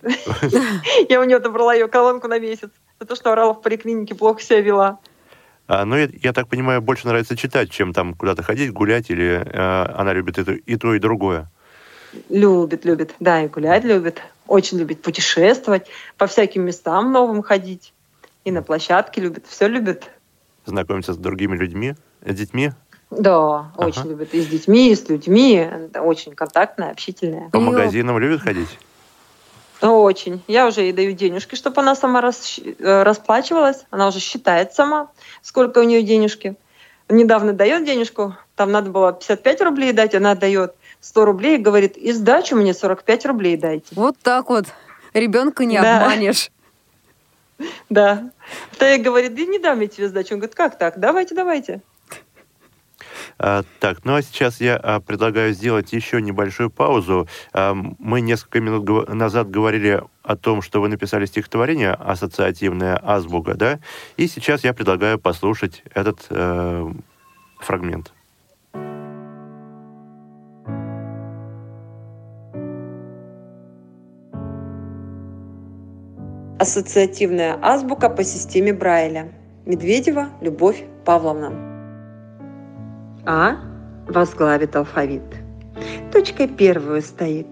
Я 1.09 1.19
у 1.19 1.23
нее 1.23 1.39
добрала 1.39 1.73
ее 1.73 1.87
колонку 1.87 2.27
на 2.27 2.39
месяц. 2.39 2.69
За 2.99 3.05
то, 3.05 3.15
что 3.15 3.31
орала 3.31 3.53
в 3.53 3.61
поликлинике, 3.61 4.15
плохо 4.15 4.41
себя 4.41 4.61
вела. 4.61 4.99
А, 5.67 5.85
ну, 5.85 5.95
я, 5.95 6.09
я 6.21 6.33
так 6.33 6.49
понимаю, 6.49 6.81
больше 6.81 7.07
нравится 7.07 7.37
читать, 7.37 7.71
чем 7.71 7.93
там 7.93 8.15
куда-то 8.15 8.43
ходить, 8.43 8.73
гулять, 8.73 9.09
или 9.09 9.41
э, 9.45 9.85
она 9.95 10.13
любит 10.13 10.37
это, 10.37 10.51
и 10.51 10.75
то, 10.75 10.93
и 10.93 10.99
другое? 10.99 11.49
Любит, 12.29 12.83
любит. 12.83 13.15
Да, 13.19 13.41
и 13.43 13.47
гулять 13.47 13.85
любит 13.85 14.21
очень 14.47 14.77
любит 14.77 15.01
путешествовать, 15.01 15.87
по 16.17 16.27
всяким 16.27 16.63
местам 16.63 17.11
новым 17.11 17.41
ходить. 17.41 17.93
И 18.45 18.51
на 18.51 18.61
площадке 18.61 19.21
любит, 19.21 19.45
все 19.47 19.67
любит. 19.67 20.09
Знакомиться 20.65 21.13
с 21.13 21.17
другими 21.17 21.55
людьми, 21.55 21.95
с 22.25 22.33
детьми? 22.33 22.71
Да, 23.09 23.71
ага. 23.75 23.87
очень 23.87 24.09
любит. 24.09 24.33
И 24.33 24.41
с 24.41 24.47
детьми, 24.47 24.91
и 24.91 24.95
с 24.95 25.07
людьми. 25.07 25.55
Это 25.55 26.01
очень 26.01 26.33
контактная, 26.33 26.91
общительная. 26.91 27.49
По 27.49 27.59
магазинам 27.59 28.17
любит 28.19 28.41
ходить? 28.41 28.79
Очень. 29.81 30.41
Я 30.47 30.67
уже 30.67 30.81
ей 30.81 30.93
даю 30.93 31.11
денежки, 31.11 31.55
чтобы 31.55 31.81
она 31.81 31.95
сама 31.95 32.21
рас... 32.21 32.59
Э, 32.79 33.03
расплачивалась. 33.03 33.85
Она 33.89 34.07
уже 34.07 34.19
считает 34.19 34.73
сама, 34.73 35.09
сколько 35.41 35.79
у 35.79 35.83
нее 35.83 36.03
денежки. 36.03 36.55
Недавно 37.09 37.51
дает 37.51 37.85
денежку, 37.85 38.35
там 38.55 38.71
надо 38.71 38.89
было 38.89 39.11
55 39.11 39.61
рублей 39.61 39.91
дать, 39.91 40.15
она 40.15 40.35
дает 40.35 40.73
100 41.03 41.25
рублей 41.25 41.57
и 41.57 41.61
говорит, 41.61 41.97
и 41.97 42.13
сдачу 42.13 42.55
мне 42.55 42.73
45 42.73 43.25
рублей 43.25 43.57
дайте. 43.57 43.87
Вот 43.91 44.17
так 44.17 44.49
вот. 44.49 44.67
Ребенка 45.13 45.65
не 45.65 45.79
да. 45.79 45.97
обманешь. 45.97 46.49
Да. 47.89 48.31
Я 48.81 48.97
говорит, 48.97 49.35
да 49.35 49.45
не 49.45 49.59
дам 49.59 49.79
я 49.79 49.87
тебе 49.87 50.09
сдачу. 50.09 50.33
Он 50.33 50.39
говорит, 50.39 50.55
как 50.55 50.77
так? 50.77 50.99
Давайте, 50.99 51.35
давайте. 51.35 51.81
А, 53.37 53.63
так, 53.79 54.03
ну 54.03 54.15
а 54.15 54.21
сейчас 54.21 54.59
я 54.59 54.75
а, 54.75 54.99
предлагаю 54.99 55.53
сделать 55.53 55.93
еще 55.93 56.21
небольшую 56.21 56.69
паузу. 56.69 57.27
А, 57.53 57.73
мы 57.73 58.21
несколько 58.21 58.59
минут 58.59 58.83
го- 58.83 59.05
назад 59.05 59.49
говорили 59.49 60.03
о 60.23 60.35
том, 60.35 60.61
что 60.61 60.81
вы 60.81 60.89
написали 60.89 61.25
стихотворение 61.25 61.91
«Ассоциативная 61.91 62.99
азбука», 63.01 63.53
да? 63.53 63.79
И 64.17 64.27
сейчас 64.27 64.63
я 64.63 64.73
предлагаю 64.73 65.19
послушать 65.19 65.83
этот 65.93 66.25
э, 66.29 66.91
фрагмент. 67.59 68.13
Ассоциативная 76.63 77.59
азбука 77.61 78.09
по 78.09 78.23
системе 78.23 78.71
Брайля. 78.71 79.33
Медведева 79.65 80.29
Любовь 80.39 80.85
Павловна. 81.03 81.51
А 83.25 83.57
возглавит 84.07 84.73
алфавит. 84.73 85.23
Точкой 86.13 86.47
первую 86.47 87.01
стоит. 87.01 87.47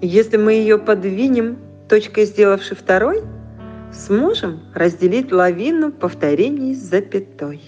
Если 0.00 0.38
мы 0.38 0.54
ее 0.54 0.78
подвинем, 0.78 1.58
точкой 1.86 2.24
сделавши 2.24 2.74
второй, 2.74 3.24
сможем 3.92 4.60
разделить 4.74 5.30
лавину 5.30 5.92
повторений 5.92 6.74
с 6.74 6.78
запятой. 6.78 7.60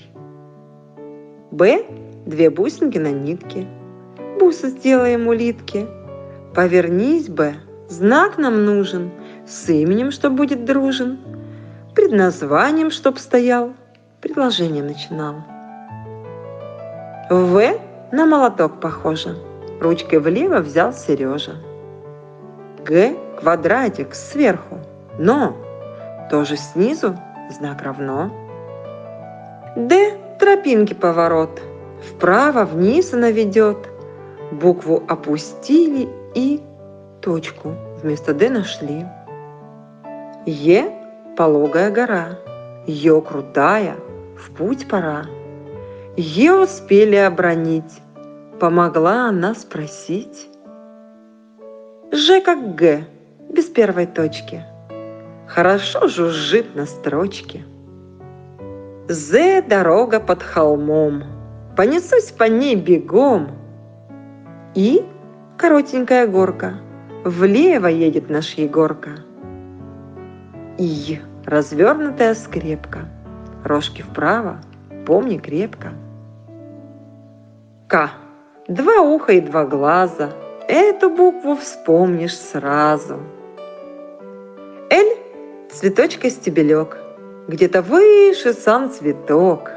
Б– 1.51 1.84
две 2.24 2.49
бусинки 2.49 2.97
на 2.97 3.12
нитке. 3.12 3.66
Бусы 4.38 4.70
сделаем 4.70 5.28
улитки. 5.28 5.86
Повернись, 6.55 7.28
Б, 7.28 7.57
знак 7.91 8.38
нам 8.38 8.64
нужен, 8.64 9.11
с 9.51 9.68
именем, 9.68 10.12
что 10.12 10.30
будет 10.30 10.64
дружен, 10.64 11.18
предназванием, 11.94 12.90
чтоб 12.90 13.18
стоял, 13.18 13.72
предложение 14.20 14.82
начинал. 14.82 15.42
В 17.28 17.61
на 18.12 18.26
молоток 18.26 18.80
похоже. 18.80 19.36
Ручкой 19.80 20.20
влево 20.20 20.59
взял 20.59 20.92
Сережа. 20.92 21.57
Г– 22.84 23.16
квадратик 23.40 24.14
сверху, 24.14 24.78
но 25.18 25.57
тоже 26.30 26.57
снизу 26.57 27.16
знак 27.51 27.82
равно. 27.82 28.30
Д– 29.76 30.16
тропинки 30.38 30.94
поворот, 30.94 31.61
вправо 32.09 32.64
вниз 32.64 33.12
она 33.14 33.30
ведет. 33.30 33.78
Букву 34.53 35.03
опустили 35.09 36.09
и 36.34 36.61
точку 37.20 37.74
вместо 38.03 38.34
Д 38.34 38.51
нашли. 38.51 39.07
Е– 40.47 40.91
пологая 41.36 41.91
гора, 41.91 42.38
Ё– 42.86 43.20
крутая, 43.28 43.97
в 44.36 44.51
путь 44.53 44.88
пора. 44.88 45.26
Е 46.16 46.53
успели 46.53 47.16
обронить, 47.16 48.01
помогла 48.59 49.28
она 49.28 49.55
спросить. 49.55 50.49
Ж 52.12 52.41
как 52.41 52.74
Г, 52.74 53.05
без 53.51 53.66
первой 53.66 54.07
точки. 54.07 54.64
Хорошо 55.47 56.09
жужжит 56.09 56.74
на 56.74 56.86
строчке. 56.86 57.64
З 59.09 59.62
дорога 59.62 60.20
под 60.20 60.43
холмом, 60.43 61.24
понесусь 61.76 62.30
по 62.30 62.45
ней 62.45 62.76
бегом. 62.76 63.49
И 64.74 65.05
коротенькая 65.59 66.26
горка, 66.26 66.74
влево 67.24 67.88
едет 67.88 68.30
наш 68.30 68.55
Егорка. 68.55 69.11
И 70.81 71.20
развернутая 71.45 72.35
скрепка, 72.35 73.01
рожки 73.64 74.03
вправо, 74.03 74.61
помни 75.07 75.37
крепко. 75.37 75.93
К. 77.87 78.11
Два 78.66 79.01
уха 79.01 79.33
и 79.33 79.41
два 79.41 79.64
глаза– 79.64 80.31
Эту 80.72 81.11
букву 81.11 81.57
вспомнишь 81.57 82.39
сразу. 82.39 83.18
Л– 84.89 85.07
цветочка 85.72 86.31
стебелек, 86.31 86.97
где-то 87.49 87.83
выше 87.83 88.53
сам 88.53 88.89
цветок. 88.89 89.72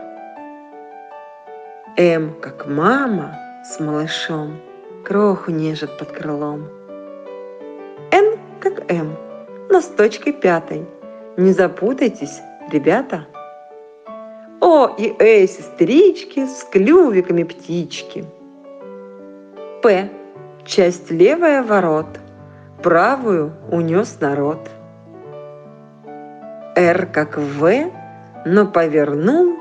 М, 1.98 2.36
как 2.40 2.68
мама 2.68 3.36
с 3.66 3.80
малышом, 3.80 4.62
кроху 5.04 5.50
нежит 5.50 5.98
под 5.98 6.12
крылом. 6.12 6.70
Н, 8.12 8.38
как 8.60 8.92
М, 8.92 9.18
но 9.74 9.82
с 9.82 9.88
точкой 9.88 10.34
пятой. 10.34 10.86
Не 11.36 11.52
запутайтесь, 11.52 12.42
ребята. 12.72 13.26
О 14.62 14.88
и 14.88 15.16
Э, 15.18 15.48
сестрички, 15.48 16.46
с 16.46 16.64
клювиками 16.72 17.42
птички. 17.42 18.24
П, 19.82 20.10
Часть 20.64 21.10
левая 21.10 21.64
ворот, 21.64 22.20
правую 22.84 23.52
унес 23.72 24.18
народ. 24.22 24.60
Р 26.76 27.08
как 27.08 27.40
В, 27.40 27.92
но 28.46 28.68
повернул 28.68 29.58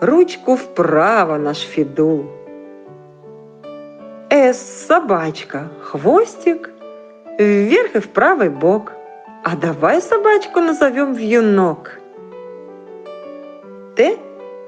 ручку 0.00 0.56
вправо 0.56 1.38
наш 1.38 1.58
фидул. 1.58 2.26
С 4.28 4.58
собачка, 4.88 5.68
хвостик, 5.82 6.70
вверх 7.38 7.94
и 7.94 8.00
в 8.00 8.08
правый 8.08 8.50
бок. 8.50 8.92
А 9.44 9.56
давай 9.56 10.00
собачку 10.00 10.60
назовем 10.60 11.14
вьюнок. 11.14 11.98
Т 13.96 14.16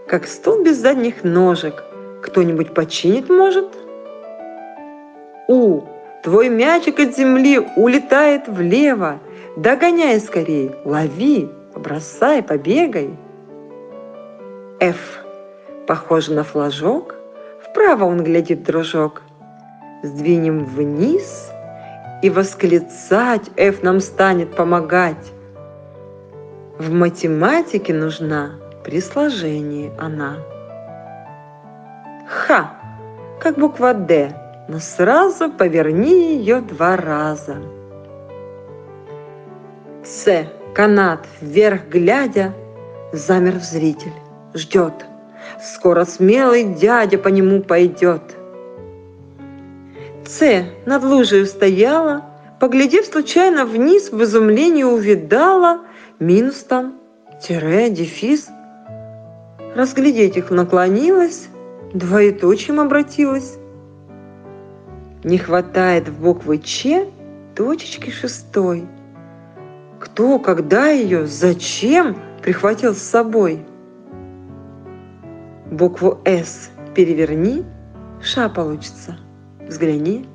как 0.08 0.26
стул 0.26 0.62
без 0.62 0.78
задних 0.78 1.22
ножек. 1.22 1.84
Кто-нибудь 2.22 2.74
починить 2.74 3.30
может? 3.30 3.68
У, 5.48 5.82
твой 6.24 6.48
мячик 6.48 6.98
от 6.98 7.14
земли 7.14 7.60
улетает 7.76 8.48
влево. 8.48 9.20
Догоняй 9.56 10.18
скорей, 10.18 10.72
лови, 10.84 11.48
бросай, 11.76 12.42
побегай. 12.42 13.16
Ф, 14.80 15.24
похоже 15.86 16.34
на 16.34 16.42
флажок, 16.42 17.14
вправо 17.62 18.04
он 18.04 18.24
глядит, 18.24 18.64
дружок. 18.64 19.22
Сдвинем 20.02 20.64
вниз, 20.64 21.53
и 22.24 22.30
восклицать 22.30 23.50
F 23.58 23.82
нам 23.82 24.00
станет 24.00 24.56
помогать. 24.56 25.30
В 26.78 26.90
математике 26.90 27.92
нужна 27.92 28.52
при 28.82 29.02
сложении 29.02 29.92
она. 29.98 30.38
Х, 32.26 32.70
как 33.40 33.58
буква 33.58 33.92
Д, 33.92 34.34
но 34.68 34.78
сразу 34.78 35.50
поверни 35.50 36.38
ее 36.38 36.62
два 36.62 36.96
раза. 36.96 37.56
С. 40.02 40.46
Канат 40.74 41.26
вверх 41.42 41.88
глядя, 41.90 42.54
замер 43.12 43.56
зритель, 43.56 44.14
ждет. 44.54 45.04
Скоро 45.62 46.06
смелый 46.06 46.64
дядя 46.72 47.18
по 47.18 47.28
нему 47.28 47.60
пойдет. 47.60 48.22
С. 50.26 50.64
Над 50.86 51.04
лужей 51.04 51.46
стояла, 51.46 52.24
поглядев 52.60 53.06
случайно 53.06 53.66
вниз, 53.66 54.10
в 54.10 54.22
изумлении 54.22 54.82
увидала 54.82 55.80
минус 56.18 56.62
там, 56.64 56.98
тире, 57.42 57.90
дефис. 57.90 58.48
Разглядеть 59.74 60.36
их 60.36 60.50
наклонилась, 60.50 61.48
двоеточием 61.92 62.80
обратилась. 62.80 63.58
Не 65.24 65.38
хватает 65.38 66.08
в 66.08 66.20
буквы 66.20 66.58
Ч 66.58 67.06
точечки 67.54 68.10
шестой. 68.10 68.86
Кто, 70.00 70.38
когда 70.38 70.88
ее, 70.88 71.26
зачем 71.26 72.16
прихватил 72.42 72.94
с 72.94 72.98
собой? 72.98 73.64
Букву 75.70 76.20
С 76.24 76.70
переверни, 76.94 77.64
Ша 78.22 78.48
получится. 78.48 79.18
Взгляни. 79.68 80.26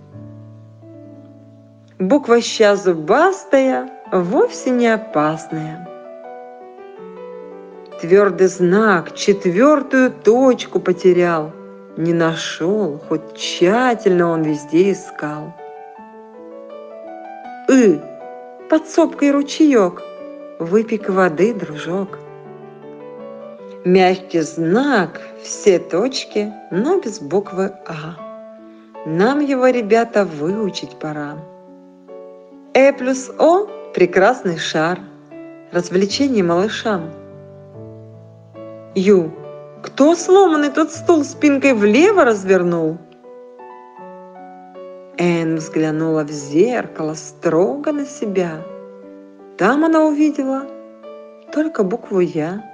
Буква 2.00 2.42
ща 2.42 2.76
зубастая, 2.76 3.90
вовсе 4.12 4.70
не 4.72 4.88
опасная. 4.88 5.88
Твердый 8.02 8.48
знак 8.48 9.16
четвертую 9.16 10.12
точку 10.12 10.80
потерял– 10.80 11.52
не 12.00 12.14
нашел, 12.14 12.98
хоть 13.10 13.34
тщательно 13.36 14.30
он 14.30 14.44
везде 14.44 14.94
искал. 14.94 15.54
И, 17.70 18.00
под 18.70 18.90
сопкой 18.90 19.32
ручеек, 19.32 20.02
выпек 20.60 21.10
воды, 21.10 21.54
дружок. 21.54 22.20
Мягкий 23.84 24.42
знак, 24.42 25.22
все 25.44 25.78
точки, 25.78 26.54
но 26.72 27.02
без 27.02 27.20
буквы 27.20 27.74
А. 27.86 28.29
Нам 29.06 29.40
его, 29.40 29.68
ребята, 29.68 30.26
выучить 30.26 30.98
пора. 31.00 31.38
Э 32.74 32.94
плюс 32.94 33.32
О– 33.40 33.66
прекрасный 33.94 34.58
шар, 34.58 35.00
развлечение 35.72 36.44
малышам. 36.44 37.12
Ю 38.96 39.32
кто 39.82 40.14
сломанный 40.16 40.70
тот 40.70 40.92
стул 40.92 41.24
спинкой 41.24 41.74
влево 41.74 42.26
развернул? 42.26 42.98
Энн 45.18 45.56
взглянула 45.56 46.24
в 46.24 46.32
зеркало 46.32 47.14
строго 47.14 47.94
на 47.94 48.06
себя. 48.06 48.62
Там 49.58 49.86
она 49.86 50.04
увидела 50.04 50.64
только 51.54 51.84
букву 51.84 52.20
«Я». 52.20 52.69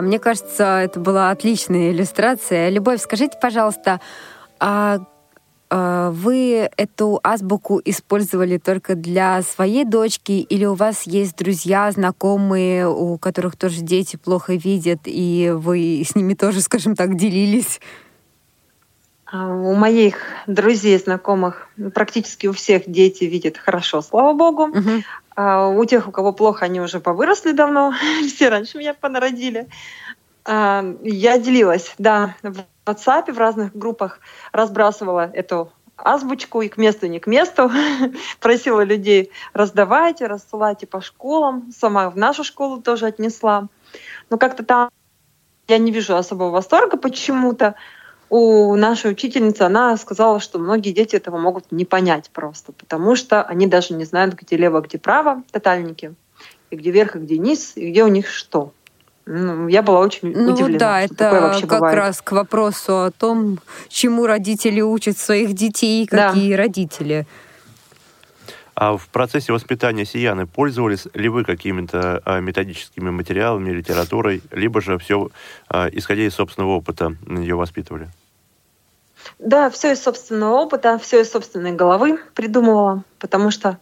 Да, 0.00 0.06
мне 0.06 0.18
кажется, 0.18 0.80
это 0.80 0.98
была 0.98 1.30
отличная 1.30 1.90
иллюстрация. 1.90 2.70
Любовь, 2.70 3.02
скажите, 3.02 3.36
пожалуйста, 3.38 4.00
а, 4.58 5.00
а 5.68 6.10
вы 6.10 6.70
эту 6.78 7.20
азбуку 7.22 7.82
использовали 7.84 8.56
только 8.56 8.94
для 8.94 9.42
своей 9.42 9.84
дочки 9.84 10.32
или 10.32 10.64
у 10.64 10.72
вас 10.72 11.02
есть 11.02 11.36
друзья, 11.36 11.90
знакомые, 11.92 12.88
у 12.88 13.18
которых 13.18 13.56
тоже 13.56 13.82
дети 13.82 14.16
плохо 14.16 14.54
видят, 14.54 15.00
и 15.04 15.52
вы 15.54 16.02
с 16.02 16.14
ними 16.14 16.32
тоже, 16.32 16.62
скажем 16.62 16.96
так, 16.96 17.14
делились? 17.14 17.78
А, 19.26 19.48
у 19.48 19.74
моих 19.74 20.16
друзей, 20.46 20.98
знакомых, 20.98 21.68
практически 21.94 22.46
у 22.46 22.54
всех 22.54 22.84
дети 22.86 23.24
видят 23.24 23.58
хорошо, 23.58 24.00
слава 24.00 24.32
богу. 24.32 24.62
Угу. 24.64 25.02
А 25.36 25.68
у 25.68 25.84
тех, 25.84 26.08
у 26.08 26.10
кого 26.10 26.32
плохо, 26.32 26.64
они 26.64 26.80
уже 26.80 27.00
повыросли 27.00 27.52
давно, 27.52 27.92
все 28.26 28.48
раньше 28.48 28.78
меня 28.78 28.94
понародили. 28.94 29.68
А, 30.44 30.84
я 31.02 31.38
делилась, 31.38 31.94
да, 31.98 32.34
в 32.42 32.64
WhatsApp, 32.86 33.32
в 33.32 33.38
разных 33.38 33.76
группах 33.76 34.20
разбрасывала 34.52 35.30
эту 35.32 35.72
азбучку 35.96 36.62
и 36.62 36.68
к 36.68 36.76
месту, 36.76 37.06
не 37.06 37.20
к 37.20 37.26
месту. 37.26 37.70
Просила 38.40 38.82
людей 38.82 39.30
раздавайте, 39.52 40.26
рассылайте 40.26 40.86
по 40.86 41.00
школам. 41.00 41.70
Сама 41.76 42.10
в 42.10 42.16
нашу 42.16 42.44
школу 42.44 42.80
тоже 42.80 43.06
отнесла. 43.06 43.68
Но 44.30 44.38
как-то 44.38 44.64
там 44.64 44.90
я 45.68 45.78
не 45.78 45.92
вижу 45.92 46.16
особого 46.16 46.50
восторга 46.50 46.96
почему-то 46.96 47.74
у 48.30 48.76
нашей 48.76 49.10
учительницы, 49.10 49.62
она 49.62 49.96
сказала, 49.96 50.38
что 50.38 50.58
многие 50.60 50.92
дети 50.92 51.16
этого 51.16 51.36
могут 51.36 51.72
не 51.72 51.84
понять 51.84 52.30
просто, 52.32 52.72
потому 52.72 53.16
что 53.16 53.42
они 53.42 53.66
даже 53.66 53.92
не 53.92 54.04
знают, 54.04 54.34
где 54.34 54.56
лево, 54.56 54.80
где 54.80 54.98
право, 54.98 55.42
тотальники, 55.50 56.14
и 56.70 56.76
где 56.76 56.92
верх, 56.92 57.16
и 57.16 57.18
где 57.18 57.38
низ, 57.38 57.72
и 57.74 57.90
где 57.90 58.04
у 58.04 58.08
них 58.08 58.28
что. 58.28 58.72
Ну, 59.26 59.68
я 59.68 59.82
была 59.82 60.00
очень 60.00 60.32
ну, 60.32 60.52
удивлена. 60.52 60.78
Да, 60.78 61.00
это 61.02 61.56
как 61.60 61.80
бывает. 61.80 61.96
раз 61.96 62.22
к 62.22 62.32
вопросу 62.32 63.02
о 63.02 63.10
том, 63.10 63.58
чему 63.88 64.26
родители 64.26 64.80
учат 64.80 65.18
своих 65.18 65.52
детей, 65.52 66.06
какие 66.06 66.52
да. 66.52 66.56
родители. 66.56 67.26
А 68.74 68.96
в 68.96 69.08
процессе 69.08 69.52
воспитания 69.52 70.04
Сияны 70.04 70.46
пользовались 70.46 71.06
ли 71.14 71.28
вы 71.28 71.44
какими-то 71.44 72.22
а, 72.24 72.40
методическими 72.40 73.10
материалами, 73.10 73.72
литературой, 73.72 74.40
либо 74.52 74.80
же 74.80 74.98
все, 74.98 75.30
а, 75.68 75.88
исходя 75.92 76.22
из 76.22 76.34
собственного 76.34 76.76
опыта, 76.76 77.14
ее 77.28 77.56
воспитывали? 77.56 78.08
Да, 79.38 79.70
все 79.70 79.92
из 79.92 80.02
собственного 80.02 80.54
опыта, 80.54 80.98
все 80.98 81.20
из 81.20 81.30
собственной 81.30 81.72
головы 81.72 82.20
придумывала, 82.34 83.04
потому 83.18 83.50
что, 83.50 83.78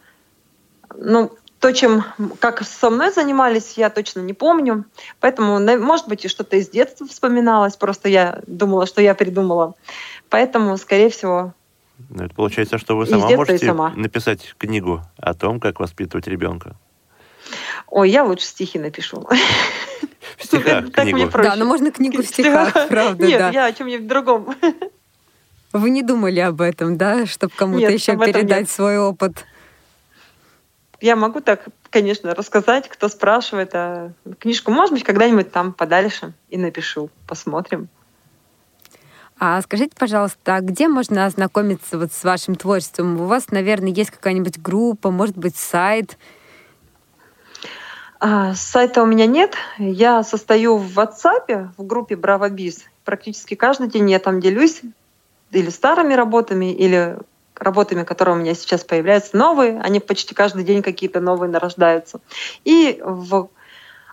ну, 0.95 1.33
то, 1.61 1.73
чем, 1.73 2.05
как 2.39 2.63
со 2.63 2.89
мной 2.89 3.13
занимались, 3.13 3.73
я 3.77 3.91
точно 3.91 4.21
не 4.21 4.33
помню. 4.33 4.85
Поэтому, 5.19 5.59
может 5.59 6.07
быть, 6.07 6.25
и 6.25 6.29
что-то 6.29 6.57
из 6.57 6.69
детства 6.69 7.07
вспоминалось. 7.07 7.77
Просто 7.77 8.09
я 8.09 8.41
думала, 8.47 8.87
что 8.87 9.03
я 9.03 9.15
придумала. 9.15 9.75
Поэтому, 10.29 10.77
скорее 10.77 11.11
всего... 11.11 11.53
Ну, 12.11 12.25
это 12.25 12.35
получается, 12.35 12.79
что 12.79 12.97
вы 12.97 13.07
сама 13.07 13.29
можете 13.31 13.67
сама. 13.67 13.91
написать 13.97 14.55
книгу 14.57 15.03
о 15.17 15.35
том, 15.35 15.59
как 15.59 15.81
воспитывать 15.81 16.29
ребенка. 16.29 16.77
Ой, 17.89 18.09
я 18.09 18.23
лучше 18.23 18.47
стихи 18.47 18.79
напишу. 18.79 19.27
В 20.37 20.45
стихах 20.45 20.93
книгу. 20.93 21.29
Да, 21.33 21.57
но 21.57 21.65
можно 21.65 21.91
книгу 21.91 22.23
в 22.23 22.27
стихах, 22.27 22.89
правда, 22.89 23.27
Нет, 23.27 23.53
я 23.53 23.65
о 23.65 23.73
чем-нибудь 23.73 24.07
другом. 24.07 24.55
Вы 25.73 25.91
не 25.91 26.03
думали 26.03 26.41
об 26.41 26.61
этом, 26.61 26.97
да, 26.97 27.27
чтобы 27.27 27.53
кому-то 27.55 27.91
еще 27.91 28.17
передать 28.17 28.61
нет. 28.61 28.71
свой 28.71 28.99
опыт? 28.99 29.45
Я 31.01 31.15
могу 31.15 31.41
так, 31.41 31.67
конечно, 31.91 32.35
рассказать, 32.35 32.89
кто 32.89 33.09
спрашивает, 33.09 33.71
а 33.75 34.13
книжку, 34.41 34.73
может 34.73 34.95
быть, 34.95 35.05
когда-нибудь 35.05 35.53
там 35.53 35.73
подальше 35.73 36.33
и 36.49 36.57
напишу, 36.57 37.11
посмотрим. 37.27 37.89
А 39.39 39.61
скажите, 39.63 39.93
пожалуйста, 39.97 40.57
а 40.57 40.61
где 40.61 40.89
можно 40.89 41.25
ознакомиться 41.25 41.97
вот 41.97 42.13
с 42.13 42.25
вашим 42.25 42.57
творчеством? 42.57 43.21
У 43.21 43.27
вас, 43.27 43.51
наверное, 43.53 43.91
есть 43.91 44.11
какая-нибудь 44.11 44.59
группа, 44.59 45.13
может 45.13 45.39
быть, 45.39 45.55
сайт? 45.55 46.19
А, 48.19 48.55
сайта 48.55 49.01
у 49.01 49.07
меня 49.07 49.27
нет. 49.27 49.55
Я 49.79 50.25
состою 50.25 50.79
в 50.79 50.99
WhatsApp, 50.99 51.71
в 51.77 51.87
группе 51.87 52.17
Браво 52.17 52.51
Биз. 52.51 52.85
Практически 53.05 53.55
каждый 53.55 53.89
день 53.89 54.11
я 54.11 54.19
там 54.19 54.41
делюсь 54.41 54.83
или 55.51 55.71
старыми 55.71 56.15
работами, 56.15 56.73
или 56.73 57.19
работами, 57.55 58.05
которые 58.05 58.37
у 58.37 58.39
меня 58.39 58.55
сейчас 58.55 58.85
появляются, 58.85 59.37
новые. 59.37 59.81
Они 59.81 60.01
почти 60.01 60.35
каждый 60.35 60.65
день 60.65 60.83
какие-то 60.83 61.21
новые 61.21 61.51
нарождаются. 61.51 62.21
И 62.65 63.01
в 63.05 63.49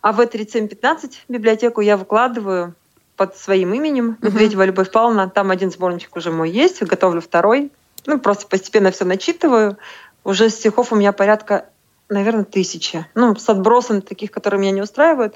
АВ-3715 0.01 1.11
библиотеку 1.27 1.81
я 1.81 1.97
выкладываю 1.97 2.75
под 3.15 3.37
своим 3.37 3.73
именем 3.73 4.17
Медведева 4.21 4.63
uh-huh. 4.63 4.67
Любовь 4.67 4.91
Павловна. 4.91 5.29
Там 5.29 5.51
один 5.51 5.71
сборничек 5.71 6.15
уже 6.15 6.31
мой 6.31 6.49
есть, 6.49 6.81
готовлю 6.83 7.21
второй. 7.21 7.71
Ну, 8.05 8.19
просто 8.19 8.47
постепенно 8.47 8.91
все 8.91 9.05
начитываю. 9.05 9.77
Уже 10.23 10.49
стихов 10.49 10.91
у 10.91 10.95
меня 10.95 11.11
порядка, 11.11 11.69
наверное, 12.09 12.43
тысячи. 12.43 13.05
Ну, 13.15 13.35
с 13.35 13.47
отбросом 13.47 14.01
таких, 14.01 14.31
которые 14.31 14.59
меня 14.59 14.71
не 14.71 14.81
устраивают, 14.81 15.33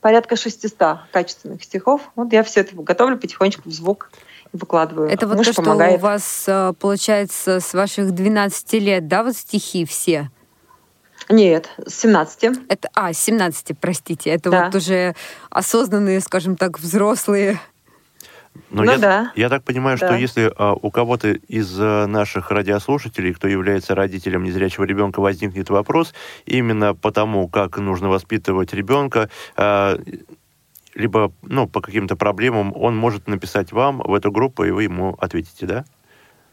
порядка 0.00 0.36
600 0.36 0.98
качественных 1.12 1.62
стихов. 1.62 2.02
Вот 2.16 2.32
я 2.32 2.42
все 2.42 2.60
это 2.60 2.74
готовлю 2.74 3.16
потихонечку 3.16 3.68
в 3.68 3.72
звук 3.72 4.10
выкладываю. 4.52 5.08
Это 5.08 5.26
вот 5.26 5.36
Муж 5.36 5.48
то, 5.48 5.54
помогает. 5.54 5.92
что 5.92 5.98
у 5.98 6.02
вас 6.02 6.44
э, 6.46 6.72
получается 6.78 7.60
с 7.60 7.74
ваших 7.74 8.12
12 8.12 8.72
лет, 8.74 9.08
да, 9.08 9.22
вот 9.22 9.36
стихи 9.36 9.84
все? 9.84 10.30
Нет, 11.28 11.70
с 11.86 11.94
17. 12.00 12.58
Это, 12.68 12.88
а, 12.94 13.12
с 13.12 13.18
17, 13.18 13.78
простите. 13.78 14.30
Это 14.30 14.50
да. 14.50 14.64
вот 14.64 14.74
уже 14.74 15.14
осознанные, 15.50 16.20
скажем 16.20 16.56
так, 16.56 16.80
взрослые 16.80 17.60
но 18.70 18.84
ну, 18.84 18.92
я, 18.92 18.98
да. 18.98 19.32
я 19.34 19.48
так 19.48 19.64
понимаю, 19.64 19.98
да. 19.98 20.06
что 20.06 20.16
если 20.16 20.52
а, 20.56 20.74
у 20.74 20.90
кого-то 20.90 21.30
из 21.30 21.76
а, 21.78 22.06
наших 22.06 22.50
радиослушателей, 22.50 23.32
кто 23.32 23.48
является 23.48 23.94
родителем 23.94 24.44
незрячего 24.44 24.84
ребенка, 24.84 25.20
возникнет 25.20 25.70
вопрос 25.70 26.14
именно 26.46 26.94
по 26.94 27.10
тому, 27.10 27.48
как 27.48 27.78
нужно 27.78 28.08
воспитывать 28.08 28.72
ребенка, 28.72 29.28
а, 29.56 29.98
либо 31.00 31.32
ну, 31.42 31.66
по 31.66 31.80
каким-то 31.80 32.16
проблемам, 32.16 32.72
он 32.76 32.96
может 32.96 33.26
написать 33.26 33.72
вам 33.72 33.98
в 33.98 34.14
эту 34.14 34.30
группу, 34.30 34.64
и 34.64 34.70
вы 34.70 34.84
ему 34.84 35.16
ответите, 35.18 35.66
да? 35.66 35.84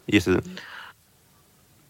Если... 0.08 0.42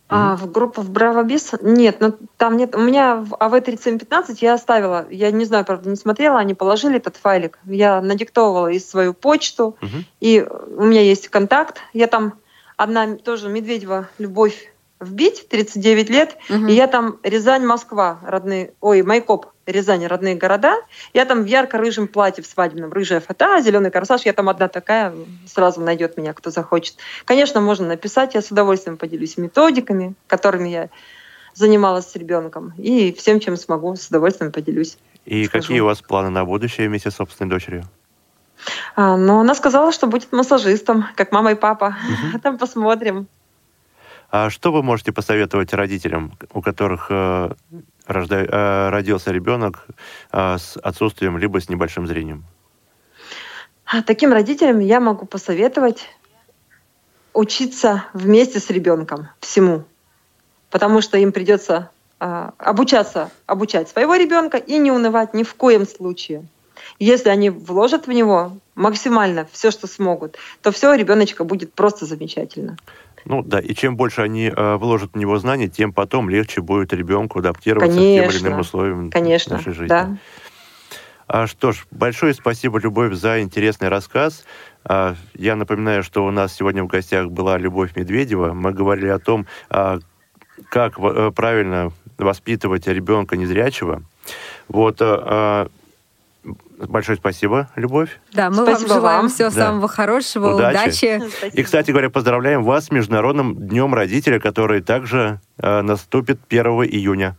А, 0.10 0.38
в 0.38 0.50
группу 0.52 0.82
в 0.82 0.90
Браво 0.90 1.24
Бис? 1.24 1.54
Нет, 1.62 1.98
ну 2.00 2.16
там 2.38 2.56
нет. 2.56 2.76
У 2.76 2.80
меня 2.80 3.18
в 3.18 3.36
АВ-3715 3.36 4.38
я 4.40 4.54
оставила, 4.54 5.06
я 5.10 5.32
не 5.32 5.44
знаю, 5.44 5.66
правда, 5.66 5.90
не 5.90 5.98
смотрела, 5.98 6.40
они 6.40 6.54
положили 6.54 6.98
этот 6.98 7.18
файлик. 7.18 7.60
Я 7.66 8.02
надиктовывала 8.02 8.70
из 8.70 8.90
свою 8.90 9.14
почту, 9.14 9.78
угу. 9.82 10.04
и 10.22 10.48
у 10.78 10.84
меня 10.84 11.02
есть 11.02 11.28
контакт. 11.28 11.82
Я 11.94 12.08
там 12.08 12.36
одна 12.78 13.16
тоже 13.16 13.50
Медведева 13.50 14.08
Любовь 14.18 14.74
вбить, 15.02 15.50
39 15.50 16.10
лет, 16.10 16.38
угу. 16.50 16.68
и 16.68 16.74
я 16.74 16.88
там 16.88 17.18
Рязань, 17.24 17.66
Москва, 17.66 18.20
родные, 18.24 18.74
ой, 18.80 19.04
Майкоп, 19.04 19.48
Рязань, 19.68 20.08
родные 20.08 20.36
города. 20.36 20.78
Я 21.14 21.26
там 21.26 21.44
в 21.44 21.46
ярко-рыжем 21.46 22.08
платье 22.08 22.44
в 22.44 22.48
свадебном, 22.48 22.92
рыжая 22.92 23.20
фата, 23.20 23.62
зеленый 23.62 23.92
корсаж. 23.92 24.22
Я 24.26 24.32
там 24.34 24.48
одна 24.48 24.70
такая, 24.70 25.14
сразу 25.46 25.82
найдет 25.82 26.18
меня, 26.18 26.34
кто 26.34 26.50
захочет. 26.52 26.96
Конечно, 27.26 27.60
можно 27.60 27.86
написать, 27.86 28.34
я 28.34 28.42
с 28.42 28.50
удовольствием 28.50 28.98
поделюсь 28.98 29.38
методиками, 29.38 30.16
которыми 30.28 30.70
я 30.70 30.90
занималась 31.54 32.10
с 32.10 32.16
ребенком. 32.16 32.74
И 32.78 33.12
всем, 33.12 33.42
чем 33.42 33.58
смогу, 33.58 33.96
с 33.96 34.08
удовольствием 34.08 34.54
поделюсь. 34.54 34.98
И 35.26 35.46
скажу. 35.46 35.64
какие 35.64 35.80
у 35.82 35.86
вас 35.86 36.02
планы 36.02 36.30
на 36.30 36.46
будущее 36.46 36.88
вместе 36.88 37.12
с 37.12 37.16
собственной 37.16 37.50
дочерью? 37.50 37.84
А, 38.96 39.18
ну, 39.18 39.40
она 39.42 39.54
сказала, 39.54 39.92
что 39.92 40.08
будет 40.08 40.32
массажистом, 40.32 41.06
как 41.16 41.32
мама 41.32 41.52
и 41.52 41.56
папа. 41.56 41.98
Угу. 42.32 42.40
Там 42.40 42.58
посмотрим. 42.58 43.28
А 44.30 44.50
что 44.50 44.72
вы 44.72 44.84
можете 44.84 45.12
посоветовать 45.12 45.74
родителям, 45.74 46.38
у 46.54 46.62
которых 46.62 47.08
э, 47.10 47.52
рожда... 48.08 48.36
э, 48.38 48.90
родился 48.90 49.32
ребенок 49.32 49.86
э, 50.32 50.58
с 50.58 50.78
отсутствием 50.78 51.38
либо 51.38 51.60
с 51.60 51.70
небольшим 51.70 52.08
зрением? 52.08 52.46
А 53.86 54.02
таким 54.02 54.34
родителям 54.34 54.80
я 54.80 55.00
могу 55.00 55.26
посоветовать 55.26 56.10
учиться 57.34 58.06
вместе 58.14 58.60
с 58.60 58.70
ребенком 58.70 59.30
всему, 59.40 59.86
потому 60.72 61.02
что 61.02 61.18
им 61.18 61.32
придется 61.32 61.92
э, 62.20 62.50
обучаться, 62.58 63.30
обучать 63.46 63.90
своего 63.90 64.16
ребенка 64.16 64.58
и 64.58 64.78
не 64.78 64.92
унывать 64.92 65.34
ни 65.34 65.44
в 65.44 65.54
коем 65.56 65.88
случае. 65.88 66.46
Если 67.00 67.30
они 67.30 67.50
вложат 67.50 68.08
в 68.08 68.12
него 68.12 68.58
максимально 68.76 69.48
все, 69.52 69.72
что 69.72 69.88
смогут, 69.88 70.38
то 70.62 70.72
все, 70.72 70.94
ребеночка 70.94 71.44
будет 71.44 71.74
просто 71.74 72.06
замечательно. 72.06 72.78
Ну 73.30 73.44
да, 73.44 73.60
и 73.60 73.74
чем 73.74 73.98
больше 73.98 74.22
они 74.22 74.52
э, 74.56 74.76
вложат 74.78 75.12
в 75.14 75.18
него 75.18 75.38
знаний, 75.38 75.68
тем 75.68 75.92
потом 75.92 76.30
легче 76.30 76.62
будет 76.62 76.94
ребенку 76.94 77.40
адаптироваться 77.40 77.98
конечно, 77.98 78.30
к 78.30 78.32
тем 78.32 78.40
или 78.40 78.48
иным 78.48 78.60
условиям 78.62 79.12
конечно, 79.12 79.58
нашей 79.58 79.74
жизни. 79.74 79.90
Да. 79.90 80.18
А, 81.28 81.46
что 81.46 81.74
ж, 81.74 81.86
большое 81.92 82.34
спасибо, 82.34 82.80
Любовь, 82.80 83.14
за 83.16 83.42
интересный 83.42 83.90
рассказ. 83.90 84.46
А, 84.86 85.16
я 85.34 85.58
напоминаю, 85.58 86.04
что 86.04 86.26
у 86.26 86.32
нас 86.32 86.56
сегодня 86.56 86.86
в 86.86 86.88
гостях 86.88 87.30
была 87.30 87.58
Любовь 87.58 87.98
Медведева. 87.98 88.54
Мы 88.54 88.72
говорили 88.72 89.10
о 89.10 89.20
том, 89.20 89.46
а, 89.70 90.00
как 90.70 90.98
а, 90.98 91.32
правильно 91.32 91.92
воспитывать 92.18 92.88
ребенка 92.88 93.36
незрячего. 93.36 94.04
Вот, 94.70 95.00
а, 95.02 95.68
Большое 96.78 97.18
спасибо, 97.18 97.70
Любовь. 97.76 98.20
Да, 98.34 98.50
мы 98.50 98.64
спасибо 98.64 98.90
вам 98.90 98.98
желаем 99.00 99.22
вам. 99.22 99.30
всего 99.30 99.50
да. 99.50 99.56
самого 99.56 99.88
хорошего, 99.88 100.56
удачи. 100.56 101.18
удачи. 101.18 101.52
И, 101.54 101.64
кстати 101.64 101.92
говоря, 101.92 102.10
поздравляем 102.10 102.64
вас 102.64 102.86
с 102.86 102.92
Международным 102.92 103.56
днем 103.56 103.94
родителя, 103.94 104.40
который 104.40 104.82
также 104.82 105.42
э, 105.58 105.82
наступит 105.82 106.40
1 106.50 106.66
июня. 106.84 107.36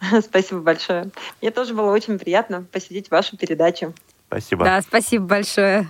Спасибо 0.20 0.60
большое. 0.60 1.10
Мне 1.40 1.50
тоже 1.50 1.74
было 1.74 1.90
очень 1.90 2.18
приятно 2.18 2.64
посетить 2.70 3.10
вашу 3.10 3.36
передачу. 3.36 3.94
Спасибо. 4.28 4.64
Да, 4.64 4.80
спасибо 4.82 5.24
большое. 5.26 5.88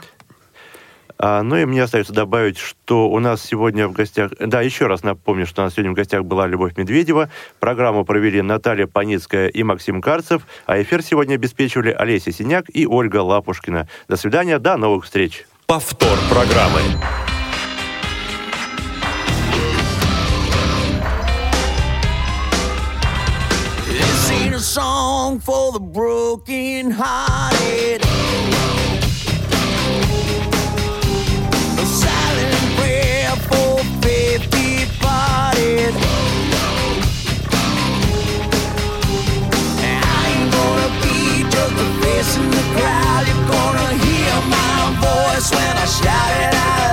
А, 1.18 1.42
ну 1.42 1.56
и 1.56 1.64
мне 1.64 1.82
остается 1.82 2.12
добавить, 2.12 2.58
что 2.58 3.08
у 3.08 3.18
нас 3.18 3.42
сегодня 3.42 3.88
в 3.88 3.92
гостях... 3.92 4.32
Да, 4.38 4.60
еще 4.60 4.86
раз 4.86 5.02
напомню, 5.02 5.46
что 5.46 5.62
у 5.62 5.64
нас 5.64 5.74
сегодня 5.74 5.92
в 5.92 5.94
гостях 5.94 6.24
была 6.24 6.46
Любовь 6.46 6.76
Медведева. 6.76 7.30
Программу 7.58 8.04
провели 8.04 8.42
Наталья 8.42 8.86
Паницкая 8.86 9.48
и 9.48 9.62
Максим 9.62 10.00
Карцев. 10.02 10.42
А 10.66 10.80
эфир 10.80 11.02
сегодня 11.02 11.34
обеспечивали 11.34 11.90
Олеся 11.90 12.32
Синяк 12.32 12.66
и 12.72 12.86
Ольга 12.86 13.22
Лапушкина. 13.22 13.88
До 14.08 14.16
свидания, 14.16 14.58
до 14.58 14.76
новых 14.76 15.04
встреч. 15.04 15.46
Повтор 15.66 16.18
программы. 16.30 16.80
song 24.58 25.38
for 25.38 25.72
the 25.72 25.78
broken 25.78 26.90
hearted 26.90 28.05
when 45.50 45.76
I 45.76 45.84
shouted 45.84 46.54
out. 46.54 46.85